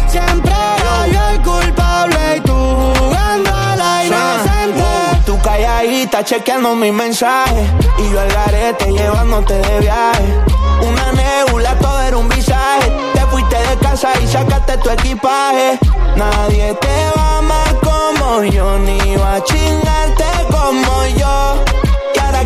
Siempre 0.08 0.52
era 0.52 1.06
yo 1.06 1.28
el 1.30 1.42
culpable 1.42 2.36
y 2.36 2.40
tú 2.40 2.54
jugando 2.98 3.50
a 3.54 3.76
la 3.76 4.04
inocente. 4.04 4.84
Tú 5.26 5.38
calladita 5.42 6.24
chequeando 6.24 6.74
mis 6.74 6.92
mensajes 6.92 7.68
y 7.98 8.10
yo 8.10 8.20
al 8.20 8.32
garete 8.32 8.92
llevándote 8.92 9.54
de 9.54 9.80
viaje. 9.80 10.40
Una 10.82 11.12
nebula, 11.12 11.76
todo 11.78 12.00
era 12.00 12.16
un 12.16 12.28
visaje. 12.28 12.90
Te 13.14 13.20
fuiste 13.26 13.56
de 13.56 13.76
casa 13.76 14.12
y 14.22 14.26
sacaste 14.26 14.78
tu 14.78 14.90
equipaje. 14.90 15.78
Nadie 16.16 16.74
te 16.74 17.10
va 17.16 17.22
a 17.22 17.38
amar 17.38 17.76
como 17.80 18.42
yo, 18.44 18.78
ni 18.78 19.16
va 19.16 19.36
a 19.36 19.44
chingarte 19.44 20.24
como 20.50 21.06
yo. 21.16 21.64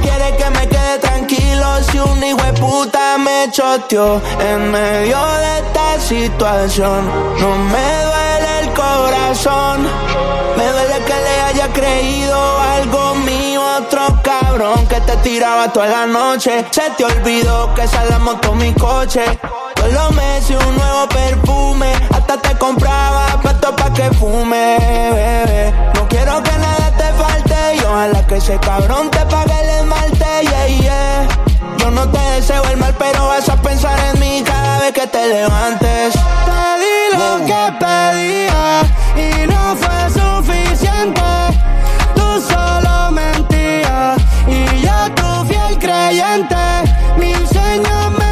Quiere 0.04 0.36
que 0.36 0.50
me 0.50 0.68
quede 0.68 0.98
tranquilo 0.98 1.82
si 1.90 1.98
un 1.98 2.22
hijo 2.22 2.42
de 2.42 2.52
puta 2.52 3.16
me 3.16 3.50
choteó 3.50 4.20
en 4.38 4.70
medio 4.70 5.16
de 5.42 5.58
esta 5.60 5.98
situación. 5.98 7.00
No 7.40 7.50
me 7.72 7.88
duele 8.08 8.50
el 8.60 8.68
corazón, 8.74 9.88
me 10.58 10.66
duele 10.74 10.98
que 11.06 11.14
le 11.26 11.40
haya 11.46 11.72
creído 11.72 12.38
algo 12.76 13.14
mío 13.14 13.62
otro 13.78 14.20
cabrón 14.22 14.86
que 14.88 15.00
te 15.00 15.16
tiraba 15.28 15.72
toda 15.72 15.86
la 15.86 16.06
noche. 16.06 16.66
Se 16.70 16.90
te 16.96 17.04
olvidó 17.04 17.72
que 17.74 17.84
la 18.10 18.18
moto 18.18 18.54
mi 18.54 18.74
coche. 18.74 19.24
Todos 19.74 19.92
los 19.92 20.12
meses 20.12 20.56
un 20.66 20.76
nuevo 20.76 21.08
perfume, 21.08 21.92
hasta 22.10 22.36
te 22.42 22.58
compraba 22.58 23.40
puesto 23.40 23.74
pa' 23.74 23.92
que 23.94 24.10
fume, 24.18 24.76
bebé. 24.78 25.72
No 25.94 26.06
quiero 26.08 26.42
que 26.42 26.52
nada 26.52 26.93
y 27.74 27.84
ojalá 27.84 28.26
que 28.26 28.36
ese 28.36 28.58
cabrón 28.58 29.10
te 29.10 29.24
pague 29.26 29.52
el 29.62 29.68
esmalte, 29.80 30.24
yeah, 30.42 30.66
yeah. 30.66 31.28
Yo 31.78 31.90
no 31.90 32.08
te 32.08 32.18
deseo 32.18 32.62
el 32.70 32.76
mal, 32.76 32.94
pero 32.98 33.28
vas 33.28 33.48
a 33.48 33.56
pensar 33.60 33.98
en 34.12 34.20
mí 34.20 34.42
cada 34.44 34.78
vez 34.80 34.92
que 34.92 35.06
te 35.06 35.26
levantes. 35.26 36.14
Te 36.48 36.62
di 36.82 36.96
lo 37.12 37.44
que 37.46 37.62
pedía 37.84 38.82
y 39.16 39.46
no 39.46 39.76
fue 39.76 39.98
suficiente. 40.20 41.22
Tú 42.14 42.40
solo 42.40 43.10
mentías 43.12 44.18
y 44.46 44.80
yo 44.80 45.14
tu 45.14 45.46
fiel 45.46 45.78
creyente. 45.78 46.56
Mis 47.18 47.48
sueños 47.48 48.10
me 48.18 48.23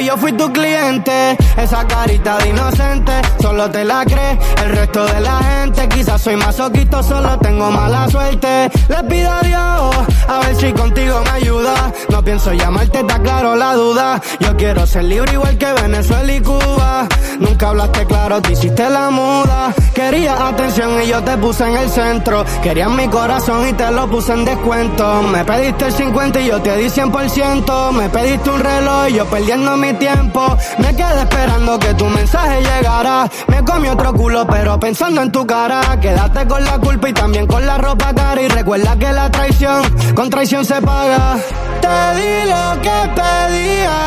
y 0.00 0.06
yo 0.06 0.16
fui 0.16 0.32
tu 0.32 0.52
cliente. 0.52 1.36
Esa 1.56 1.86
carita 1.86 2.38
de 2.38 2.48
inocente, 2.50 3.12
solo 3.40 3.70
te 3.70 3.84
la 3.84 4.04
crees 4.04 4.38
el 4.64 4.70
resto 4.70 5.04
de 5.06 5.20
la 5.20 5.38
gente. 5.38 5.88
Quizás 5.88 6.20
soy 6.20 6.36
masoquito, 6.36 7.02
solo 7.02 7.38
tengo 7.38 7.70
mala 7.70 8.08
suerte. 8.08 8.70
Le 8.88 9.04
pido 9.04 9.30
a 9.30 9.40
Dios 9.40 9.96
a 10.28 10.38
ver 10.40 10.56
si 10.56 10.72
contigo 10.72 11.20
me 11.24 11.30
ayuda. 11.30 11.92
No 12.08 12.22
pienso 12.22 12.52
llamarte, 12.52 13.00
está 13.00 13.18
claro 13.20 13.56
la 13.56 13.74
duda. 13.74 14.20
Yo 14.40 14.56
quiero 14.56 14.86
ser 14.86 15.04
libre 15.04 15.32
igual 15.32 15.58
que 15.58 15.72
Venezuela 15.72 16.32
y 16.32 16.40
Cuba. 16.40 17.08
Nunca 17.38 17.68
hablaste 17.68 18.06
claro, 18.06 18.40
te 18.40 18.52
hiciste 18.52 18.88
la 18.88 19.10
muda. 19.10 19.74
Querías 19.94 20.40
atención 20.40 21.02
y 21.02 21.08
yo 21.08 21.22
te 21.22 21.36
puse 21.36 21.64
en 21.68 21.76
el 21.76 21.90
centro. 21.90 22.44
Querías 22.62 22.90
mi 22.90 23.08
corazón 23.08 23.68
y 23.68 23.72
te 23.72 23.90
lo 23.90 24.08
puse 24.08 24.32
en 24.32 24.44
descuento. 24.44 25.22
Me 25.22 25.44
pediste 25.44 25.86
el 25.86 25.92
50 25.92 26.40
y 26.40 26.46
yo 26.48 26.60
te 26.62 26.76
di 26.76 26.86
100%. 26.86 27.92
Me 27.92 28.08
pediste 28.08 28.50
un 28.50 28.60
reloj 28.60 29.08
y 29.08 29.14
yo 29.14 29.26
perdiendo 29.26 29.76
mi 29.82 29.92
tiempo. 29.94 30.56
Me 30.78 30.94
quedé 30.94 31.22
esperando 31.22 31.78
que 31.78 31.92
tu 31.94 32.06
mensaje 32.06 32.62
llegara. 32.62 33.28
Me 33.48 33.64
comí 33.64 33.88
otro 33.88 34.12
culo, 34.14 34.46
pero 34.46 34.78
pensando 34.78 35.20
en 35.20 35.32
tu 35.32 35.44
cara. 35.44 35.80
Quédate 36.00 36.46
con 36.46 36.64
la 36.64 36.78
culpa 36.78 37.08
y 37.08 37.12
también 37.12 37.46
con 37.46 37.66
la 37.66 37.78
ropa 37.78 38.14
cara. 38.14 38.40
Y 38.40 38.48
recuerda 38.48 38.96
que 38.96 39.12
la 39.12 39.28
traición, 39.30 39.82
con 40.14 40.30
traición 40.30 40.64
se 40.64 40.80
paga. 40.80 41.36
Te 41.80 41.98
di 42.18 42.34
lo 42.54 42.80
que 42.80 42.98
pedía 43.20 43.98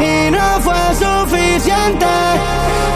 y 0.00 0.30
no 0.32 0.48
fue 0.66 0.82
suficiente. 1.04 2.06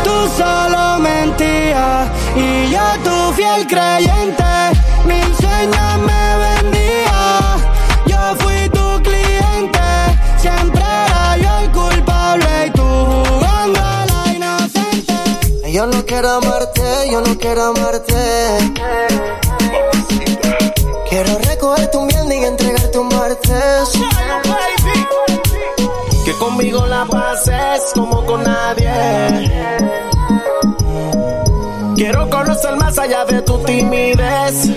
Tú 0.03 0.17
solo 0.37 0.99
mentías 0.99 2.09
y 2.35 2.71
yo 2.71 2.87
tu 3.05 3.33
fiel 3.35 3.67
creyente. 3.69 4.54
Quiero 16.15 16.31
amarte, 16.31 17.11
yo 17.11 17.21
no 17.23 17.37
quiero 17.39 17.63
amarte. 17.65 18.15
Quiero 21.11 21.39
recoger 21.39 21.91
tu 21.91 22.03
miel 22.03 22.33
y 22.33 22.45
entregar 22.45 22.89
tu 22.93 23.03
martes. 23.03 23.91
Que 26.25 26.33
conmigo 26.35 26.87
la 26.87 27.05
pases 27.07 27.91
como 27.95 28.25
con 28.27 28.45
nadie. 28.45 29.51
Quiero 31.97 32.31
conocer 32.31 32.77
más 32.77 32.97
allá 32.97 33.25
de 33.25 33.43
tu 33.43 33.59
timidez. 33.65 34.69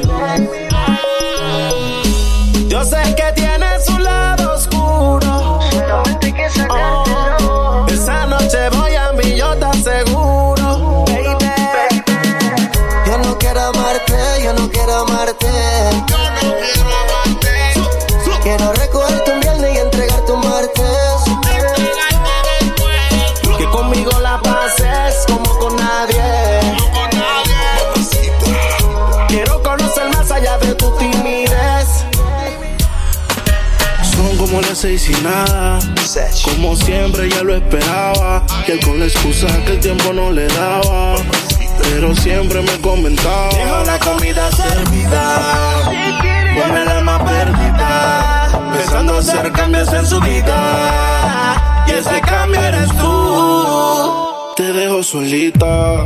Y 34.84 35.24
nada. 35.24 35.80
Como 36.44 36.76
siempre 36.76 37.28
ya 37.32 37.42
lo 37.42 37.56
esperaba. 37.56 38.46
Que 38.64 38.80
con 38.80 39.00
la 39.00 39.06
excusa 39.06 39.48
que 39.66 39.72
el 39.72 39.80
tiempo 39.80 40.14
no 40.14 40.32
le 40.32 40.46
daba. 40.50 41.16
Pero 41.82 42.16
siempre 42.16 42.62
me 42.62 42.80
comentaba. 42.80 43.50
Dejo 43.50 43.84
la 43.86 43.98
comida 43.98 44.52
servida. 44.52 45.82
Con 46.62 46.78
el 46.78 46.88
alma 46.88 47.26
perdida. 47.26 48.72
Pensando 48.72 49.18
hacer 49.18 49.52
cambios 49.52 49.92
en 49.92 50.06
su 50.06 50.22
vida. 50.22 51.86
Y 51.88 51.92
ese 51.94 52.22
cambio 52.22 52.62
eres 52.62 52.96
tú. 52.98 54.54
Te 54.58 54.74
dejo 54.74 55.02
solita. 55.02 56.06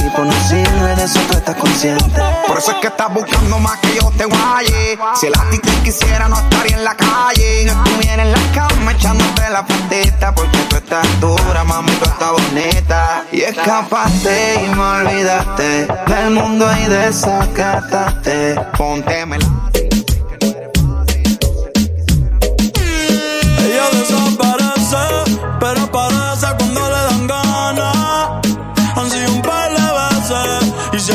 Tipo 0.00 0.24
no 0.24 0.32
sirve, 0.48 0.96
de 0.96 1.04
eso 1.04 1.20
tú 1.28 1.36
estás 1.36 1.56
consciente. 1.56 2.20
Por 2.46 2.58
eso 2.58 2.70
es 2.72 2.78
que 2.78 2.86
estás 2.88 3.12
buscando 3.12 3.58
más 3.58 3.78
que 3.80 3.96
yo 3.96 4.10
te 4.16 4.24
guaye. 4.24 4.98
Si 5.14 5.26
el 5.26 5.34
actitud 5.34 5.72
quisiera 5.84 6.28
no 6.28 6.36
estaría 6.38 6.76
en 6.76 6.84
la 6.84 6.96
calle. 6.96 7.64
No 7.66 7.84
estuviera 7.84 8.22
en 8.22 8.32
la 8.32 8.52
cama 8.54 8.92
echándote 8.92 9.50
la 9.50 9.66
patita. 9.66 10.34
Porque 10.34 10.58
tú 10.68 10.76
estás 10.76 11.06
dura, 11.20 11.64
mami, 11.64 11.92
tú 11.92 12.04
estás 12.06 12.32
bonita. 12.32 13.24
Y 13.30 13.42
escapaste 13.42 14.64
y 14.64 14.68
me 14.74 14.82
olvidaste 14.82 15.86
del 16.06 16.30
mundo 16.30 16.66
y 16.76 16.88
desacataste. 16.88 18.56
Ella 23.60 23.88
desaparece, 23.92 24.19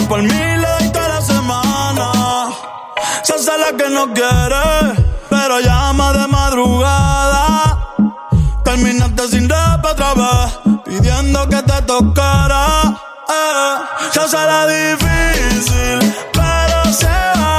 y 0.06 0.08
por 0.08 0.22
mí 0.22 0.30
le 0.30 0.90
toda 0.90 1.08
la 1.08 1.22
semana. 1.22 2.12
Se 3.24 3.34
hace 3.34 3.58
la 3.58 3.78
que 3.78 3.90
no 3.90 4.14
quiere, 4.14 5.04
pero 5.30 5.60
llama 5.60 6.14
de 6.14 6.28
madrugada. 6.28 7.96
Terminaste 8.64 9.28
sin 9.30 9.50
rap 9.50 9.86
otra 9.86 10.14
vez, 10.14 10.60
pidiendo 10.86 11.48
que 11.50 11.62
te 11.62 11.82
tocara. 11.84 12.66
Eh, 13.30 13.76
se 14.12 14.38
la 14.38 14.68
difícil, 14.68 16.00
pero 16.34 16.94
se 16.94 17.06
va. 17.08 17.55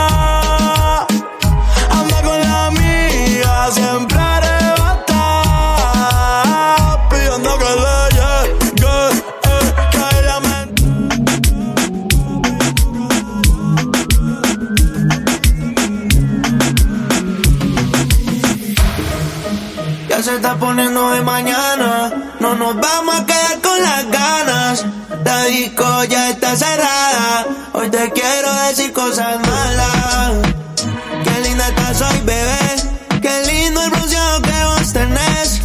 Poniendo 20.58 21.10
de 21.10 21.22
mañana. 21.22 22.12
No 22.40 22.54
nos 22.54 22.74
vamos 22.76 23.16
a 23.16 23.26
quedar 23.26 23.60
con 23.60 23.82
las 23.82 24.10
ganas. 24.10 24.84
La 25.24 25.44
disco 25.44 26.04
ya 26.04 26.30
está 26.30 26.56
cerrada. 26.56 27.46
Hoy 27.72 27.90
te 27.90 28.10
quiero 28.12 28.52
decir 28.66 28.92
cosas 28.92 29.38
malas. 29.40 30.32
Qué 31.24 31.40
linda 31.48 31.68
estás 31.68 32.00
hoy, 32.02 32.20
bebé. 32.24 33.20
Qué 33.20 33.42
lindo 33.52 33.82
el 33.82 33.90
bronceado 33.90 34.42
que 34.42 34.64
vos 34.64 34.92
tenés. 34.92 35.60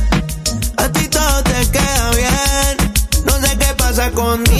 A 0.78 0.88
ti 0.90 1.08
todo 1.08 1.44
te 1.44 1.72
queda 1.72 2.12
bien. 2.12 2.94
No 3.26 3.34
sé 3.48 3.58
qué 3.58 3.74
pasa 3.78 4.12
conmigo. 4.12 4.51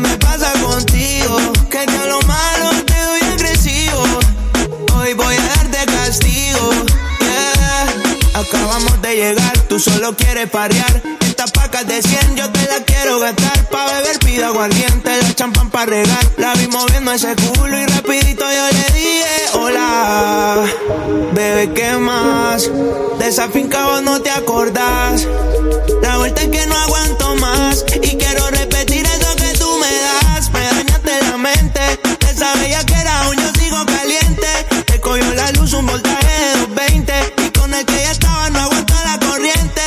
Me 0.00 0.16
pasa 0.18 0.52
contigo. 0.62 1.36
Que 1.70 1.86
de 1.86 2.06
lo 2.06 2.20
malo 2.22 2.70
te 2.84 3.00
doy 3.02 3.20
agresivo. 3.32 4.02
Hoy 4.96 5.14
voy 5.14 5.36
a 5.36 5.46
darte 5.56 5.86
castigo. 5.86 6.70
Yeah. 7.20 8.40
Acabamos 8.40 9.00
de 9.02 9.16
llegar, 9.16 9.58
tú 9.68 9.78
solo 9.78 10.16
quieres 10.16 10.48
parear. 10.50 11.02
Estas 11.20 11.50
pacas 11.52 11.86
de 11.86 12.02
100 12.02 12.36
yo 12.36 12.50
te 12.50 12.66
la 12.66 12.84
quiero 12.84 13.20
gastar. 13.20 13.68
Pa' 13.68 13.86
beber 13.86 14.18
pido 14.18 14.46
aguardiente, 14.46 15.10
la 15.22 15.34
champán 15.34 15.70
pa' 15.70 15.86
regar. 15.86 16.24
La 16.36 16.54
vi 16.54 16.66
moviendo 16.68 17.12
ese 17.12 17.34
culo 17.36 17.78
y 17.78 17.86
rapidito 17.86 18.44
yo 18.44 18.66
le 18.72 18.94
dije 18.94 19.40
hola. 19.54 20.64
Bebé, 21.32 21.72
¿qué 21.74 21.92
más? 21.96 22.70
De 23.18 23.28
esa 23.28 23.48
finca 23.48 23.86
vos 23.86 24.02
no 24.02 24.20
te 24.20 24.30
acordás. 24.30 25.26
La 26.02 26.18
vuelta 26.18 26.42
es 26.42 26.48
que 26.48 26.66
no 26.66 26.76
aguanto 26.76 27.36
más 27.36 27.84
y 28.02 28.16
quiero 28.16 28.29
te 32.60 32.74
sabía 32.74 32.84
que 32.84 32.94
era 32.94 33.28
un 33.28 33.36
yo 33.36 33.52
sigo 33.58 33.86
caliente. 33.86 34.46
Te 34.86 35.00
cogió 35.00 35.34
la 35.34 35.50
luz 35.52 35.72
un 35.72 35.86
voltaje 35.86 36.26
de 36.26 36.60
220 36.66 37.34
y 37.46 37.58
con 37.58 37.72
el 37.72 37.84
que 37.86 37.94
ya 37.94 38.10
estaba 38.10 38.50
no 38.50 38.58
aguanta 38.60 39.04
la 39.04 39.18
corriente. 39.26 39.80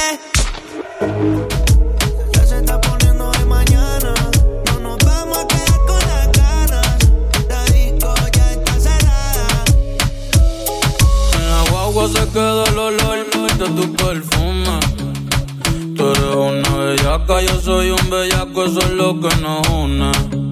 Se 12.04 12.28
queda 12.32 12.66
el 12.66 12.78
olor 12.78 13.26
de 13.58 13.66
tu 13.70 13.96
perfume. 13.96 14.80
Tú 15.96 16.10
eres 16.10 16.36
una 16.36 16.70
bellaca, 16.76 17.42
yo 17.42 17.62
soy 17.62 17.92
un 17.92 18.10
bellaco, 18.10 18.66
eso 18.66 18.80
es 18.80 18.90
lo 18.90 19.18
que 19.22 19.34
nos 19.38 19.68
une. 19.70 20.43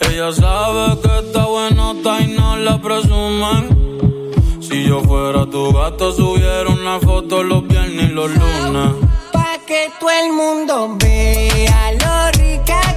Ella 0.00 0.32
sabe 0.32 1.00
que 1.00 1.18
está 1.18 1.44
buenota 1.46 2.20
y 2.20 2.28
no 2.28 2.56
la 2.56 2.80
presumen. 2.80 3.62
Si 4.60 4.84
yo 4.84 5.02
fuera 5.02 5.46
tu 5.46 5.72
gato, 5.72 6.12
subiera 6.12 6.68
una 6.68 6.98
foto 7.00 7.42
los 7.42 7.66
viernes 7.66 8.10
y 8.10 8.12
los 8.12 8.30
lunes. 8.30 8.92
Pa' 9.32 9.58
que 9.66 9.90
todo 9.98 10.10
el 10.10 10.32
mundo 10.32 10.96
vea 10.98 11.92
lo 11.92 12.30
rica 12.42 12.89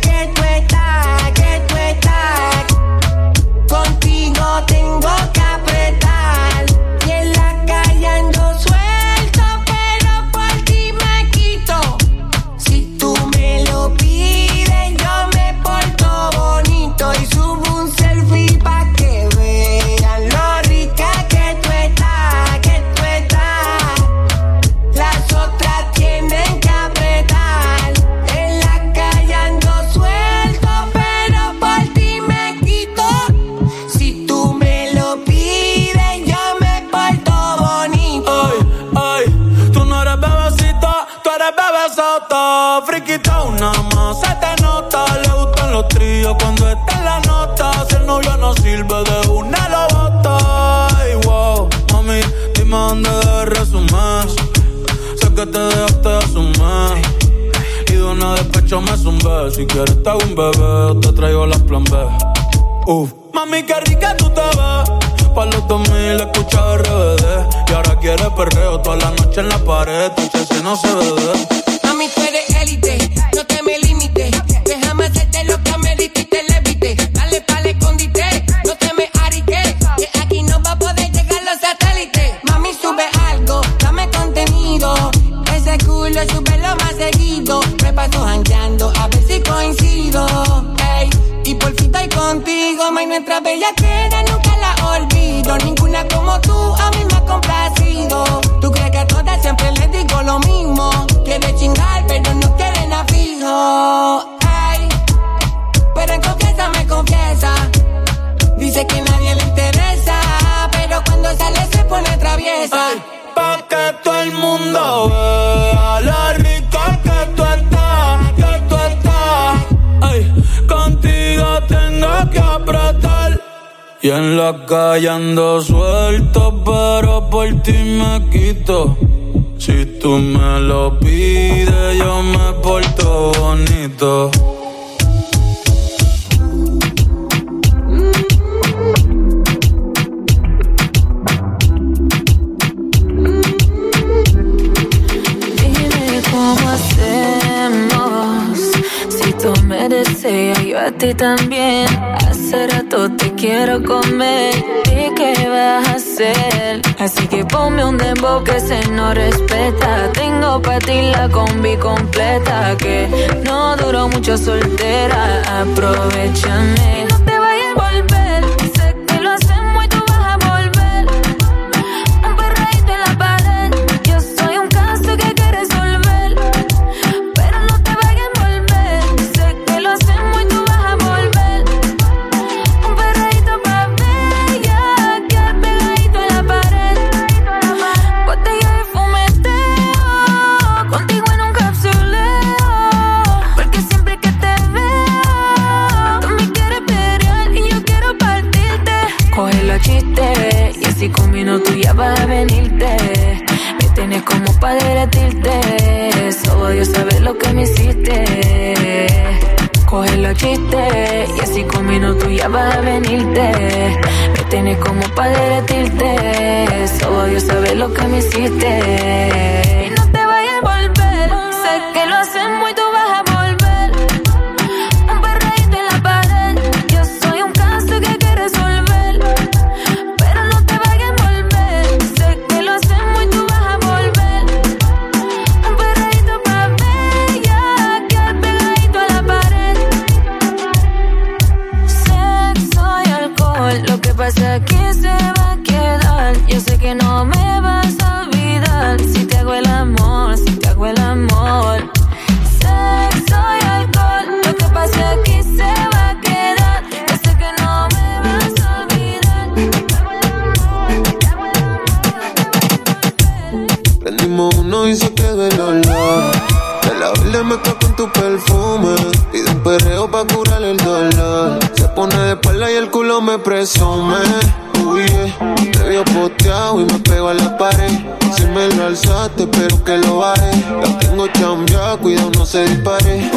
me 278.54 278.68
lo 278.76 278.86
alzaste, 278.86 279.48
pero 279.48 279.84
que 279.84 279.98
lo 279.98 280.18
baje. 280.18 280.52
La 280.82 281.00
tengo 281.00 281.28
chambeada, 281.28 281.98
cuidado, 281.98 282.32
no 282.38 282.46
se 282.46 282.66
dispare. 282.66 283.32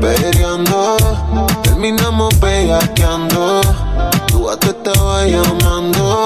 Peleando, 0.00 0.96
terminamos 1.62 2.38
bellaqueando. 2.40 3.60
Tu 4.26 4.44
gato 4.44 4.68
estaba 4.68 5.26
llamando. 5.26 6.24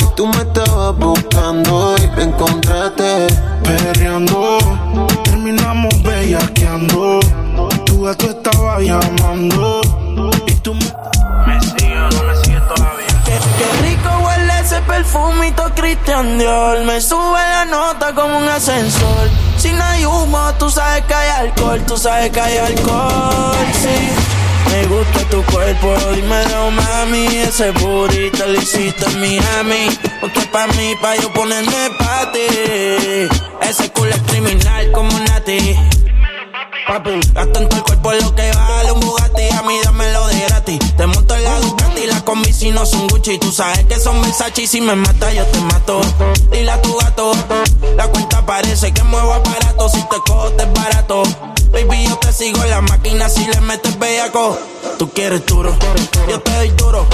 Y 0.00 0.14
tú 0.16 0.26
me 0.26 0.38
estabas 0.38 0.96
buscando 0.96 1.94
y 2.02 2.16
me 2.16 2.22
encontraste. 2.24 3.26
Perreando, 3.62 4.58
terminamos 5.24 6.02
bellaqueando. 6.02 7.20
Tu 7.84 8.02
gato 8.02 8.30
estaba 8.30 8.80
llamando. 8.80 10.05
Perfumito 15.16 15.64
Christian 15.74 16.38
Dior. 16.38 16.84
Me 16.84 17.00
sube 17.00 17.38
la 17.38 17.64
nota 17.64 18.14
como 18.14 18.38
un 18.38 18.48
ascensor. 18.48 19.28
Si 19.56 19.72
no 19.72 19.82
hay 19.82 20.04
humo, 20.04 20.52
tú 20.58 20.70
sabes 20.70 21.04
que 21.06 21.14
hay 21.14 21.30
alcohol. 21.46 21.82
Tú 21.86 21.96
sabes 21.96 22.30
que 22.30 22.40
hay 22.40 22.58
alcohol, 22.58 23.56
sí. 23.72 24.10
Me 24.70 24.84
gusta 24.86 25.20
tu 25.30 25.42
cuerpo, 25.44 25.94
dímelo 26.12 26.70
mami 26.72 27.26
Ese 27.38 27.70
burrito 27.70 28.44
lo 28.46 28.60
hiciste 28.60 29.06
en 29.06 29.20
Miami 29.20 29.96
Porque 30.20 30.40
pa' 30.52 30.66
mí, 30.66 30.92
pa' 31.00 31.14
yo 31.16 31.32
ponerme 31.32 31.90
pa' 31.96 32.32
ti 32.32 33.28
Ese 33.62 33.88
culo 33.92 34.10
es 34.10 34.20
criminal 34.22 34.90
como 34.90 35.16
Nati 35.20 35.95
Papi, 36.86 37.10
en 37.10 37.68
tu 37.68 37.82
cuerpo 37.82 38.12
lo 38.12 38.32
que 38.36 38.48
vale 38.52 38.92
un 38.92 39.00
Bugatti 39.00 39.48
A 39.58 39.62
mí 39.62 39.74
dámelo 39.82 40.28
de 40.28 40.38
gratis. 40.40 40.78
Te 40.96 41.06
monto 41.06 41.34
en 41.34 41.42
la 41.42 41.58
Ducati 41.58 42.06
La 42.06 42.24
combi 42.24 42.52
si 42.52 42.70
no 42.70 42.86
son 42.86 43.08
Gucci. 43.08 43.38
Tú 43.38 43.50
sabes 43.50 43.84
que 43.86 43.98
son 43.98 44.22
Versace 44.22 44.62
y 44.62 44.66
si 44.68 44.80
me 44.80 44.94
mata 44.94 45.32
yo 45.32 45.44
te 45.46 45.60
mato. 45.62 46.00
Dile 46.52 46.70
a 46.70 46.80
tu 46.80 46.96
gato 46.96 47.32
La 47.96 48.06
cuenta 48.06 48.46
parece 48.46 48.92
que 48.92 49.02
muevo 49.02 49.32
aparato 49.32 49.88
Si 49.88 50.00
te 50.02 50.16
cojo 50.26 50.50
te 50.52 50.62
es 50.62 50.72
barato 50.72 51.22
Baby, 51.70 52.04
yo 52.08 52.16
te 52.18 52.32
sigo 52.32 52.62
en 52.64 52.70
la 52.70 52.80
máquina 52.80 53.28
si 53.28 53.46
le 53.46 53.60
metes 53.60 53.98
bellaco. 53.98 54.58
Tú 54.98 55.10
quieres 55.10 55.44
duro, 55.46 55.76
yo 56.28 56.40
te 56.40 56.52
doy 56.52 56.70
duro. 56.70 57.06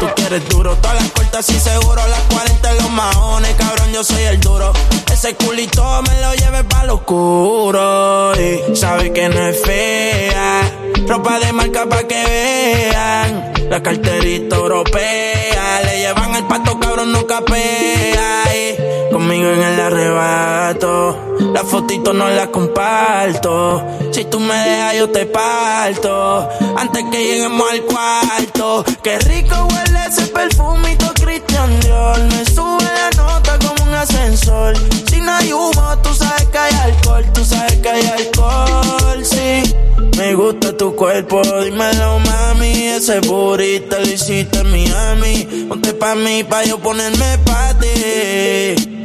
Tú 0.00 0.06
quieres 0.16 0.48
duro, 0.48 0.74
todas 0.76 0.96
las 1.02 1.10
cortas 1.12 1.48
y 1.50 1.60
seguro. 1.60 2.00
Las 2.08 2.20
40 2.34 2.70
en 2.70 2.76
los 2.78 2.90
maones, 2.90 3.54
cabrón, 3.54 3.92
yo 3.92 4.02
soy 4.02 4.22
el 4.22 4.40
duro. 4.40 4.72
Ese 5.12 5.34
culito 5.36 6.02
me 6.02 6.20
lo 6.20 6.34
lleve 6.34 6.64
pa' 6.64 6.84
lo 6.84 6.94
oscuro. 6.94 8.32
Y 8.40 8.76
sabe 8.76 9.12
que 9.12 9.28
no 9.28 9.46
es 9.46 9.60
fea. 9.60 10.77
Ropa 11.06 11.38
de 11.38 11.52
marca 11.52 11.86
pa' 11.88 12.04
que 12.04 12.24
vean. 12.24 13.52
La 13.70 13.82
carterita 13.82 14.56
europea. 14.56 15.80
Le 15.84 15.98
llevan 16.00 16.34
el 16.36 16.44
pato, 16.44 16.78
cabrón, 16.78 17.12
no 17.12 17.26
capea. 17.26 18.44
Y 18.54 19.12
conmigo 19.12 19.48
en 19.50 19.62
el 19.62 19.80
arrebato. 19.80 21.36
La 21.52 21.64
fotito 21.64 22.12
no 22.12 22.28
la 22.28 22.48
comparto. 22.48 23.84
Si 24.12 24.24
tú 24.24 24.40
me 24.40 24.54
dejas, 24.54 24.96
yo 24.96 25.10
te 25.10 25.26
parto. 25.26 26.48
Antes 26.76 27.04
que 27.10 27.24
lleguemos 27.24 27.70
al 27.70 27.82
cuarto. 27.82 28.84
Qué 29.02 29.18
rico 29.20 29.54
huele 29.70 30.00
ese 30.08 30.26
perfumito 30.28 31.12
Christian 31.14 31.80
Dior. 31.80 32.18
Me 32.24 32.44
sube 32.44 32.84
la 32.84 33.10
nota 33.16 33.58
como 33.58 33.77
ascensor. 33.98 34.74
Si 35.08 35.20
no 35.20 35.32
hay 35.32 35.52
humo, 35.52 35.98
tú 36.02 36.14
sabes 36.14 36.46
que 36.46 36.58
hay 36.58 36.74
alcohol. 36.74 37.24
Tú 37.34 37.44
sabes 37.44 37.76
que 37.76 37.88
hay 37.88 38.06
alcohol, 38.06 39.24
sí. 39.24 39.74
Me 40.16 40.34
gusta 40.34 40.76
tu 40.76 40.94
cuerpo, 40.94 41.42
dímelo 41.62 42.18
mami. 42.20 42.88
Ese 42.88 43.20
burrito 43.20 43.98
lo 43.98 44.08
hiciste 44.08 44.60
en 44.60 44.70
Miami. 44.70 45.66
Ponte 45.68 45.92
pa' 45.94 46.14
mí, 46.14 46.44
pa' 46.44 46.64
yo 46.64 46.78
ponerme 46.78 47.38
pa' 47.44 47.74
ti. 47.78 48.97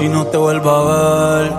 Y 0.00 0.08
no 0.08 0.26
te 0.26 0.36
vuelva 0.36 0.78
a 0.78 0.82
ver. 0.84 1.52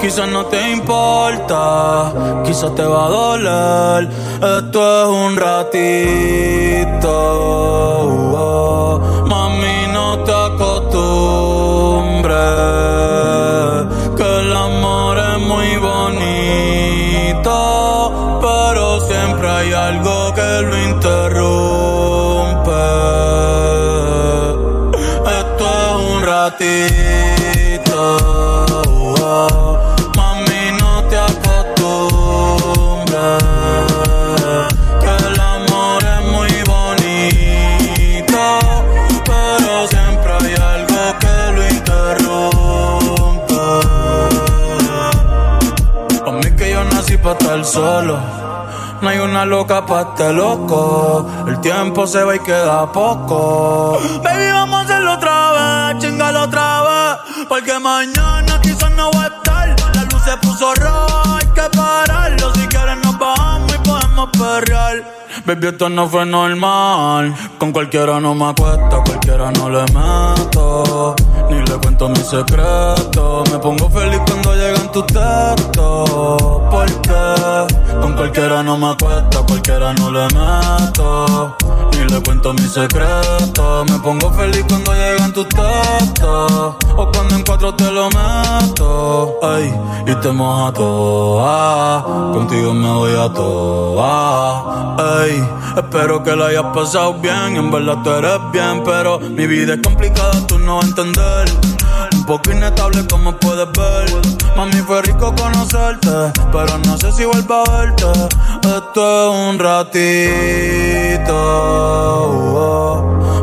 Quizás 0.00 0.28
no 0.28 0.46
te 0.46 0.70
importa, 0.70 2.40
quizás 2.44 2.74
te 2.74 2.84
va 2.84 3.06
a 3.06 3.08
doler. 3.08 4.08
Esto 4.34 5.02
es 5.02 5.08
un 5.08 5.36
ratito. 5.36 7.12
Mami, 9.26 9.86
no 9.92 10.18
te 10.24 10.32
acostumbres. 10.32 12.95
Solo. 47.66 48.18
No 49.00 49.08
hay 49.08 49.18
una 49.18 49.44
loca 49.44 49.84
pa' 49.84 50.02
este 50.02 50.32
loco. 50.32 51.26
El 51.46 51.60
tiempo 51.60 52.06
se 52.06 52.22
va 52.24 52.34
y 52.34 52.38
queda 52.40 52.90
poco. 52.90 53.98
Baby, 54.22 54.50
vamos 54.52 54.80
a 54.80 54.84
hacerlo 54.84 55.12
otra 55.14 55.52
vez, 55.92 56.02
chingalo 56.02 56.42
otra 56.44 56.82
vez. 56.82 57.46
Porque 57.48 57.78
mañana 57.78 58.60
quizás 58.62 58.90
no 58.92 59.10
va 59.12 59.24
a 59.24 59.26
estar. 59.26 59.76
La 59.94 60.02
luz 60.04 60.22
se 60.24 60.36
puso 60.38 60.74
roja, 60.74 61.38
hay 61.38 61.46
que 61.46 61.76
pararlo. 61.76 62.54
Si 62.54 62.66
quieres 62.68 62.96
nos 63.04 63.18
bajamos 63.18 63.74
y 63.74 63.78
podemos 63.88 64.30
perrear. 64.30 65.16
Baby, 65.44 65.66
esto 65.68 65.88
no 65.88 66.08
fue 66.08 66.24
normal. 66.24 67.34
Con 67.58 67.72
cualquiera 67.72 68.18
no 68.18 68.34
me 68.34 68.46
acuesto, 68.46 69.02
cualquiera 69.04 69.52
no 69.52 69.68
le 69.68 69.82
meto. 69.92 71.14
Ni 71.50 71.60
le 71.60 71.76
cuento 71.78 72.08
mis 72.08 72.26
secretos. 72.26 73.50
Me 73.52 73.58
pongo 73.58 73.90
feliz 73.90 74.20
cuando 74.26 74.54
llegan 74.54 74.75
tus 74.96 75.06
textos. 75.08 76.40
Porque 76.70 77.66
con 78.00 78.14
cualquiera 78.14 78.62
no 78.62 78.78
me 78.78 78.90
acuesto, 78.90 79.44
cualquiera 79.46 79.92
no 79.94 80.10
le 80.10 80.24
meto. 80.24 81.56
Ni 81.92 82.04
le 82.12 82.22
cuento 82.22 82.54
mis 82.54 82.72
secretos. 82.72 83.90
Me 83.90 83.98
pongo 83.98 84.32
feliz 84.32 84.64
cuando 84.66 84.94
llegan 84.94 85.32
tus 85.34 85.48
textos. 85.48 86.76
O 86.96 87.10
cuando 87.12 87.34
en 87.34 87.42
cuatro 87.44 87.74
te 87.74 87.90
lo 87.90 88.08
meto. 88.08 89.38
Ay, 89.42 89.74
y 90.06 90.14
te 90.14 90.32
moja 90.32 90.72
toda. 90.72 92.02
Contigo 92.32 92.72
me 92.72 92.88
voy 92.88 93.12
a 93.12 93.28
toa. 93.34 94.96
Ay, 94.98 95.46
espero 95.76 96.22
que 96.22 96.34
la 96.34 96.46
hayas 96.46 96.74
pasado 96.74 97.14
bien. 97.14 97.56
En 97.56 97.70
verdad 97.70 97.98
tú 98.02 98.10
eres 98.12 98.40
bien, 98.50 98.82
pero 98.82 99.18
mi 99.20 99.46
vida 99.46 99.74
es 99.74 99.80
complicada, 99.82 100.46
tú 100.46 100.58
no 100.58 100.76
vas 100.76 100.86
a 100.86 100.88
entender. 100.88 101.85
Poco 102.26 102.50
inestable 102.50 103.06
como 103.06 103.36
puedes 103.36 103.70
ver. 103.70 104.10
Mami, 104.56 104.82
fue 104.82 105.00
rico 105.02 105.32
conocerte, 105.36 106.32
pero 106.50 106.76
no 106.78 106.98
sé 106.98 107.12
si 107.12 107.24
vuelvo 107.24 107.54
a 107.54 107.62
verte. 107.70 108.04
Esto 108.64 109.22
es 109.22 109.28
un 109.48 109.60
ratito. 109.60 111.36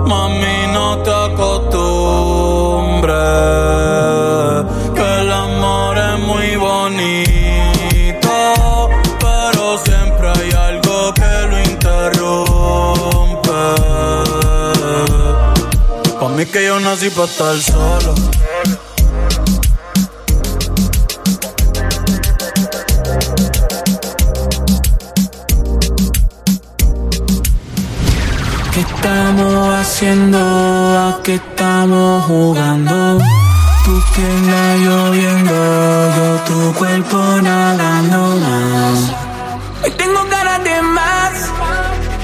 Mami, 0.05 0.67
no 0.73 1.01
te 1.01 1.11
acostumbres. 1.11 3.13
Que 4.93 5.21
el 5.21 5.31
amor 5.31 5.97
es 5.97 6.19
muy 6.19 6.57
bonito. 6.57 7.29
Pero 9.17 9.77
siempre 9.77 10.27
hay 10.27 10.51
algo 10.51 11.13
que 11.13 11.47
lo 11.47 11.57
interrumpe. 11.71 13.63
Pa' 16.19 16.29
mí 16.35 16.45
que 16.47 16.65
yo 16.65 16.81
nací 16.81 17.09
pa' 17.11 17.23
estar 17.23 17.57
solo. 17.57 18.32
Haciendo? 29.93 30.39
¿A 30.39 31.21
qué 31.23 31.35
estamos 31.35 32.25
jugando? 32.25 33.19
Tu 33.85 33.93
pierna 34.13 34.75
lloviendo, 34.85 35.57
yo 36.15 36.27
tu 36.47 36.73
cuerpo 36.79 37.17
nadando 37.43 38.19
más. 38.43 38.97
Hoy 39.83 39.91
tengo 39.91 40.21
ganas 40.31 40.63
de 40.63 40.81
más, 40.81 41.33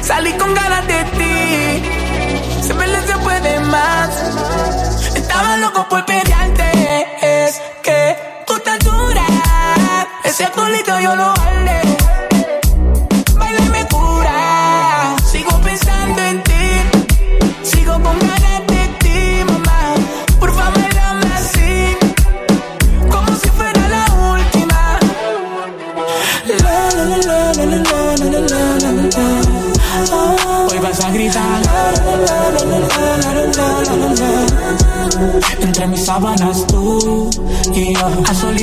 salí 0.02 0.32
con 0.34 0.52
ganas 0.56 0.88
de 0.88 1.00
ti. 1.18 1.38
Se 2.66 2.74
le 2.74 3.02
se 3.08 3.18
puede 3.26 3.60
más. 3.60 4.10
Estaba 5.14 5.58
loco 5.58 5.88
por 5.90 6.04
pelearte, 6.06 6.69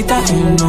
that 0.06 0.30
you. 0.60 0.65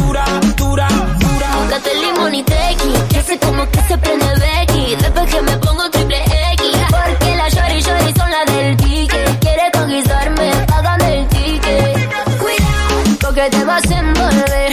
Dura, 0.00 0.24
dura, 0.56 0.88
dura. 1.18 1.50
Date 1.70 1.94
limón 1.94 2.34
y 2.34 2.42
tequi, 2.42 2.92
que 3.10 3.18
hace 3.18 3.38
como 3.38 3.68
que 3.70 3.80
se 3.88 3.98
prende 3.98 4.26
Becky. 4.44 4.96
Después 4.96 5.26
que 5.32 5.42
me 5.42 5.56
pongo 5.58 5.90
triple 5.90 6.18
X, 6.54 6.66
porque 6.90 7.36
la 7.36 7.48
shorty 7.48 7.80
shorty 7.80 8.12
son 8.18 8.30
la 8.30 8.52
del 8.52 8.76
ticket. 8.76 9.38
Quiere 9.40 9.70
conquistarme, 9.72 10.50
pagan 10.66 11.00
el 11.02 11.28
ticket. 11.28 11.94
Cuidado, 12.40 13.16
porque 13.20 13.44
te 13.50 13.64
vas 13.64 13.90
a 13.90 13.98
envolver. 13.98 14.72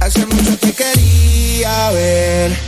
Hace 0.00 0.26
mucho 0.26 0.56
te 0.58 0.72
quería 0.72 1.90
ver. 1.90 2.58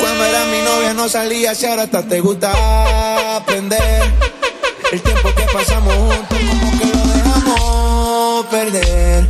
Cuando 0.00 0.24
era 0.24 0.44
mi 0.46 0.60
novia 0.62 0.94
no 0.94 1.08
salía, 1.08 1.54
si 1.54 1.66
ahora 1.66 1.82
hasta 1.82 2.02
te 2.02 2.20
gusta 2.20 3.36
aprender. 3.36 4.25
El 4.96 5.02
tiempo 5.02 5.28
que 5.34 5.42
pasamos 5.52 5.92
juntos, 5.94 6.38
como 6.48 6.78
que 6.78 6.86
lo 6.86 7.06
dejamos 7.06 8.46
perder. 8.46 9.28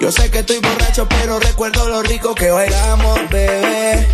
Yo 0.00 0.10
sé 0.10 0.30
que 0.30 0.38
estoy 0.38 0.60
borracho, 0.60 1.06
pero 1.06 1.38
recuerdo 1.40 1.86
lo 1.90 2.02
rico 2.02 2.34
que 2.34 2.50
bailamos, 2.50 3.20
bebé. 3.28 4.08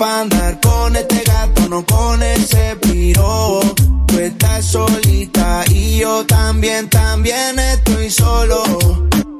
Pa' 0.00 0.20
andar 0.20 0.58
con 0.60 0.96
este 0.96 1.22
gato, 1.24 1.68
no 1.68 1.84
con 1.84 2.22
ese 2.22 2.74
piro. 2.76 3.60
Tú 4.06 4.18
estás 4.18 4.64
solita 4.64 5.62
y 5.68 5.98
yo 5.98 6.24
también, 6.24 6.88
también 6.88 7.58
estoy 7.58 8.08
solo. 8.08 8.62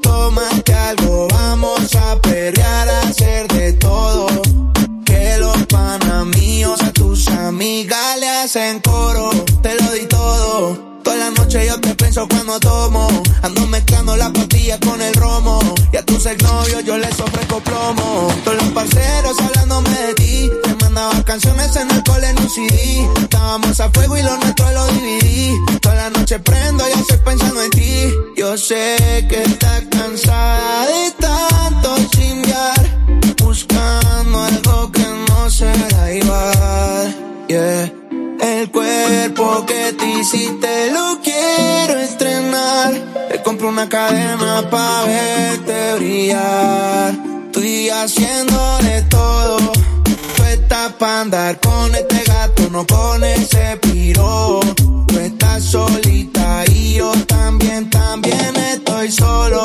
Tómate 0.02 0.74
algo, 0.74 1.28
vamos 1.28 1.94
a 1.94 2.20
perrear, 2.20 2.88
a 2.90 3.00
hacer 3.08 3.48
de 3.48 3.72
todo. 3.72 4.26
Que 5.06 5.38
los 5.38 5.56
panas 5.64 6.26
míos 6.26 6.78
a 6.82 6.92
tus 6.92 7.26
amigas 7.28 8.18
le 8.20 8.28
hacen 8.28 8.80
coro. 8.80 9.30
Te 9.62 9.74
lo 9.76 9.92
di 9.92 10.04
todo. 10.08 10.90
Toda 11.02 11.16
la 11.16 11.30
noche 11.30 11.66
yo 11.66 11.80
te 11.80 11.94
pienso 11.94 12.28
cuando 12.28 12.60
tomo. 12.60 13.08
Ando 13.42 13.66
mezclando 13.66 14.14
las 14.14 14.30
pastillas 14.30 14.78
con 14.80 15.00
el 15.00 15.14
romo. 15.14 15.58
Y 15.90 15.96
a 15.96 16.04
tus 16.04 16.26
exnovios 16.26 16.84
yo 16.84 16.98
les 16.98 17.18
ofrezco 17.18 17.60
plomo. 17.60 18.28
Todos 18.44 18.62
los 18.62 18.72
parceros 18.72 19.40
hablándome 19.40 19.90
de 19.90 20.19
canciones 21.40 21.76
en 21.76 21.90
el 21.90 22.04
cole 22.04 22.28
en 22.28 22.38
un 22.38 22.50
CD. 22.50 23.08
Estábamos 23.22 23.80
a 23.80 23.90
fuego 23.90 24.16
y 24.18 24.22
lo 24.22 24.36
nuestro 24.36 24.70
lo 24.72 24.86
dividí. 24.88 25.54
Toda 25.80 25.94
la 25.94 26.10
noche 26.10 26.38
prendo 26.38 26.84
y 26.86 27.00
estoy 27.00 27.16
pensando 27.18 27.62
en 27.62 27.70
ti. 27.70 28.12
Yo 28.36 28.58
sé 28.58 29.26
que 29.28 29.42
estás 29.42 29.82
cansada 29.90 30.86
de 30.86 31.10
tanto 31.18 31.96
chingar. 32.10 32.98
Buscando 33.42 34.42
algo 34.42 34.92
que 34.92 35.06
no 35.28 35.50
será 35.50 36.12
igual. 36.12 37.46
Yeah. 37.48 37.92
El 38.42 38.70
cuerpo 38.70 39.64
que 39.66 39.94
te 39.94 40.10
hiciste 40.20 40.90
lo 40.92 41.20
quiero 41.22 41.98
estrenar. 42.00 42.92
Te 43.30 43.42
compro 43.42 43.68
una 43.68 43.88
cadena 43.88 44.68
pa' 44.68 45.04
verte 45.04 45.94
brillar. 45.96 47.14
Estoy 47.46 47.88
haciendo 47.88 48.78
de 48.78 49.02
todo. 49.02 49.89
Estás 50.70 50.92
pa' 51.00 51.22
andar 51.22 51.58
con 51.58 51.92
este 51.96 52.22
gato, 52.22 52.70
no 52.70 52.86
con 52.86 53.24
ese 53.24 53.76
piro. 53.78 54.60
Tú 54.76 55.18
estás 55.18 55.64
solita 55.64 56.62
y 56.68 56.94
yo 56.94 57.10
también, 57.26 57.90
también 57.90 58.54
estoy 58.54 59.10
solo. 59.10 59.64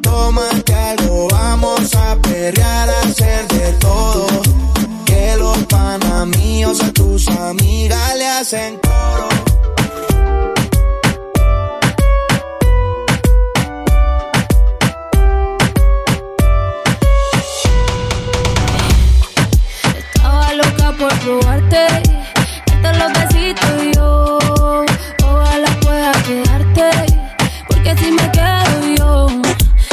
Tómate 0.00 0.72
algo, 0.72 1.26
vamos 1.32 1.92
a 1.96 2.14
perrear, 2.22 2.88
a 2.90 3.00
hacer 3.00 3.48
de 3.48 3.72
todo. 3.80 4.28
Que 5.04 5.34
los 5.36 5.58
panas 5.64 6.28
míos 6.28 6.80
a 6.80 6.92
tus 6.92 7.26
amigas 7.26 8.16
le 8.16 8.28
hacen 8.28 8.78
coro. 8.78 9.49
Probarte, 21.70 22.02
darte 22.66 22.98
los 22.98 23.12
besitos 23.12 23.70
y 23.82 23.94
yo. 23.94 24.38
Ojalá 25.24 25.68
pueda 25.80 26.12
quedarte, 26.22 26.90
porque 27.68 27.96
si 27.96 28.12
me 28.12 28.30
quedo 28.32 28.96
yo. 28.96 29.26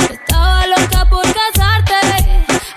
Estaba 0.09 0.67
loca 0.67 1.05
por 1.09 1.23
casarte, 1.23 1.93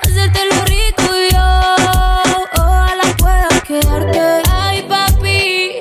hacerte 0.02 0.40
lo 0.50 0.64
rico 0.64 1.12
yo. 1.32 2.62
Ojalá 2.62 3.04
pueda 3.18 3.48
quedarte. 3.66 4.20
Ay, 4.50 4.82
papi, 4.88 5.72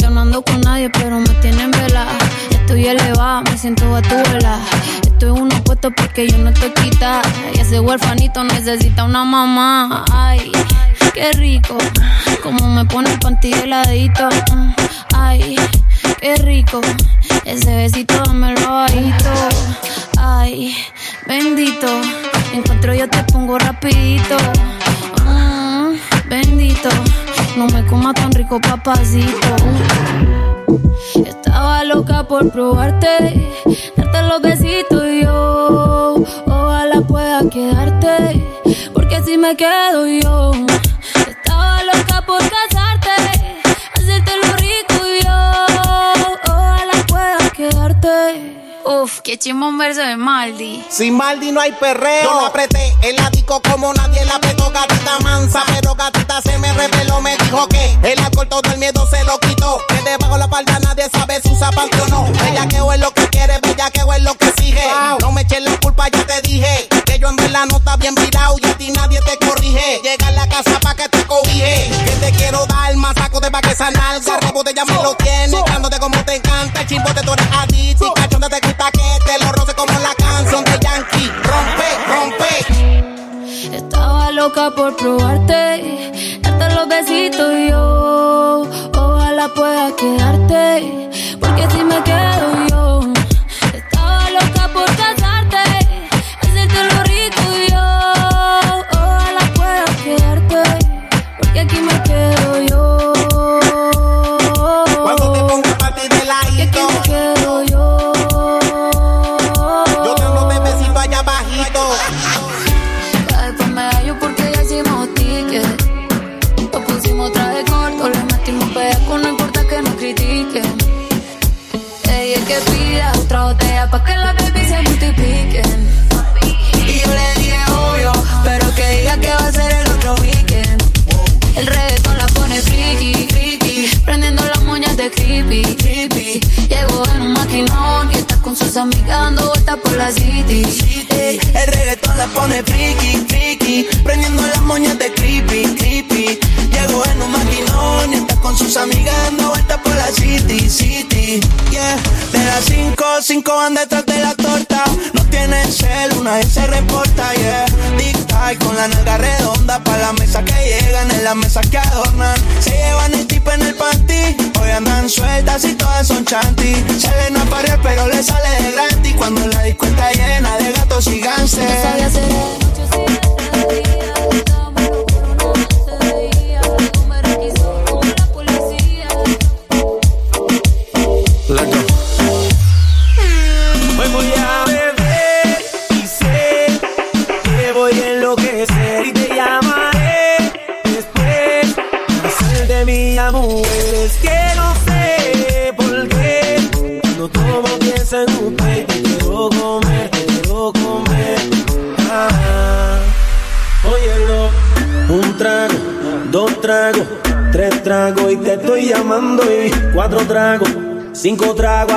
yo 0.00 0.10
no 0.10 0.20
ando 0.22 0.42
con 0.42 0.60
nadie, 0.60 0.90
pero 0.90 1.20
me 1.20 1.34
tienen 1.40 1.70
vela. 1.70 2.06
Estoy 2.50 2.86
elevada, 2.86 3.42
me 3.42 3.56
siento 3.56 3.94
a 3.94 4.02
tu 4.02 4.16
vela. 4.32 4.58
Estoy 5.02 5.30
uno 5.30 5.62
puesto 5.64 5.90
porque 5.92 6.28
yo 6.28 6.38
no 6.38 6.52
te 6.52 6.72
quita. 6.72 7.22
Y 7.54 7.60
ese 7.60 7.80
huerfanito 7.80 8.44
necesita 8.44 9.04
una 9.04 9.24
mamá. 9.24 10.04
Ay, 10.12 10.50
qué 11.16 11.32
rico. 11.32 11.78
Como 12.42 12.68
me 12.68 12.84
pone 12.84 13.10
el 13.10 13.18
panty 13.18 13.52
heladito. 13.52 14.28
Ay, 15.14 15.56
qué 16.20 16.36
rico. 16.36 16.80
Ese 17.44 17.74
besito 17.74 18.14
dámelo 18.24 18.74
bajito. 18.74 19.32
Ay, 20.18 20.76
bendito. 21.26 21.88
Encuentro 22.52 22.94
yo 22.94 23.08
te 23.08 23.22
pongo 23.32 23.58
rapidito. 23.58 24.36
Mm, 25.24 25.94
bendito. 26.28 26.90
No 27.56 27.66
me 27.68 27.84
comas 27.86 28.14
tan 28.14 28.32
rico, 28.32 28.60
papacito. 28.60 29.56
Estaba 31.24 31.82
loca 31.84 32.24
por 32.28 32.50
probarte, 32.50 33.50
darte 33.96 34.22
los 34.22 34.42
besitos 34.42 35.02
y 35.06 35.22
yo. 35.22 36.22
Ojalá 36.46 37.00
pueda 37.00 37.48
quedarte, 37.48 38.45
si 39.26 39.36
me 39.36 39.56
quedo 39.56 40.06
yo. 40.06 40.52
Estaba 41.26 41.82
loca 41.82 42.22
por 42.24 42.38
casarte, 42.38 43.10
hacerte 43.94 44.32
lo 44.40 44.52
rico 44.52 45.04
yo. 45.24 46.52
Ojalá 46.52 47.06
puedas 47.08 47.50
quedarte. 47.50 48.62
Uf, 48.84 49.20
qué 49.22 49.36
chimón 49.36 49.78
verso 49.78 50.00
de 50.00 50.16
Maldi. 50.16 50.84
Sin 50.88 51.16
Maldi 51.16 51.50
no 51.50 51.60
hay 51.60 51.72
perreo. 51.72 52.22
Yo 52.22 52.34
no 52.34 52.46
apreté 52.46 52.94
el 53.02 53.18
ático 53.18 53.60
como 53.62 53.92
nadie 53.94 54.24
la 54.26 54.36
apretó, 54.36 54.70
gatita 54.70 55.18
mansa. 55.24 55.64
Pero 55.74 55.96
gatita 55.96 56.40
se 56.42 56.56
me 56.58 56.72
reveló, 56.72 57.20
me 57.20 57.36
dijo 57.38 57.66
que 57.66 57.98
el 58.04 58.18
alcohol 58.20 58.48
todo 58.48 58.70
el 58.72 58.78
miedo 58.78 59.04
se 59.08 59.24
lo 59.24 59.40
quitó. 59.40 59.80
Que 59.88 60.08
debajo 60.08 60.38
la 60.38 60.46
palda 60.46 60.78
nadie 60.78 61.08
sabe 61.10 61.40
si 61.42 61.48
usa 61.48 61.72
parte 61.72 62.00
o 62.00 62.06
no. 62.06 62.32
Bellaqueo 62.32 62.92
es 62.92 63.00
lo 63.00 63.10
que 63.10 63.26
quiere, 63.26 63.58
bellaqueo 63.60 64.12
es 64.12 64.22
lo 64.22 64.34
que 64.36 64.46
exige. 64.46 64.88
No 65.20 65.32
me 65.32 65.40
eches 65.42 65.64
la 65.64 65.76
culpa, 65.80 66.08
ya 66.10 66.24
te 66.24 66.42
dije. 66.42 66.88
Que 67.16 67.22
yo 67.22 67.28
en 67.30 67.36
verdad 67.36 67.64
no 67.70 67.78
está 67.78 67.96
bien 67.96 68.14
virado 68.14 68.56
y 68.62 68.66
a 68.66 68.76
ti 68.76 68.90
nadie 68.90 69.18
te 69.22 69.38
corrige. 69.46 70.02
Llega 70.02 70.28
a 70.28 70.32
la 70.32 70.46
casa 70.48 70.78
pa' 70.80 70.94
que 70.94 71.08
te 71.08 71.24
cobije. 71.24 71.90
Que 72.04 72.12
te 72.16 72.32
quiero 72.32 72.66
dar 72.66 72.94
más 72.96 73.14
saco 73.14 73.40
de 73.40 73.50
pa' 73.50 73.62
que 73.62 73.70
esa 73.70 73.90
nalga. 73.90 74.38
Rebote 74.42 74.74
ya 74.74 74.84
me 74.84 74.92
lo 75.02 75.14
tienes. 75.14 75.64
Dándote 75.64 75.98
como 75.98 76.22
te 76.26 76.34
encanta. 76.34 76.82
El 76.82 76.86
chimbote 76.86 77.22
tú 77.22 77.32
eres 77.32 77.46
adicto. 77.52 78.06
Y 78.06 78.20
cachonda 78.20 78.50
te 78.50 78.60
gusta 78.60 78.90
que 78.90 79.18
te 79.24 79.42
lo 79.42 79.50
roce 79.52 79.72
como 79.72 79.98
la 79.98 80.14
canción 80.14 80.62
de 80.64 80.78
Yankee. 80.78 81.32
Rompe, 81.42 81.88
rompe. 82.06 83.76
Estaba 83.76 84.30
loca 84.32 84.70
por 84.76 84.94
probarte, 84.96 86.12
darte 86.42 86.74
los 86.74 86.86
besitos 86.86 87.52
y 87.54 87.70
yo. 87.70 88.68
Ojalá 88.94 89.48
pueda 89.54 89.96
quedarte, 89.96 91.10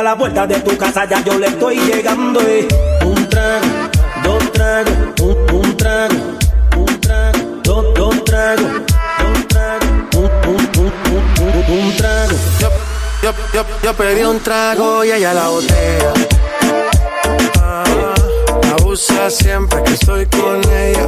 la 0.10 0.18
puerta 0.18 0.48
de 0.48 0.56
tu 0.62 0.76
casa, 0.76 1.06
ya 1.06 1.24
yo 1.24 1.38
le 1.38 1.46
estoy 1.46 1.78
llegando. 1.82 2.42
eh. 2.42 2.68
Un 3.06 3.30
trago, 3.30 3.68
dos 4.24 4.52
tragos, 4.52 4.94
un, 5.22 5.56
un 5.56 5.78
trago, 5.78 6.16
un 6.78 7.00
trago, 7.00 7.40
dos, 7.64 7.94
dos 7.94 8.24
tragos, 8.24 8.72
dos 9.20 9.48
tragos, 9.50 9.90
un, 10.16 10.32
un, 10.50 10.92
un, 11.14 11.78
un, 11.78 11.96
trago. 11.98 12.32
Yo, 12.60 12.70
yo, 13.22 13.32
yo, 13.54 13.66
yo 13.84 13.94
pedí 13.94 14.24
un 14.24 14.40
trago 14.40 15.04
y 15.04 15.12
ella 15.12 15.32
la 15.32 15.48
botella. 15.50 16.14
Ah, 17.62 17.84
abusa 18.80 19.30
siempre 19.30 19.84
que 19.84 19.94
estoy 19.94 20.26
con 20.26 20.60
ella. 20.72 21.08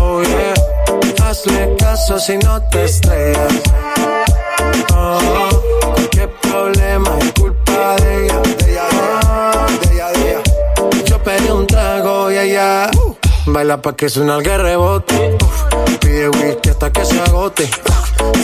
Oh 0.00 0.22
yeah, 0.24 1.24
hazle 1.24 1.76
caso 1.78 2.18
si 2.18 2.36
no 2.38 2.60
te 2.62 2.82
estrellas. 2.84 3.53
Pa' 13.84 13.94
que 13.94 14.08
suena 14.08 14.36
el 14.36 14.44
rebote. 14.44 15.36
Pide 16.00 16.30
whisky 16.30 16.70
hasta 16.70 16.90
que 16.90 17.04
se 17.04 17.20
agote. 17.20 17.68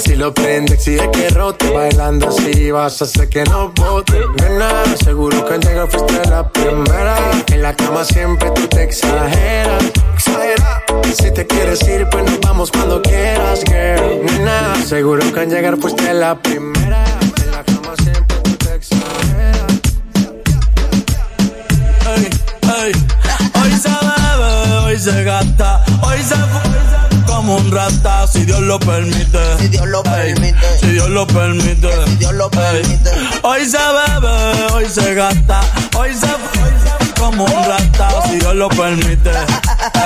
Si 0.02 0.14
lo 0.14 0.34
prende, 0.34 0.74
exige 0.74 1.10
que 1.12 1.30
rote. 1.30 1.70
Bailando 1.70 2.28
así 2.28 2.70
vas 2.70 3.00
a 3.00 3.06
hacer 3.06 3.30
que 3.30 3.44
no 3.44 3.72
bote. 3.74 4.20
Nena, 4.36 4.84
seguro 5.02 5.46
que 5.46 5.54
al 5.54 5.60
llegar 5.60 5.88
fuiste 5.90 6.28
la 6.28 6.46
primera. 6.46 7.16
En 7.46 7.62
la 7.62 7.74
cama 7.74 8.04
siempre 8.04 8.50
tú 8.50 8.66
te 8.66 8.82
exageras. 8.82 9.82
Exagera. 10.14 10.84
Si 11.14 11.30
te 11.32 11.46
quieres 11.46 11.82
ir, 11.88 12.06
pues 12.10 12.24
nos 12.24 12.40
vamos 12.40 12.70
cuando 12.70 13.00
quieras, 13.00 13.64
girl. 13.64 14.22
Nena, 14.22 14.74
seguro 14.84 15.32
que 15.32 15.40
al 15.40 15.48
llegar 15.48 15.78
fuiste 15.78 16.12
la 16.12 16.34
primera. 16.34 16.69
Se 25.10 25.24
gasta, 25.24 25.80
hoy 26.02 26.18
se 26.22 26.34
fu- 26.36 27.24
como 27.26 27.56
un 27.56 27.70
rata, 27.72 28.26
si 28.26 28.44
Dios 28.44 28.60
lo 28.60 28.78
permite. 28.78 29.38
Si 29.58 29.68
Dios 29.68 29.86
lo 29.86 30.02
permite. 30.02 30.78
Si 30.80 30.86
Dios 30.88 31.08
lo 31.08 31.26
permite. 31.26 31.88
Si 32.06 32.16
Dios 32.16 32.32
lo 32.34 32.50
permite. 32.50 33.10
Hoy 33.42 33.64
se 33.64 33.78
bebe, 33.78 34.72
hoy 34.72 34.86
se 34.88 35.14
gasta, 35.14 35.60
hoy 35.96 36.14
se 36.14 36.26
fu- 36.26 37.20
como 37.20 37.44
un 37.44 37.64
rata, 37.64 38.08
si 38.28 38.36
Dios 38.38 38.54
lo 38.54 38.68
permite. 38.68 39.30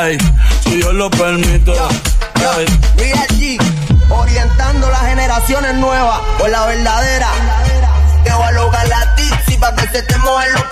Ey, 0.00 0.18
si 0.64 0.76
Dios 0.76 0.94
lo 0.94 1.10
permite. 1.10 1.72
Ey. 1.72 2.66
Real 2.96 3.26
G, 3.28 3.58
orientando 4.10 4.90
las 4.90 5.02
generaciones 5.02 5.74
nuevas 5.76 6.20
por 6.38 6.48
la 6.50 6.66
verdadera. 6.66 7.28
Que 8.24 8.32
voy 8.32 8.44
a 8.44 8.50
lograr 8.52 8.88
la 8.88 9.14
tipsy 9.16 9.56
pa' 9.58 9.74
que 9.76 9.86
se 9.88 10.02
te 10.02 10.16
muevan 10.18 10.50
los 10.52 10.62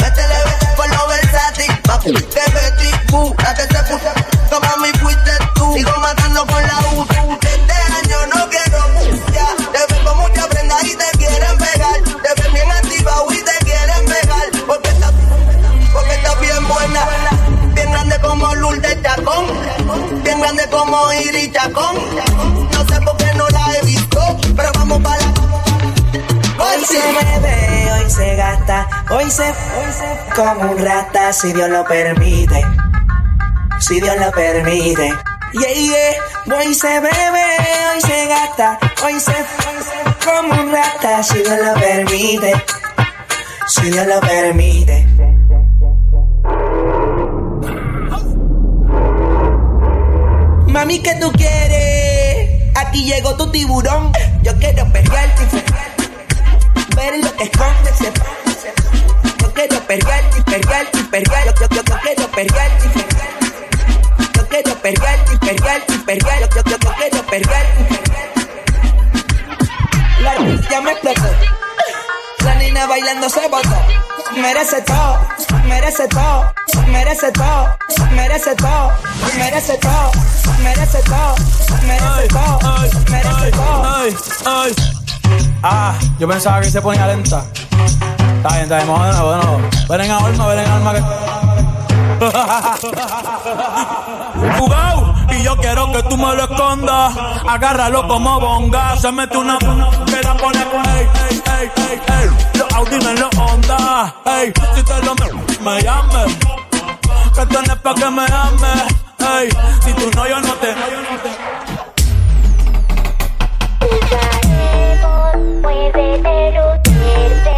Métele 0.00 0.34
por 0.76 0.88
lo 0.88 1.06
versátil, 1.08 1.69
papi. 1.90 2.12
Que 2.12 2.44
Betty 2.54 2.90
Boo, 3.10 3.34
la 3.42 3.54
que 3.54 3.62
se 3.62 3.82
puso. 3.88 4.10
Como 4.50 4.76
mi 4.82 4.90
fuiste 4.98 5.32
tú. 5.54 5.72
Sigo 5.74 5.92
matando 5.98 6.46
con 6.46 6.62
la 6.62 6.78
U. 6.94 7.06
Este 7.40 7.76
año 7.98 8.18
no 8.32 8.48
quiero 8.48 8.80
ya. 9.34 9.48
Te 9.72 9.94
ven 9.94 10.04
con 10.04 10.16
mucha 10.18 10.46
prenda 10.48 10.76
y 10.82 10.94
te 10.94 11.18
quieren 11.18 11.56
pegar. 11.58 11.98
Te 12.04 12.42
ven 12.42 12.52
bien 12.52 12.70
activado 12.70 13.26
y 13.32 13.42
te 13.42 13.64
quieren 13.64 14.04
pegar. 14.06 14.46
Porque 14.66 14.88
estás 14.88 15.12
porque 15.92 16.14
está 16.14 16.34
bien 16.36 16.68
buena. 16.68 17.02
Bien 17.74 17.90
grande 17.92 18.20
como 18.20 18.54
Lourdes 18.54 19.02
Chacón. 19.02 19.46
Bien 20.22 20.40
grande 20.40 20.68
como 20.70 21.12
Iris 21.12 21.52
Chacón. 21.52 21.96
No 22.72 22.80
sé 22.88 23.00
por 23.02 23.16
qué 23.16 23.32
no 23.34 23.48
la 23.48 23.76
he 23.76 23.84
visto, 23.84 24.20
pero 24.56 24.70
vamos 24.74 25.02
para 25.02 25.18
la. 25.18 25.30
Se 28.10 28.34
gasta, 28.34 28.88
hoy 29.10 29.30
se, 29.30 29.44
hoy 29.44 29.92
se 29.92 30.34
como 30.34 30.72
un 30.72 30.78
rata 30.84 31.32
si 31.32 31.52
Dios 31.52 31.70
lo 31.70 31.84
permite. 31.84 32.66
Si 33.78 34.00
Dios 34.00 34.16
lo 34.16 34.30
permite. 34.32 35.14
Yeah, 35.52 35.72
yeah. 35.72 36.58
Hoy 36.58 36.74
se 36.74 36.88
bebe, 36.88 37.46
hoy 37.94 38.00
se 38.00 38.26
gasta, 38.26 38.78
hoy 39.04 39.20
se, 39.20 39.30
hoy 39.30 39.82
se 39.82 40.26
como 40.26 40.60
un 40.60 40.72
rata 40.72 41.22
si 41.22 41.38
Dios 41.38 41.58
lo 41.64 41.74
permite. 41.74 42.52
si 43.68 43.90
Dios 43.90 44.06
lo 44.06 44.20
permite. 44.20 45.06
Mami, 50.66 50.98
¿qué 51.00 51.14
tú 51.20 51.30
quieres? 51.32 52.76
Aquí 52.76 53.04
llegó 53.04 53.36
tu 53.36 53.50
tiburón. 53.50 54.12
Yo 54.42 54.56
quiero 54.58 54.90
perrearte 54.92 55.42
y 55.44 55.89
ver 57.00 57.24
lo 57.24 57.36
que 57.36 57.44
esconde. 57.44 57.90
Yo 59.40 59.52
quiero 59.54 59.80
perrearte 59.86 60.38
y 60.38 60.42
perrear. 60.42 60.86
Yo, 60.92 61.00
yo, 61.60 61.68
yo, 61.68 61.82
yo 61.82 61.98
quiero 62.02 62.28
perrearte 62.28 62.86
y 62.86 64.36
Yo 64.36 64.48
quiero 64.48 64.74
perrearte 64.76 65.32
y 65.32 65.36
perrearte 65.38 65.94
y 65.94 65.98
perrear. 65.98 66.40
Yo, 66.40 66.46
yo, 66.48 66.62
yo, 66.64 66.76
yo 66.78 66.92
quiero 66.98 67.26
perrearte 67.26 67.80
y 70.18 70.22
La 70.22 70.32
ya 70.70 70.80
me 70.82 70.92
explotó. 70.92 71.30
La 72.44 72.54
niña 72.54 72.86
bailando 72.86 73.28
se 73.28 73.48
botó. 73.48 73.78
Merece 74.36 74.80
todo, 74.82 75.18
merece 75.66 76.06
todo, 76.08 76.52
merece 76.86 77.32
todo, 77.32 77.76
merece 78.12 78.54
todo, 78.54 78.92
merece 79.34 79.76
todo, 79.76 80.12
merece 80.62 81.02
todo, 81.02 81.34
merece 81.82 82.28
todo, 82.28 82.58
merece 83.10 83.50
todo. 83.50 84.99
Ah, 85.62 85.94
yo 86.18 86.26
pensaba 86.28 86.60
que 86.60 86.70
se 86.70 86.80
ponía 86.80 87.06
lenta. 87.06 87.44
Está 88.36 88.48
bien, 88.50 88.62
está 88.62 88.76
bien, 88.76 88.88
vamos 88.88 89.06
de 89.06 89.12
nuevo, 89.12 89.32
de 89.32 89.36
nuevo. 89.36 89.60
Ven 89.88 90.00
en 90.00 90.10
alma, 90.10 90.46
ven 90.46 90.58
en 90.58 90.70
alma 90.70 90.94
que. 90.94 91.02
Jugao, 94.58 95.14
y 95.30 95.42
yo 95.42 95.56
quiero 95.56 95.90
que 95.92 96.02
tú 96.04 96.16
me 96.16 96.34
lo 96.34 96.44
escondas. 96.44 97.14
Agárralo 97.46 98.08
como 98.08 98.40
bonga. 98.40 98.96
Se 98.96 99.12
mete 99.12 99.36
una 99.36 99.58
que 99.58 99.66
la 100.22 100.34
pone 100.36 100.64
con 100.66 100.88
ey, 100.90 101.06
ey, 101.30 101.42
ey, 101.58 101.70
ey, 101.76 102.00
ey. 102.06 102.30
Los 102.54 102.72
Audi 102.72 102.94
en 102.94 103.20
los. 103.20 103.30
Ey, 104.26 104.52
si 104.74 104.82
te 104.82 105.02
lo 105.02 105.14
me 105.62 105.82
llames. 105.82 106.36
Que 107.34 107.46
tienes 107.46 107.76
pa' 107.76 107.94
que 107.94 108.10
me 108.10 108.24
ames. 108.24 108.82
Ey, 109.18 109.50
si 109.84 109.92
tú 109.92 110.10
no, 110.16 110.26
yo 110.26 110.40
no 110.40 110.54
te. 110.54 110.74
Puede 115.62 116.18
derretirte. 116.18 117.56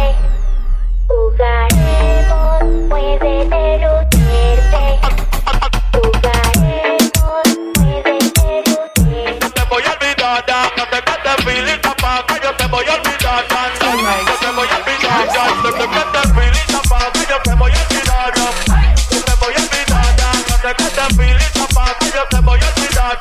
Jugaremos, 1.07 2.63
puede 2.89 3.45
derretirte. 3.45 4.83
Jugaremos, 5.93 7.43
puede 7.73 8.03
derretirte. 8.03 9.39
te 9.53 9.63
voy 9.69 9.83
a 9.83 9.91
olvidar. 9.91 10.43
No 10.77 10.85
te 10.87 10.99
quedes 11.01 11.37
filita 11.45 11.95
pa' 11.95 12.25
que 12.27 12.35
yo 12.43 12.51
te 12.55 12.65
voy 12.67 12.85
a 12.85 12.93
olvidar, 12.93 13.43
ya. 13.49 13.61
Yo 13.79 14.35
te 14.39 14.51
voy 14.51 14.67
a 14.67 14.75
olvidar. 14.77 15.23
No 15.63 15.71
te 15.71 15.85
quedes 15.87 16.29
filita 16.33 16.79
pa' 16.89 17.11
que 17.13 17.23
yo 17.29 17.37
te 17.41 17.53
voy 17.55 17.71
a 17.71 17.79
olvidar. 17.83 18.33
Yo 19.11 19.19
te 19.23 19.33
voy 19.39 19.53
a 19.53 19.59
olvidar. 19.59 20.07
No 20.49 20.55
te 20.57 20.71
quedes 20.75 21.07
filita 21.15 21.65
pa' 21.73 21.97
que 21.99 22.07
yo 22.11 22.23
te 22.29 22.39
voy 22.41 22.59
a 22.59 22.67
olvidar, 22.67 23.19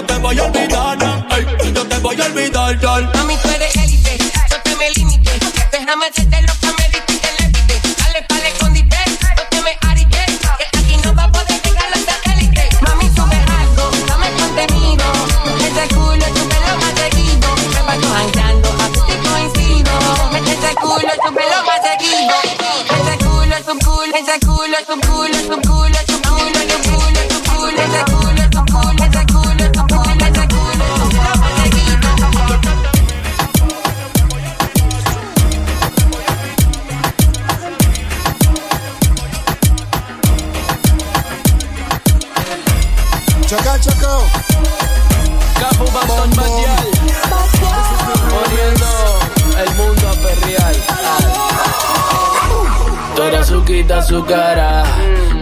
yo 0.00 0.06
te 0.06 0.18
voy 0.18 0.38
a 0.38 0.44
olvidar, 0.44 0.98
ay. 1.30 1.46
Yo 1.74 1.86
te 1.86 1.98
voy 1.98 2.20
a 2.20 2.24
olvidar, 2.24 2.80
ya. 2.80 3.49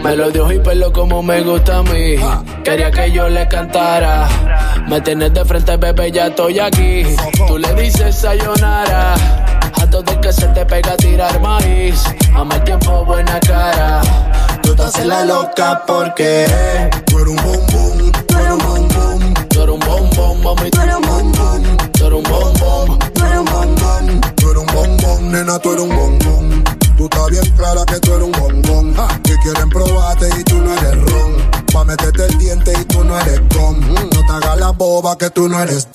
Me 0.08 0.16
lo 0.16 0.30
dio 0.30 0.50
y 0.50 0.58
pelo 0.60 0.90
como 0.90 1.22
me 1.22 1.42
gusta 1.42 1.80
a 1.80 1.82
mí. 1.82 2.16
Quería 2.64 2.90
que 2.90 3.12
yo 3.12 3.28
le 3.28 3.46
cantara. 3.46 4.26
Me 4.88 5.02
tienes 5.02 5.34
de 5.34 5.44
frente, 5.44 5.76
bebé, 5.76 6.10
ya 6.10 6.28
estoy 6.28 6.58
aquí. 6.58 7.02
Tú 7.46 7.58
le 7.58 7.74
dices 7.74 8.14
sayonara. 8.14 9.14
A 9.74 9.90
todo 9.90 10.10
el 10.10 10.20
que 10.20 10.32
se 10.32 10.46
te 10.46 10.64
pega 10.64 10.92
a 10.92 10.96
tirar 10.96 11.38
maíz. 11.42 12.02
A 12.34 12.42
mal 12.42 12.64
tiempo, 12.64 13.04
buena 13.04 13.38
cara. 13.40 14.00
Tú 14.62 14.74
te 14.74 14.82
haces 14.82 15.04
la 15.04 15.26
loca 15.26 15.82
porque 15.86 16.46
Tú 17.04 17.18
eres 17.18 17.28
un 17.28 17.36
bombón, 17.36 17.87
que 35.18 35.30
tú 35.30 35.48
no 35.48 35.60
eres. 35.60 35.87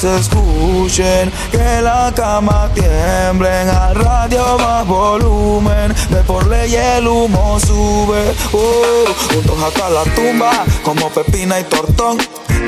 Vecinos 0.00 0.20
escuchen, 0.20 1.32
que 1.50 1.80
la 1.82 2.12
cama 2.14 2.70
tiemblen. 2.74 3.68
Al 3.68 3.94
radio 3.94 4.58
más 4.58 4.86
volumen, 4.86 5.94
de 6.10 6.22
por 6.26 6.46
ley 6.46 6.74
el 6.74 7.06
humo 7.06 7.58
sube. 7.60 8.34
Uh, 8.52 9.32
juntos 9.32 9.62
hasta 9.62 9.90
la 9.90 10.04
tumba, 10.14 10.64
como 10.82 11.08
pepina 11.10 11.60
y 11.60 11.64
tortón. 11.64 12.18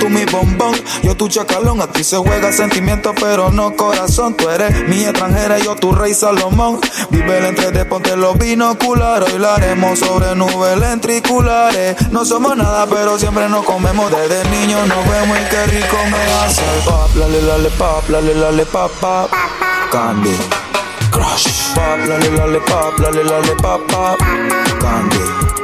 Tú 0.03 0.09
mi 0.09 0.25
bombón, 0.25 0.75
yo 1.05 1.17
tu 1.17 1.29
chacalón. 1.29 1.81
A 1.81 1.87
ti 1.87 2.03
se 2.03 2.17
juega 2.17 2.51
sentimiento, 2.51 3.15
pero 3.21 3.53
no 3.53 3.77
corazón. 3.77 4.35
Tú 4.35 4.51
eres 4.51 4.89
mi 4.89 5.05
extranjera, 5.05 5.61
yo 5.61 5.77
tu 5.77 5.93
rey 5.93 6.13
Salomón. 6.13 6.81
Vive 7.11 7.39
el 7.39 7.45
entre 7.45 7.71
de 7.71 7.85
ponte 7.85 8.17
los 8.17 8.37
binoculares. 8.37 9.33
Hoy 9.33 9.45
haremos 9.45 10.01
sobre 10.01 10.35
nubes 10.35 10.77
lentriculares. 10.77 12.11
No 12.11 12.25
somos 12.25 12.57
nada, 12.57 12.85
pero 12.89 13.17
siempre 13.17 13.49
nos 13.49 13.65
comemos. 13.65 14.11
Desde 14.11 14.45
niños 14.51 14.89
nos 14.89 15.09
vemos 15.09 15.39
y 15.39 15.49
qué 15.49 15.67
rico 15.67 15.97
me 16.11 16.33
hace 16.45 16.63
pop. 16.85 17.09
Lale, 17.15 17.41
lale, 17.41 17.71
pop, 17.71 18.09
lale, 18.09 18.35
lale, 18.35 18.67
pop, 18.67 18.91
pop. 19.01 19.31
Candy. 19.93 20.37
Crush. 21.13 21.75
Pop, 21.77 22.09
lale, 22.09 22.29
lale, 22.33 22.59
pop, 22.63 22.99
lale, 22.99 23.23
lale, 23.23 23.55
pop, 23.63 23.81
pop. 23.89 24.19
Candy. 24.81 25.62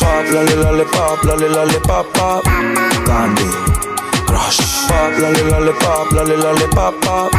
Crush. 0.00 0.24
Pop, 0.24 0.32
lale, 0.32 0.56
lale, 0.56 0.84
pop, 0.86 1.24
lale, 1.24 1.48
lale, 1.48 1.80
pop, 1.80 2.06
pop. 2.14 2.42
Candy. 3.04 3.44
Crush. 4.26 4.88
Pop, 4.88 5.18
lale, 5.18 5.42
lale, 5.50 5.72
pop, 5.74 6.10
lale, 6.12 6.36
lale, 6.36 6.68
pop, 6.68 6.94
pop. 7.00 7.30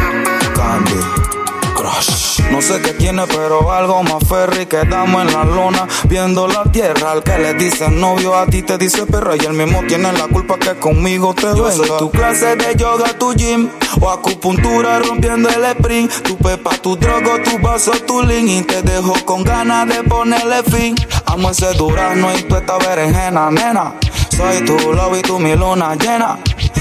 Candy. 0.54 1.41
Crush. 1.82 2.40
No 2.52 2.62
sé 2.62 2.80
qué 2.80 2.92
tiene, 2.92 3.26
pero 3.26 3.72
algo 3.72 4.04
más 4.04 4.22
ferry. 4.28 4.66
Quedamos 4.66 5.22
en 5.22 5.32
la 5.32 5.44
luna, 5.44 5.88
viendo 6.08 6.46
la 6.46 6.62
tierra. 6.64 7.10
Al 7.10 7.24
que 7.24 7.36
le 7.38 7.54
dice 7.54 7.88
novio, 7.88 8.36
a 8.36 8.46
ti 8.46 8.62
te 8.62 8.78
dice 8.78 9.04
perra. 9.04 9.34
Y 9.34 9.44
el 9.44 9.54
mismo 9.54 9.82
tiene 9.88 10.12
la 10.12 10.28
culpa 10.28 10.58
que 10.58 10.76
conmigo 10.76 11.34
te 11.34 11.48
Yo 11.56 11.72
soy 11.72 11.90
tu 11.98 12.10
clase 12.12 12.54
de 12.54 12.76
yoga, 12.76 13.18
tu 13.18 13.34
gym. 13.34 13.68
O 14.00 14.08
acupuntura 14.08 15.00
rompiendo 15.00 15.48
el 15.48 15.64
sprint. 15.64 16.22
Tu 16.22 16.38
pepa, 16.38 16.70
tu 16.78 16.96
drogo, 16.96 17.40
tu 17.42 17.58
vaso, 17.58 17.90
tu 18.06 18.22
link. 18.22 18.48
Y 18.48 18.62
te 18.62 18.82
dejo 18.82 19.14
con 19.24 19.42
ganas 19.42 19.88
de 19.88 20.04
ponerle 20.04 20.62
fin. 20.62 20.94
Amo 21.26 21.50
ese 21.50 21.72
durazno 21.74 22.32
y 22.36 22.42
tú 22.44 22.54
esta 22.54 22.78
berenjena, 22.78 23.50
nena. 23.50 23.94
Soy 24.36 24.64
tu 24.64 24.76
love 24.92 25.18
y 25.18 25.22
tú 25.22 25.40
mi 25.40 25.56
luna 25.56 25.96
llena. 25.96 26.38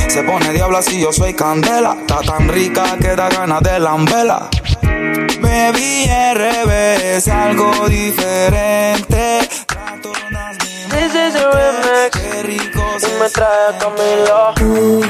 Se 0.07 0.23
pone 0.23 0.51
diabla 0.51 0.81
si 0.81 0.99
yo 1.01 1.11
soy 1.11 1.33
candela. 1.33 1.97
Está 2.01 2.19
tan 2.21 2.49
rica 2.49 2.97
que 2.97 3.15
da 3.15 3.29
ganas 3.29 3.61
de 3.63 3.79
lambela. 3.79 4.49
Baby, 5.41 6.09
revés, 6.33 7.27
algo 7.27 7.87
diferente. 7.89 9.39
This 10.89 11.15
is 11.15 11.35
a 11.35 11.51
remix. 11.51 12.21
Y 13.03 13.19
me 13.19 13.29
trae 13.29 13.69
a 13.69 13.77
Camilo. 13.79 14.53
Tú, 14.55 15.01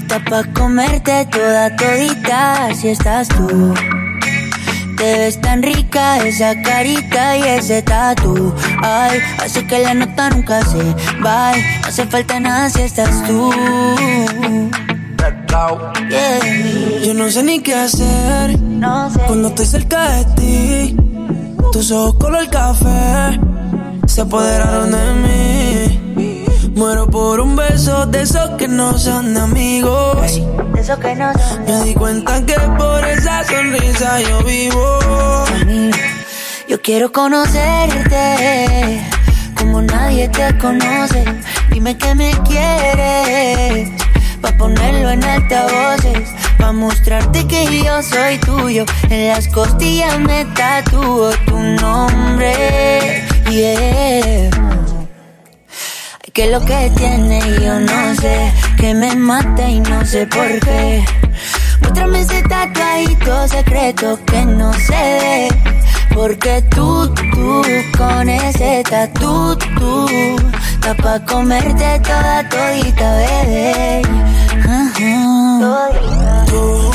está 0.00 0.18
pa' 0.20 0.44
comerte 0.54 1.26
toda 1.26 1.74
todita 1.76 2.74
si 2.74 2.88
estás 2.88 3.28
tú. 3.28 3.74
Te 4.96 5.18
ves 5.18 5.40
tan 5.40 5.62
rica 5.62 6.18
esa 6.26 6.60
carita 6.62 7.36
y 7.36 7.42
ese 7.42 7.82
tatu. 7.82 8.54
Ay, 8.82 9.20
hace 9.44 9.66
que 9.66 9.78
la 9.78 9.94
nota 9.94 10.30
nunca 10.30 10.60
se 10.62 10.82
va. 11.24 11.52
No 11.52 11.88
hace 11.88 12.06
falta 12.06 12.40
nada 12.40 12.68
si 12.68 12.82
estás 12.82 13.22
tú. 13.26 13.52
Yeah. 16.08 17.04
Yo 17.04 17.14
no 17.14 17.30
sé 17.30 17.42
ni 17.42 17.60
qué 17.60 17.74
hacer 17.74 18.58
cuando 19.26 19.48
estoy 19.48 19.66
cerca 19.66 20.10
de 20.12 20.24
ti. 20.36 20.96
Tus 21.72 21.90
ojos 21.90 22.14
color 22.14 22.48
café 22.48 23.38
se 24.06 24.22
apoderaron 24.22 24.90
de 24.90 25.14
mí. 25.22 26.70
Muero 26.74 27.08
por 27.08 27.40
un 27.40 27.56
beso 27.56 28.06
de 28.06 28.22
esos 28.22 28.50
que 28.50 28.68
no 28.68 28.96
son 28.98 29.34
de 29.34 29.40
amigos. 29.40 30.16
De 30.72 30.80
esos 30.80 30.98
que 30.98 31.14
no 31.14 31.32
son 31.32 31.64
Me 31.66 31.84
di 31.84 31.94
cuenta 31.94 32.46
que 32.46 32.54
por 32.78 33.04
esa 33.04 33.44
sonrisa 33.44 34.20
yo 34.22 34.42
vivo. 34.44 34.98
Yo 36.68 36.80
quiero 36.80 37.12
conocerte 37.12 39.02
como 39.58 39.82
nadie 39.82 40.28
te 40.28 40.56
conoce. 40.58 41.24
Dime 41.70 41.98
que 41.98 42.14
me 42.14 42.30
quieres 42.48 43.90
pa 44.40 44.52
ponerlo 44.56 45.10
en 45.10 45.24
altavoces, 45.24 46.28
pa 46.58 46.72
mostrarte 46.72 47.46
que 47.46 47.82
yo 47.84 48.02
soy 48.02 48.38
tuyo. 48.38 48.84
En 49.10 49.28
las 49.28 49.48
costillas 49.48 50.18
me 50.20 50.44
tatúo 50.56 51.30
tu 51.46 51.58
nombre, 51.58 53.24
yeah. 53.50 54.50
Que 56.32 56.46
lo 56.46 56.60
que 56.60 56.90
tiene 56.96 57.40
yo 57.60 57.80
no 57.80 58.14
sé, 58.14 58.52
que 58.78 58.94
me 58.94 59.16
mata 59.16 59.68
y 59.68 59.80
no 59.80 60.04
sé 60.04 60.24
por 60.26 60.60
qué. 60.60 61.04
Muéstrame 61.80 62.20
ese 62.20 62.42
tatuadito 62.42 63.48
secreto 63.48 64.18
que 64.24 64.44
no 64.44 64.70
ve. 64.70 65.48
Porque 66.14 66.62
tú, 66.74 67.08
tú, 67.32 67.62
con 67.96 68.28
ese 68.28 68.82
tatu, 68.88 69.56
tú, 69.78 70.06
está 70.72 70.94
pa' 70.94 71.20
comerte 71.26 72.00
toda 72.00 72.48
todita, 72.48 73.16
bebé. 73.16 74.02
Tú 76.48 76.90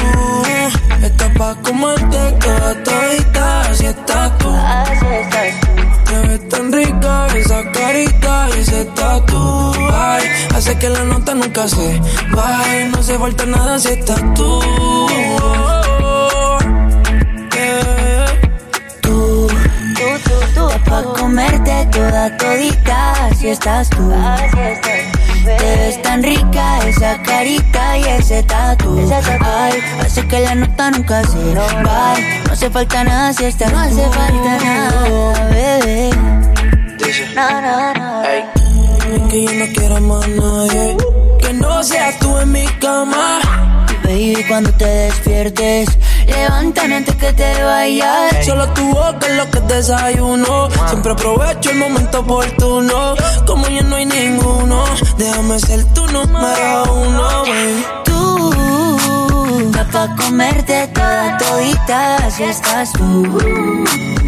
estás 1.04 1.30
pa' 1.38 1.56
comerte 1.64 2.32
toda 2.40 2.84
todita, 2.84 3.62
así 3.62 3.86
estás 3.86 4.38
tú. 4.38 4.50
Te 6.06 6.28
ves 6.28 6.50
tan 6.50 6.72
rica 6.72 7.28
esa 7.36 7.72
carita 7.72 8.48
y 8.56 8.60
ese 8.60 8.86
tatu. 8.86 9.72
Ay, 9.94 10.24
hace 10.56 10.78
que 10.78 10.90
la 10.90 11.04
nota 11.06 11.34
nunca 11.34 11.68
se 11.68 12.00
vaya. 12.32 12.88
No 12.92 13.02
se 13.02 13.18
falta 13.18 13.46
nada 13.46 13.80
si 13.80 13.90
estás 13.90 14.22
tú. 14.36 14.60
Pa' 20.86 21.04
comerte 21.20 21.88
toda 21.92 22.38
todita, 22.38 23.30
si 23.38 23.50
estás 23.50 23.90
tú. 23.90 24.12
Te 25.44 25.76
ves 25.78 26.02
tan 26.02 26.24
rica 26.24 26.80
esa 26.88 27.22
carita 27.22 27.98
y 27.98 28.04
ese 28.04 28.44
tatu. 28.44 29.00
Ay, 29.42 29.74
hace 30.00 30.26
que 30.28 30.40
la 30.40 30.56
nota 30.56 30.92
nunca 30.92 31.24
se 31.24 31.56
va. 31.56 32.16
No 32.46 32.54
hace 32.54 32.70
falta 32.70 33.04
nada 33.04 33.34
si 33.34 33.46
estás 33.46 33.72
No 33.72 33.80
hace 33.80 34.10
falta 34.10 34.58
nada, 34.64 35.50
bebé. 35.50 36.10
No, 37.36 37.62
no, 37.62 37.94
no. 37.94 38.24
Es 38.24 39.22
que 39.30 39.44
yo 39.44 39.54
no 39.54 39.66
quiero 39.74 40.00
más 40.02 40.28
nadie 40.30 40.98
que 41.40 41.54
no 41.54 41.84
seas 41.84 42.18
tú 42.20 42.38
en 42.38 42.52
mi 42.52 42.66
cama. 42.80 43.83
Baby, 44.14 44.46
cuando 44.48 44.70
te 44.74 44.86
despiertes, 44.86 45.90
levántame 46.28 46.98
antes 46.98 47.16
que 47.16 47.34
te 47.34 47.64
vayas. 47.64 48.46
Solo 48.46 48.70
tu 48.74 48.86
boca 48.90 49.26
es 49.28 49.38
lo 49.38 49.50
que 49.50 49.60
desayuno. 49.62 50.70
Siempre 50.88 51.14
aprovecho 51.14 51.72
el 51.72 51.78
momento 51.80 52.20
oportuno. 52.20 53.16
Como 53.48 53.68
ya 53.70 53.82
no 53.82 53.96
hay 53.96 54.06
ninguno, 54.06 54.86
déjame 55.18 55.60
ser 55.60 55.84
tu 55.96 56.06
número 56.12 56.94
uno, 56.94 57.28
baby. 57.42 57.86
Tú, 58.06 59.72
pa' 59.92 60.16
comerte 60.16 60.88
toda 60.94 61.38
todita, 61.40 62.30
si 62.30 62.44
estás 62.44 62.94
tú. 62.94 64.23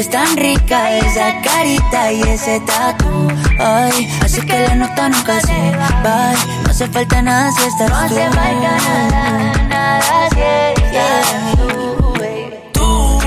Ves 0.00 0.08
tan 0.08 0.34
rica 0.34 0.96
esa 0.96 1.42
carita 1.42 2.10
y 2.10 2.22
ese 2.22 2.58
tatu. 2.60 3.28
Ay, 3.58 4.08
así 4.24 4.40
que 4.40 4.58
la 4.58 4.74
nota 4.74 5.10
nunca 5.10 5.38
se 5.42 5.76
va. 5.76 6.32
No 6.64 6.70
hace 6.70 6.86
falta 6.88 7.20
nada 7.20 7.52
si 7.52 7.68
estás 7.68 7.86
tú. 7.86 7.92
No 7.92 7.98
hace 7.98 8.30
falta 8.30 8.70
nada, 8.86 9.62
nada 9.68 10.28
si 10.30 10.40
estás 10.84 11.26
tú, 11.54 12.14
baby. 12.18 12.56
Tú 12.72 13.20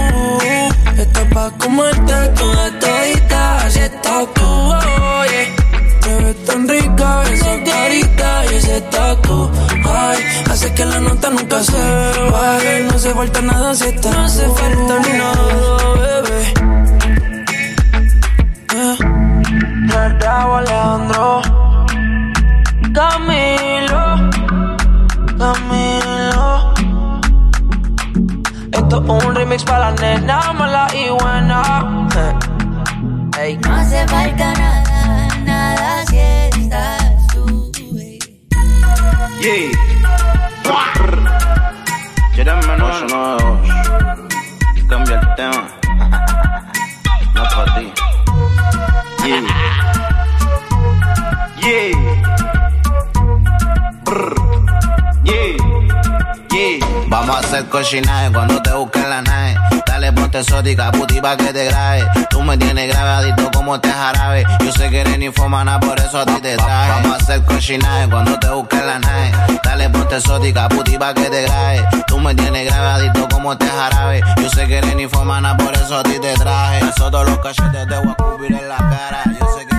estás 0.98 1.26
pa' 1.32 1.52
comerte 1.60 2.03
hace 10.64 10.74
que 10.76 10.86
la 10.86 11.00
nota 11.00 11.30
nunca 11.30 11.62
se 11.62 12.30
baje. 12.32 12.84
No 12.84 12.96
hace 12.96 13.14
falta 13.14 13.42
nada 13.42 13.76
si 13.76 13.86
estás 13.86 14.16
No 14.16 14.24
hace 14.24 14.48
falta 14.50 15.00
nada, 15.18 15.94
bebé. 16.02 16.54
Eh. 18.76 18.98
Verdad, 19.88 20.58
Alejandro. 20.58 21.42
Camilo. 22.94 24.04
Camilo. 25.38 26.74
Esto 28.72 29.04
es 29.04 29.26
un 29.26 29.36
remix 29.36 29.64
para 29.64 29.92
la 29.92 30.02
nena 30.02 30.54
mala 30.54 30.88
y 30.94 31.10
buena. 31.10 32.08
Ey. 33.40 33.58
No 33.58 33.76
hace 33.76 34.08
falta 34.08 34.54
nada, 34.54 35.28
nada 35.44 36.06
si 36.06 36.18
estás 36.18 37.28
tú, 37.34 37.72
baby. 37.92 38.20
Yeah. 39.42 39.93
¿Quieres 42.34 42.68
menos? 42.68 43.04
No, 43.12 43.38
cambia 44.88 45.20
el 45.20 45.36
tema. 45.36 45.68
no 47.34 47.44
para 47.44 47.76
ti. 47.76 47.94
Yeah. 49.24 49.42
Yeah. 51.62 52.53
A 57.34 57.40
hacer 57.40 57.66
cochinaje 57.66 58.32
cuando 58.32 58.62
te 58.62 58.72
busquen 58.74 59.10
la 59.10 59.22
nave. 59.22 59.56
Dale 59.86 60.12
ponte 60.14 60.40
exótica, 60.40 60.92
puti 60.92 61.20
pa' 61.20 61.36
que 61.36 61.52
te 61.54 61.66
grabe. 61.66 62.06
Tú 62.30 62.42
me 62.42 62.58
tienes 62.58 62.90
grabadito 62.90 63.50
como 63.52 63.80
te 63.80 63.90
jarabe. 63.90 64.46
Yo 64.64 64.72
sé 64.72 64.90
que 64.90 65.02
eres 65.02 65.18
ninfomana, 65.18 65.80
por 65.80 66.00
eso 66.00 66.20
a 66.20 66.26
ti 66.26 66.40
te 66.42 66.56
traje. 66.56 66.92
Vamos 66.92 67.12
a 67.12 67.16
hacer 67.16 67.44
cochinaje 67.44 68.10
cuando 68.10 68.38
te 68.40 68.50
busquen 68.50 68.86
la 68.86 69.00
nave. 69.00 69.32
Dale 69.64 69.90
ponte 69.90 70.18
exótica, 70.18 70.70
puti 70.70 70.98
pa' 70.98 71.14
que 71.14 71.30
te 71.30 71.44
grabe. 71.44 71.88
Tú 72.08 72.20
me 72.20 72.36
tienes 72.36 72.66
grabadito 72.66 73.28
como 73.30 73.58
te 73.58 73.68
jarabe. 73.68 74.22
Yo 74.42 74.50
sé 74.50 74.68
que 74.68 74.78
eres 74.78 74.96
ninfomana, 74.96 75.58
por 75.58 75.74
eso 75.74 75.98
a 75.98 76.04
ti 76.04 76.20
te 76.20 76.34
traje. 76.36 76.80
Eso 76.80 77.10
todos 77.10 77.30
los 77.30 77.40
cachetes 77.40 77.88
te 77.88 77.98
voy 77.98 78.10
a 78.10 78.16
cubrir 78.16 78.54
en 78.54 78.70
la 78.70 78.78
cara. 78.78 79.24
Yo 79.40 79.58
sé 79.58 79.66
que 79.66 79.73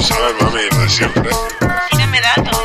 tú 0.00 0.06
sabes, 0.06 0.34
mami, 0.40 0.88
siempre. 0.88 1.30
Tírame 1.90 2.20
datos. 2.20 2.56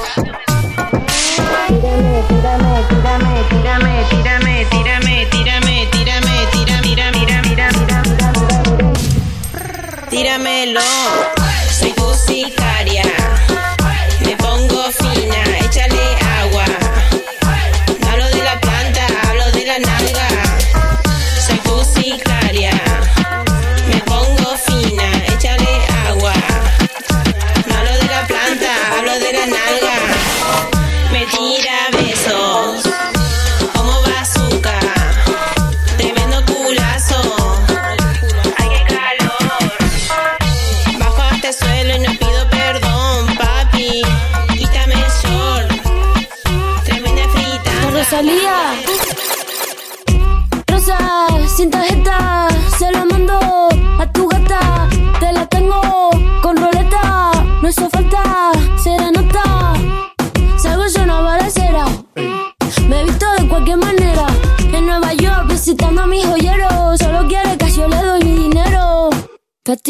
Tírame, 1.67 2.23
tírame, 2.29 2.83
tírame, 2.89 3.43
tírame, 3.49 3.93
tírame, 4.05 4.65
tírame, 4.69 5.25
tírame, 5.31 5.65
tírame, 5.65 5.87
tírame, 5.91 6.47
tírame, 6.51 6.85
tírame, 6.91 7.11
tírame, 7.11 7.49
tírame, 7.49 7.83
tírame, 10.09 11.34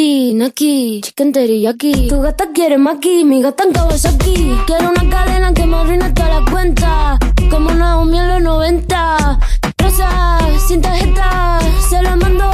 Tati, 0.05 0.33
Naki, 0.35 1.01
chicken 1.01 1.31
teriyaki. 1.33 2.07
Tu 2.09 2.21
gata 2.21 2.45
quiere 2.53 2.77
maki, 2.77 3.23
mi 3.25 3.41
gata 3.41 3.63
en 3.63 3.73
Kawasaki. 3.73 4.55
Quiero 4.67 4.91
una 4.91 5.09
cadena 5.09 5.51
que 5.51 5.65
me 5.65 5.77
arruine 5.77 6.11
toda 6.11 6.29
la 6.29 6.51
cuenta. 6.51 7.17
Como 7.49 7.71
Naomi 7.71 8.19
en 8.19 8.27
los 8.27 8.41
90. 8.43 9.39
Rosa, 9.79 10.37
sin 10.67 10.81
tarjeta, 10.81 11.57
se 11.89 12.03
la 12.03 12.15
mando 12.17 12.45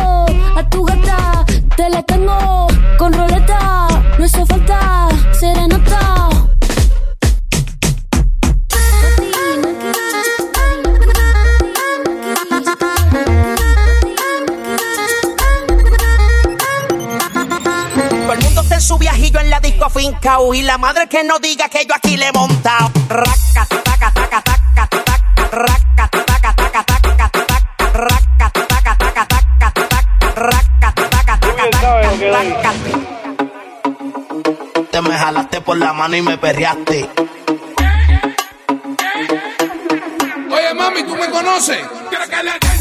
a 0.55 0.69
tu 0.69 0.85
gata. 0.85 1.43
Te 1.75 1.89
la 1.89 2.01
tengo 2.03 2.67
con 2.97 3.11
roleta, 3.11 3.87
no 4.17 4.25
hizo 4.25 4.45
falta 4.45 5.09
serenata. 5.37 6.20
En 19.01 19.07
su 19.07 19.17
viajillo 19.17 19.39
en 19.39 19.49
la 19.49 19.59
disco 19.59 19.89
fincao 19.89 20.53
y 20.53 20.61
la 20.61 20.77
madre 20.77 21.07
que 21.07 21.23
no 21.23 21.39
diga 21.39 21.67
que 21.69 21.85
yo 21.85 21.95
aquí 21.95 22.17
le 22.17 22.27
he 22.27 22.31
montado. 22.31 22.91
Raca, 23.09 23.65
taca, 23.83 24.11
taca, 24.13 24.41
taca, 24.41 24.87
taca, 24.87 25.49
raca, 25.51 26.09
taca, 26.09 26.55
taca, 26.55 26.83
taca, 26.83 27.29
taca, 27.31 27.31
raca, 27.93 28.51
taca, 28.53 28.97
taca, 28.97 29.25
taca, 29.27 29.71
taca, 29.73 30.03
raca, 30.35 30.93
taca, 30.93 31.39
taca, 31.39 31.39
taca, 31.39 32.41
taca. 32.61 32.73
Te 34.91 35.01
me 35.01 35.17
jalaste 35.17 35.61
por 35.61 35.77
la 35.77 35.93
mano 35.93 36.15
y 36.15 36.21
me 36.21 36.37
perreaste. 36.37 37.09
Oye, 40.51 40.73
mami, 40.75 41.03
¿tú 41.03 41.15
me 41.15 41.29
conoces? 41.29 41.79
Quiero 42.09 42.25
que 42.27 42.43
le 42.43 42.80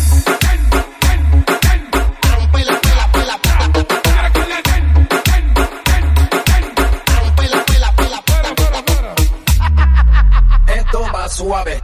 suave. 11.40 11.80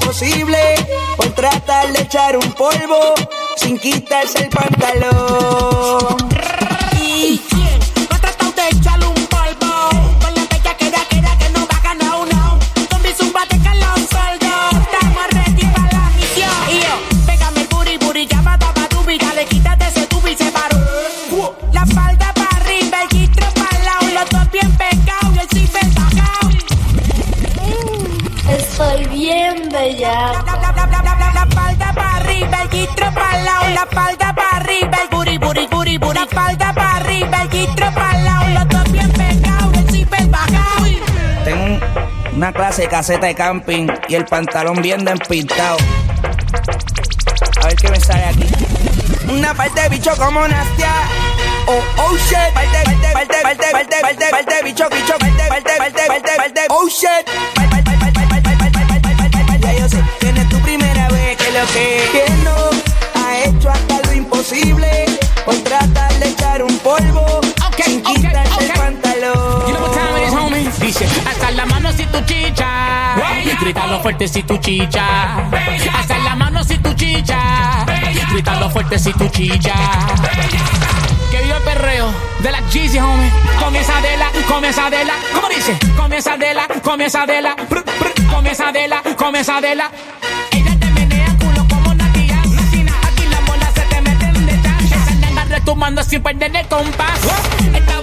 Imposible 0.00 0.58
por 1.16 1.28
tratar 1.34 1.92
de 1.92 2.02
echar 2.02 2.36
un 2.36 2.52
polvo 2.52 3.14
sin 3.56 3.78
quitarse 3.78 4.44
el 4.44 4.48
pantalón. 4.48 6.27
caseta 42.86 43.26
de 43.26 43.34
camping 43.34 43.88
y 44.08 44.14
el 44.14 44.24
pantalón 44.24 44.80
bien 44.80 45.04
despintado. 45.04 45.78
A 47.60 47.66
ver 47.66 47.76
qué 47.76 47.88
me 47.88 47.98
sale 47.98 48.24
aquí. 48.24 48.46
Una 49.28 49.52
parte 49.54 49.80
de 49.80 49.88
bicho 49.88 50.14
como 50.16 50.46
Nastia. 50.46 50.92
Oh, 51.66 51.82
oh 51.96 52.16
shit. 52.16 52.36
Parte, 52.54 52.84
parte, 52.84 53.08
parte, 53.12 53.36
parte, 53.42 53.66
parte, 53.72 53.96
parte, 54.00 54.30
parte, 54.30 54.54
bicho, 54.64 54.88
bicho, 54.90 55.18
parte, 55.18 55.48
parte, 55.48 55.72
parte, 55.76 56.02
parte, 56.06 56.30
parte, 56.36 56.60
oh 56.68 56.88
shit. 56.88 57.08
Ya 59.60 59.72
yo 59.72 59.88
sé 59.88 60.02
que 60.20 60.44
tu 60.44 60.60
primera 60.60 61.08
vez 61.08 61.36
que 61.36 61.50
lo 61.50 61.66
que 61.72 62.24
no 62.44 62.70
ha 63.20 63.38
hecho 63.44 63.70
hasta 63.70 64.00
lo 64.06 64.12
imposible. 64.12 65.07
Tu 72.18 72.24
chicha. 72.34 73.14
Grítalo 73.60 74.00
fuerte 74.00 74.28
si 74.28 74.42
tu 74.42 74.56
chicha. 74.58 75.48
Hasta 75.98 76.18
la 76.18 76.34
mano 76.34 76.64
si 76.64 76.78
tu 76.78 76.92
chicha. 76.94 77.84
Grítalo 78.32 78.70
fuerte 78.70 78.98
si 78.98 79.12
tu 79.12 79.28
chicha. 79.28 79.74
Que 81.30 81.42
viva 81.42 81.56
el 81.56 81.62
perreo 81.62 82.12
de 82.40 82.50
la 82.50 82.60
Jeezy, 82.70 82.98
homie. 82.98 83.30
Comienza 83.58 84.00
de 84.00 84.16
la, 84.16 84.30
comienza 84.46 84.90
de 84.90 85.04
la. 85.04 85.14
¿Cómo 85.34 85.48
dice? 85.48 85.78
Comienza 85.96 86.36
de 86.36 86.54
la, 86.54 86.68
comienza 86.82 87.26
de 87.26 87.42
la. 87.42 87.56
Comienza 88.30 88.72
de 88.72 88.88
la, 88.88 89.02
comienza 89.16 89.60
de 89.60 89.74
la. 89.74 89.90
Ella 90.52 90.78
te 90.78 90.86
menea 90.90 91.36
culo 91.38 91.66
como 91.68 91.94
Natia. 91.94 92.36
Natina, 92.36 92.92
aquí 93.02 93.26
las 93.30 93.46
bolas 93.46 93.74
se 93.74 93.80
te 93.82 94.00
meten 94.00 94.46
de 94.46 94.62
chan. 94.62 94.84
Esa 94.86 95.14
nanga 95.14 95.44
retumbando 95.44 96.02
sin 96.02 96.22
perder 96.22 96.56
el 96.56 96.66
compás. 96.66 97.20
Está 97.74 97.97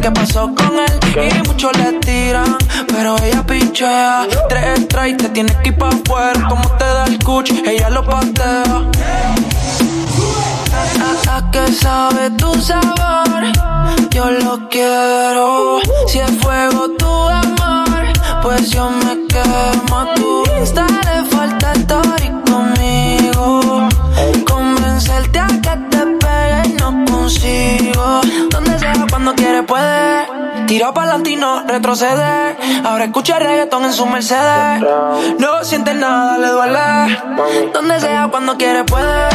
qué 0.00 0.10
pasó 0.10 0.52
con 0.54 0.78
él. 0.78 1.32
Y 1.32 1.48
muchos 1.48 1.76
le 1.76 1.92
tiran, 2.00 2.56
pero 2.88 3.16
ella 3.22 3.42
pinchea. 3.44 4.26
Tres 4.48 4.80
strikes, 4.80 5.24
te 5.24 5.28
tienes 5.30 5.56
que 5.56 5.68
ir 5.70 5.78
pa' 5.78 5.88
afuera. 5.88 6.48
Como 6.48 6.68
te 6.76 6.84
da 6.84 7.04
el 7.06 7.18
cuch, 7.18 7.50
ella 7.66 7.90
lo 7.90 8.04
patea. 8.04 8.62
A, 10.72 11.34
a, 11.34 11.36
a 11.36 11.50
que 11.50 11.72
sabe 11.72 12.30
tu 12.30 12.54
sabor, 12.60 13.42
yo 14.10 14.30
lo 14.30 14.68
quiero. 14.68 15.80
Si 16.06 16.18
es 16.18 16.30
fuego 16.38 16.90
tu 16.98 17.28
amor, 17.28 18.12
pues 18.42 18.70
yo 18.70 18.90
me 18.90 19.26
quemo. 19.28 20.06
Tu 20.14 20.44
insta 20.60 20.86
le 20.86 21.24
falta 21.30 21.72
story 21.72 22.29
consigo. 27.30 28.20
Donde 28.50 28.78
sea, 28.78 29.06
cuando 29.08 29.34
quiere, 29.34 29.62
puede. 29.62 30.26
Tiro 30.66 30.92
para 30.92 31.18
y 31.24 31.36
no 31.36 31.62
retrocede. 31.66 32.56
Ahora 32.84 33.04
escucha 33.04 33.38
reggaetón 33.38 33.84
en 33.84 33.92
su 33.92 34.06
Mercedes. 34.06 34.82
No 35.38 35.64
siente 35.64 35.94
nada, 35.94 36.38
le 36.38 36.48
duele. 36.48 37.70
Donde 37.72 38.00
sea, 38.00 38.28
cuando 38.30 38.56
quiere, 38.56 38.84
puede. 38.84 39.28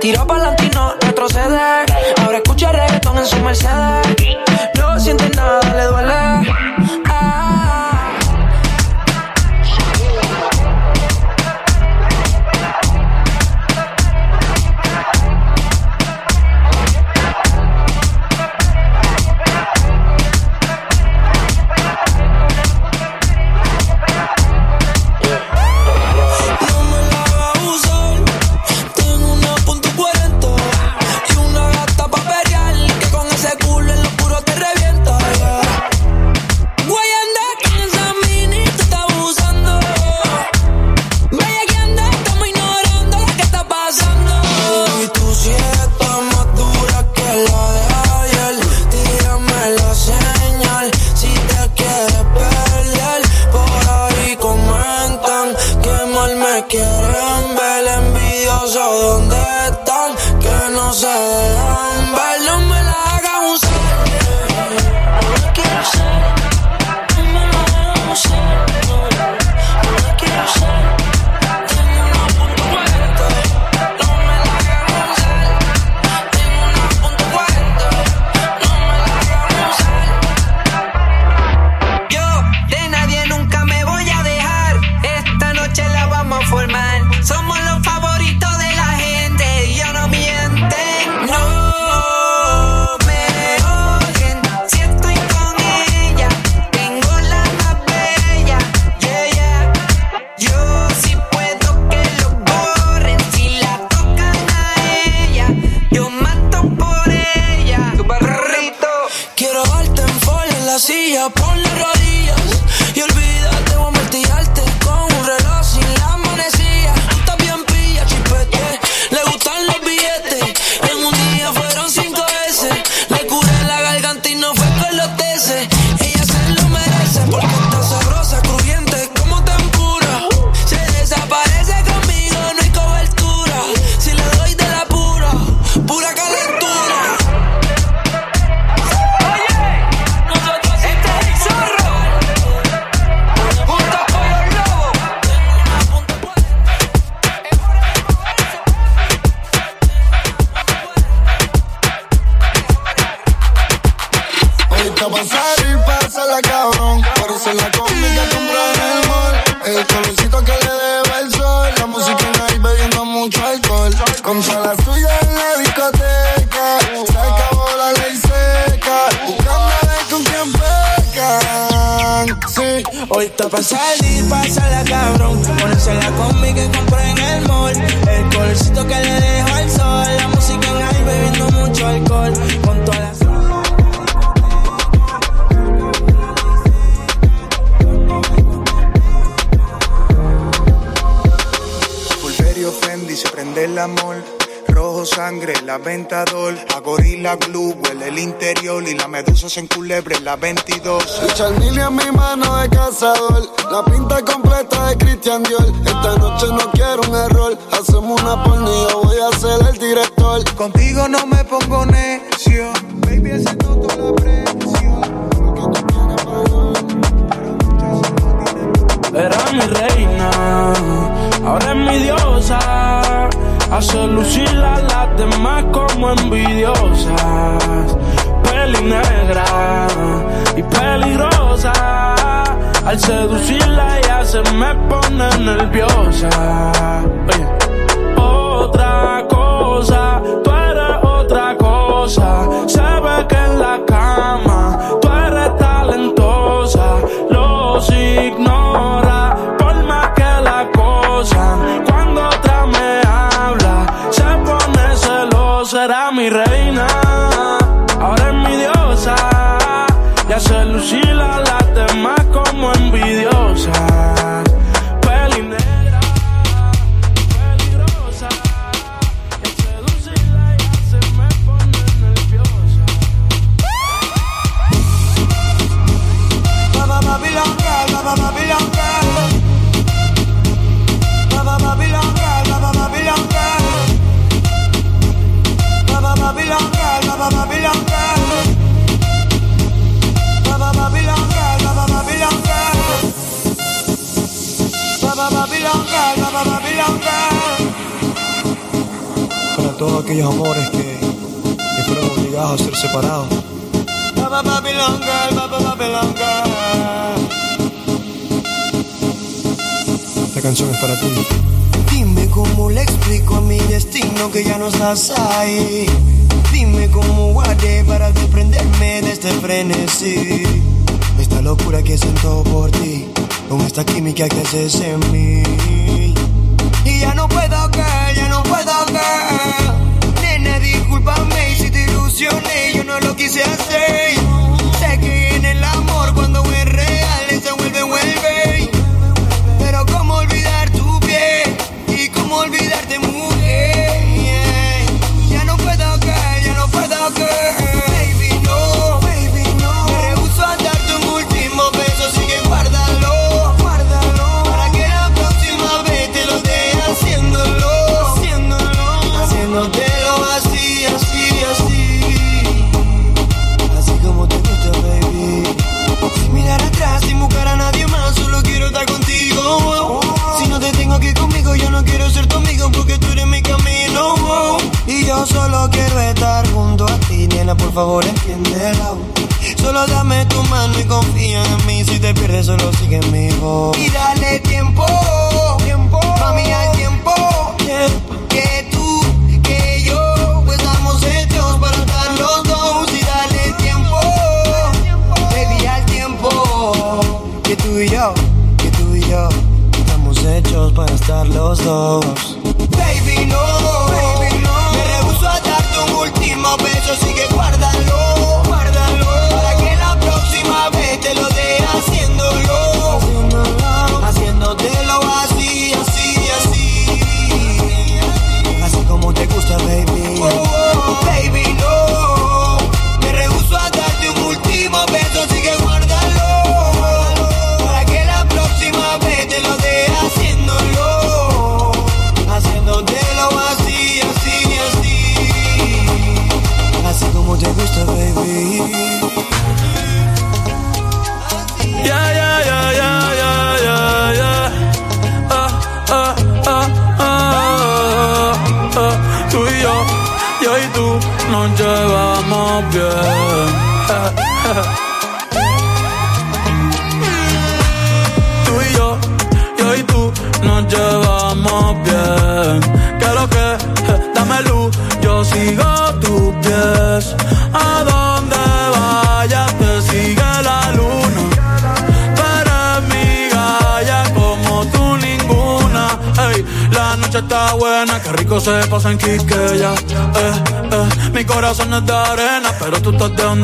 Tiro 0.00 0.26
para 0.26 0.54
retrocede. 1.00 1.84
Ahora 2.24 2.38
escucha 2.38 2.72
reggaetón 2.72 3.18
en 3.18 3.26
su 3.26 3.36
Mercedes. 3.40 4.06
No 4.78 4.98
siente 5.00 5.28
nada, 5.36 5.60
le 5.74 5.84
duele. 5.84 6.71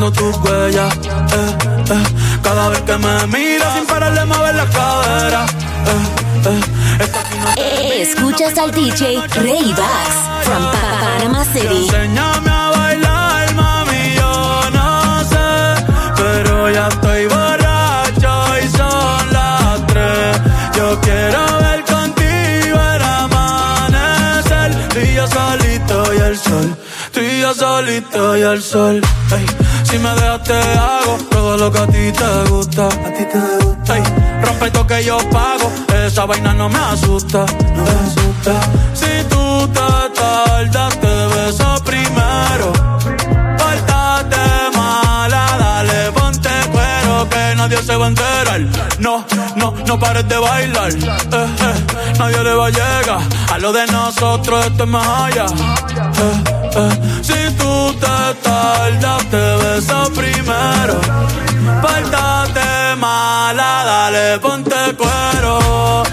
Estás 0.09 0.25
dejando 0.25 0.38
asusta, 36.99 37.45
no 37.75 37.83
me 37.83 37.95
asusta. 38.07 38.53
Si 38.93 39.23
tú 39.29 39.67
te 39.67 40.19
tardas, 40.19 40.99
te 40.99 41.13
beso 41.33 41.83
primero. 41.83 42.73
Pórtate 43.57 44.45
mala, 44.75 45.43
dale, 45.59 46.11
ponte 46.11 46.49
cuero, 46.71 47.29
que 47.29 47.55
nadie 47.55 47.77
se 47.81 47.95
va 47.95 48.05
a 48.05 48.09
enterar. 48.09 48.61
No, 48.99 49.25
no, 49.55 49.73
no 49.87 49.99
pares 49.99 50.27
de 50.27 50.37
bailar. 50.37 50.91
Eh, 50.91 51.55
eh, 51.67 52.17
nadie 52.17 52.43
le 52.43 52.53
va 52.53 52.67
a 52.67 52.69
llegar. 52.69 53.21
A 53.53 53.57
lo 53.57 53.71
de 53.71 53.85
nosotros 53.87 54.65
esto 54.65 54.83
es 54.83 54.89
más 54.89 55.07
allá. 55.07 55.45
Eh, 56.75 57.21
si 57.21 57.55
tú 57.55 57.93
te 57.93 58.33
tardas, 58.43 59.25
te 59.31 59.43
beso 59.63 60.11
primero. 60.13 60.95
Pórtate 61.81 62.95
mala, 62.97 63.83
dale, 63.85 64.39
ponte 64.39 64.75
cuero 64.97 66.03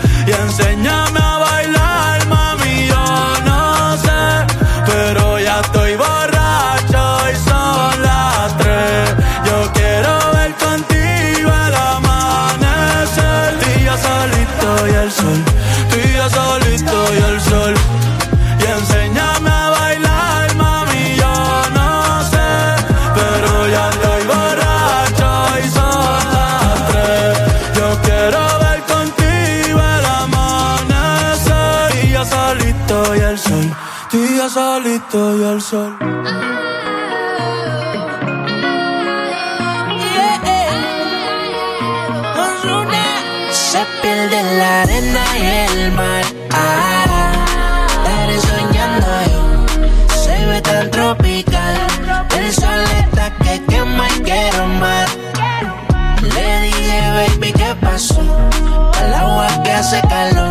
al 57.96 58.28
al 59.00 59.14
agua 59.14 59.62
que 59.62 59.72
hace 59.72 60.00
calor. 60.02 60.45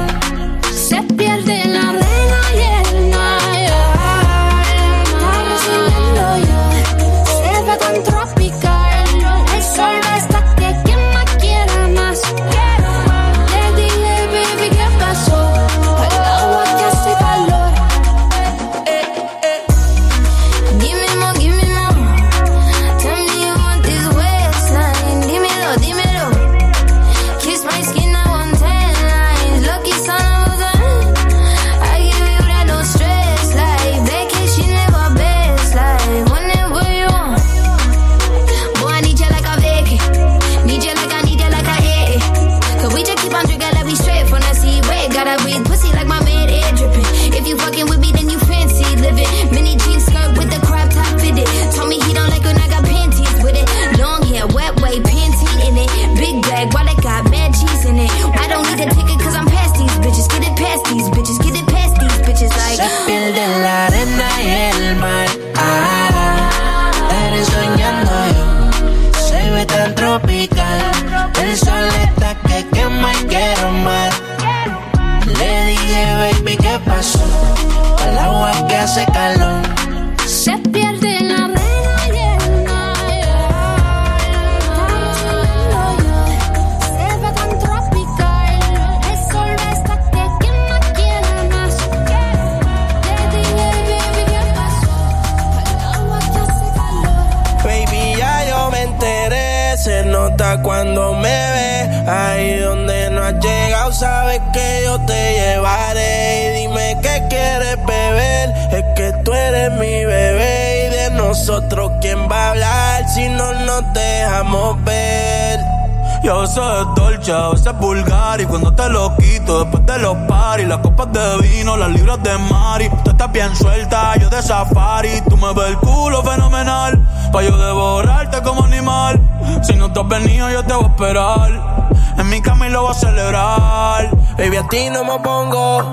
de 122.24 122.38
Mari. 122.38 122.90
Tú 123.04 123.12
estás 123.12 123.32
bien 123.32 123.56
suelta, 123.56 124.16
yo 124.18 124.30
de 124.30 124.42
safari. 124.42 125.22
Tú 125.30 125.38
me 125.38 125.54
ves 125.54 125.70
el 125.70 125.78
culo 125.78 126.24
fenomenal. 126.24 127.00
Pa' 127.32 127.42
yo 127.42 127.58
devorarte 127.58 128.42
como 128.42 128.64
animal. 128.64 129.20
Si 129.64 129.76
no 129.76 129.92
te 129.92 130.00
has 130.00 130.08
venido, 130.08 130.50
yo 130.50 130.64
te 130.64 130.74
voy 130.74 130.86
a 130.86 130.88
esperar. 130.88 131.86
En 132.18 132.30
mi 132.30 132.42
camino 132.42 132.70
lo 132.70 132.82
voy 132.84 132.92
a 132.92 132.94
celebrar. 132.94 134.10
Baby, 134.38 134.58
a 134.58 134.68
ti 134.68 134.90
no 134.90 135.04
me 135.04 135.20
pongo. 135.20 135.84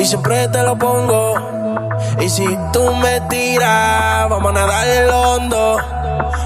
Y 0.00 0.04
siempre 0.04 0.48
te 0.48 0.62
lo 0.62 0.76
pongo. 0.76 1.34
Y 2.20 2.28
si 2.28 2.46
tú 2.72 2.94
me 2.96 3.20
tiras, 3.22 4.28
vamos 4.28 4.50
a 4.50 4.52
nadar 4.52 4.86
el 4.86 5.10
hondo. 5.10 5.78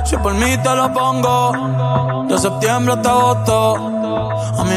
Si 0.05 0.17
por 0.17 0.35
mí 0.35 0.57
te 0.59 0.75
lo 0.75 0.93
pongo. 0.93 2.27
De 2.29 2.39
septiembre 2.39 2.95
hasta 2.95 3.11
agosto 3.11 3.94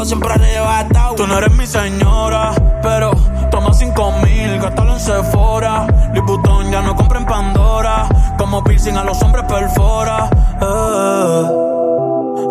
todo, 0.00 0.04
siempre 0.04 0.32
arrebatado. 0.32 1.14
Tú 1.14 1.26
no 1.26 1.38
eres 1.38 1.52
mi 1.52 1.66
señora, 1.66 2.52
pero 2.82 3.10
toma 3.50 3.72
cinco 3.74 4.12
mil, 4.22 4.58
gastalo 4.58 4.92
en 4.94 5.00
Sephora. 5.00 5.86
Liputón 6.14 6.70
ya 6.70 6.82
no 6.82 6.96
compra 6.96 7.18
en 7.18 7.26
Pandora, 7.26 8.08
como 8.38 8.62
piercing 8.64 8.96
a 8.96 9.04
los 9.04 9.20
hombres 9.22 9.44
perfora. 9.44 10.30
Eh. 10.60 11.50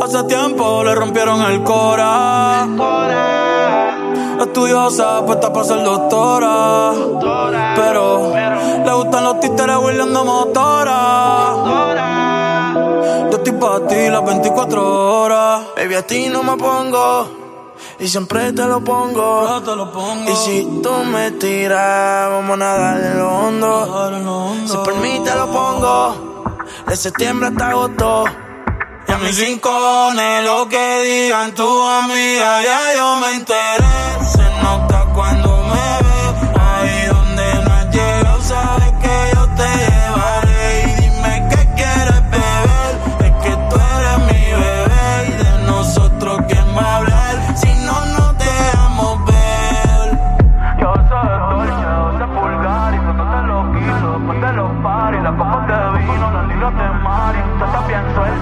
Hace 0.02 0.24
tiempo 0.24 0.84
le 0.84 0.96
rompieron 0.96 1.42
el 1.42 1.64
cora. 1.64 2.64
El 2.64 2.78
cora. 2.78 3.96
Estudiosa, 4.42 5.26
puesta 5.26 5.52
para 5.52 5.66
ser 5.66 5.84
doctora. 5.84 6.94
pero, 7.76 8.34
le 8.86 8.94
gustan 8.94 9.24
los 9.24 9.40
títeres 9.40 9.78
huirleando 9.78 10.24
motor 10.24 10.78
para 13.60 13.88
ti 13.88 14.10
las 14.10 14.26
24 14.26 15.22
horas. 15.22 15.61
Baby, 15.76 15.95
a 15.95 16.07
ti 16.07 16.30
no 16.30 16.44
me 16.44 16.56
pongo. 16.57 17.30
Y 17.99 18.07
siempre 18.07 18.53
te 18.53 18.65
lo 18.65 18.81
pongo. 18.81 19.48
Yo 19.48 19.61
te 19.61 19.76
lo 19.76 19.91
pongo. 19.91 20.31
Y 20.31 20.36
si 20.36 20.81
tú 20.81 20.91
me 21.06 21.31
tiras, 21.31 22.30
vamos 22.30 22.52
a 22.52 22.57
nadar 22.57 23.03
en 23.03 23.19
lo 23.19 23.30
hondo. 23.30 24.68
Si 24.68 24.77
por 24.77 24.95
mí 24.95 25.22
te 25.23 25.36
lo 25.36 25.48
pongo. 25.52 26.44
De 26.88 26.95
septiembre 26.95 27.49
hasta 27.49 27.69
agosto. 27.69 28.26
Y 29.07 29.11
a 29.11 29.18
mis 29.18 29.40
rincones, 29.40 30.45
lo 30.45 30.69
que 30.69 31.02
digan 31.02 31.53
tu 31.53 31.84
amiga, 31.84 32.61
ya 32.61 32.95
yo 32.95 33.15
me 33.18 33.36
enteré. 33.36 33.86
Se 34.34 34.64
no 34.64 34.89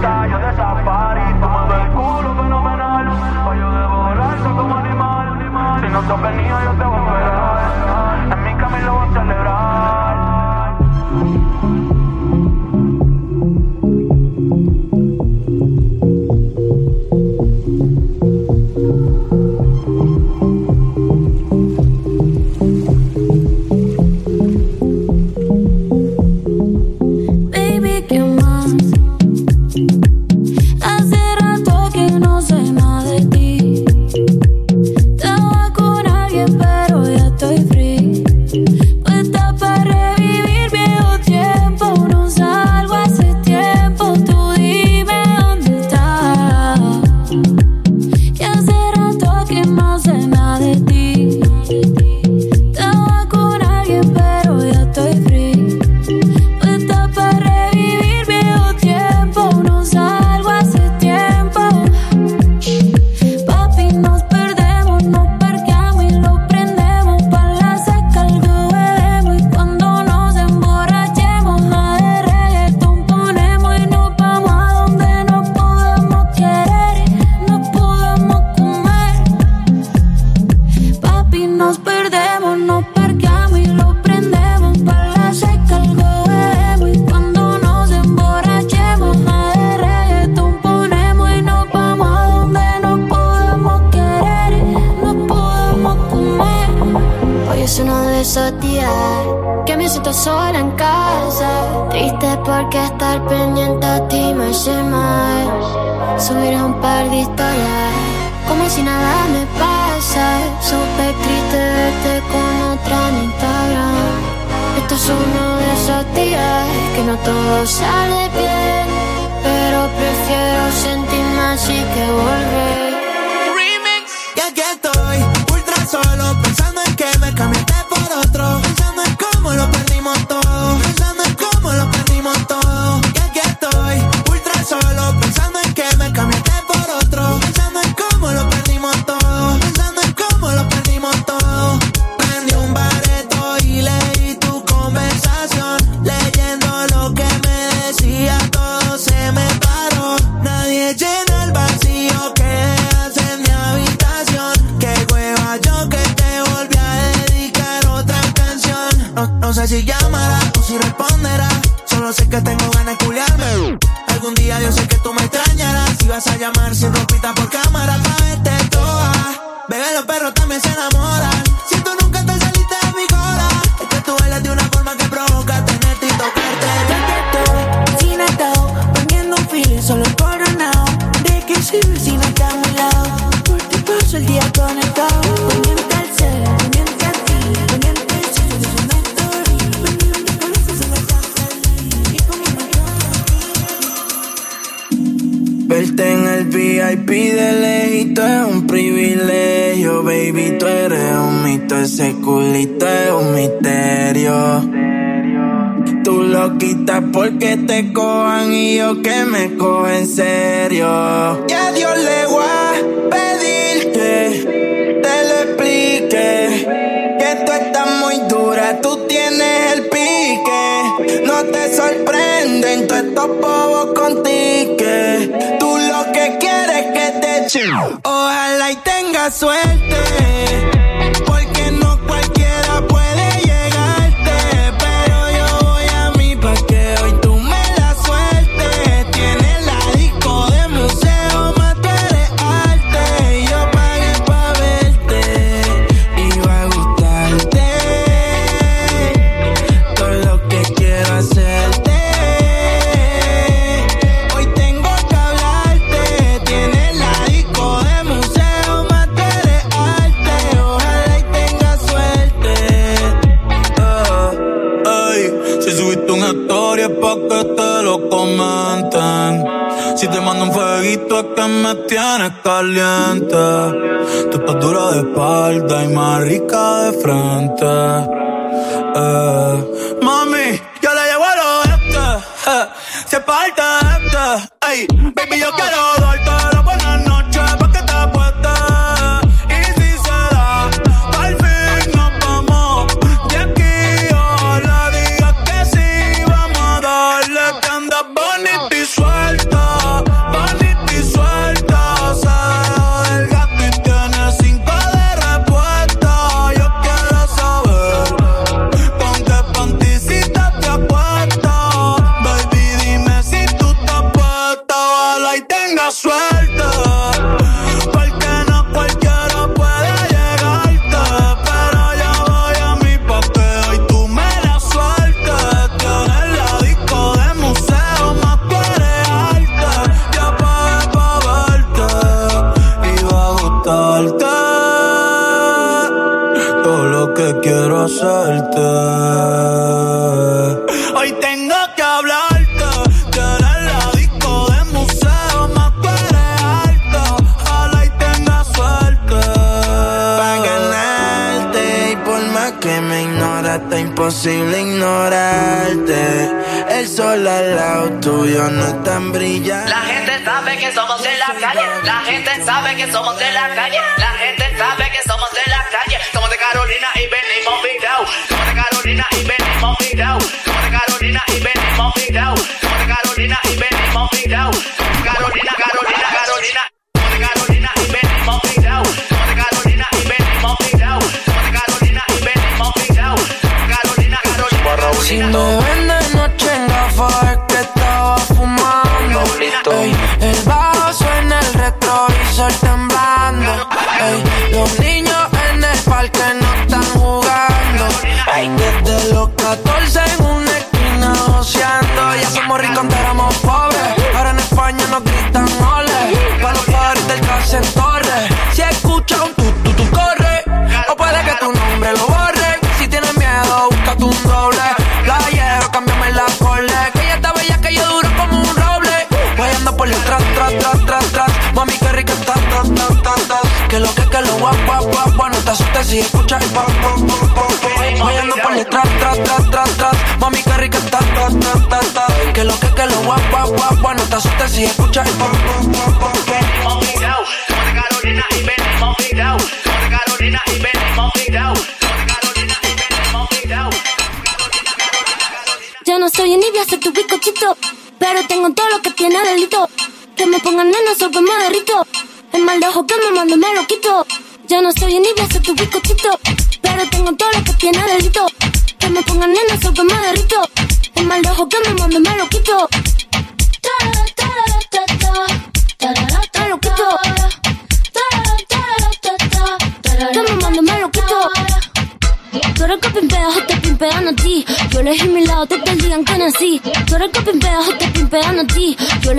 desire. 0.08 0.47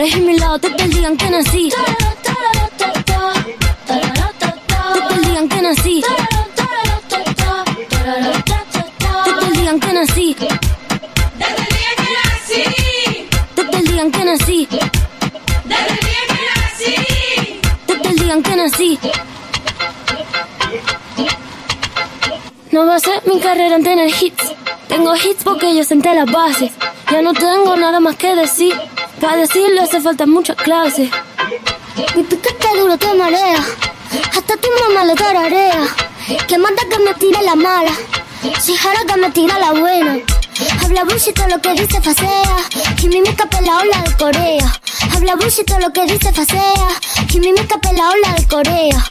es 0.05 0.15
en 0.15 0.27
mi 0.27 0.39
lado, 0.39 0.61
te 0.61 0.69
el 0.69 0.91
digan 0.93 1.17
que 1.17 1.29
nací. 1.29 1.73
Te 4.95 5.15
el 5.15 5.23
digan 5.23 5.49
que 5.49 5.63
nací. 5.63 6.05
Te 9.25 9.47
el 9.47 9.53
digan 9.55 9.81
que 9.81 9.93
nací. 9.93 10.37
Te 13.55 13.61
el 13.61 13.85
digan 13.87 14.11
que 14.13 14.25
nací. 14.25 14.69
Te 17.87 18.09
el 18.09 18.19
digan 18.19 18.43
que 18.43 18.57
nací. 18.57 18.99
No 22.71 22.87
va 22.87 22.95
a 22.95 23.01
ser 23.01 23.23
mi 23.27 23.41
carrera 23.41 23.75
en 23.77 23.83
tener 23.83 24.09
hits. 24.09 24.53
Tengo 24.87 25.17
hits 25.17 25.43
porque 25.43 25.75
yo 25.75 25.83
senté 25.83 26.15
las 26.15 26.31
bases. 26.31 26.71
Ya 27.11 27.21
no 27.21 27.33
tengo 27.33 27.77
nada 27.77 27.99
más 27.99 28.15
que 28.15 28.37
decir. 28.37 28.75
Para 29.21 29.37
decirlo 29.39 29.83
hace 29.83 30.01
falta 30.01 30.27
muchas 30.27 30.57
clases. 30.57 31.11
Mi 32.15 32.23
pica 32.23 32.51
está 32.51 32.69
duro, 32.75 32.97
te 32.97 33.13
marea. 33.15 33.65
Hasta 34.37 34.57
tu 34.57 34.69
mamá 34.81 35.05
le 35.05 35.15
tararea. 35.15 35.83
Que 36.47 36.57
manda 36.57 36.83
que 36.89 36.99
me 37.01 37.15
tire 37.15 37.43
la 37.43 37.57
mala. 37.57 37.91
Si 38.61 38.77
jara 38.77 39.01
que 39.07 39.21
me 39.21 39.31
tira 39.31 39.59
la 39.59 39.73
buena. 39.73 40.19
Habla 40.83 41.05
bullshit 41.05 41.35
todo 41.35 41.49
lo 41.49 41.61
que 41.61 41.73
dice 41.73 42.01
facea. 42.01 42.57
Jimmy 42.97 43.21
me 43.23 43.31
escapa 43.31 43.61
la 43.61 43.79
ola 43.79 44.03
de 44.03 44.17
Corea. 44.17 44.81
Habla 45.15 45.35
bullshit 45.35 45.67
todo 45.67 45.81
lo 45.81 45.93
que 45.93 46.05
dice 46.05 46.33
facea. 46.33 46.89
Jimmy 47.29 47.53
me 47.53 47.61
escapa 47.61 47.93
la 47.93 48.11
ola 48.11 48.35
de 48.37 48.47
Corea. 48.47 49.11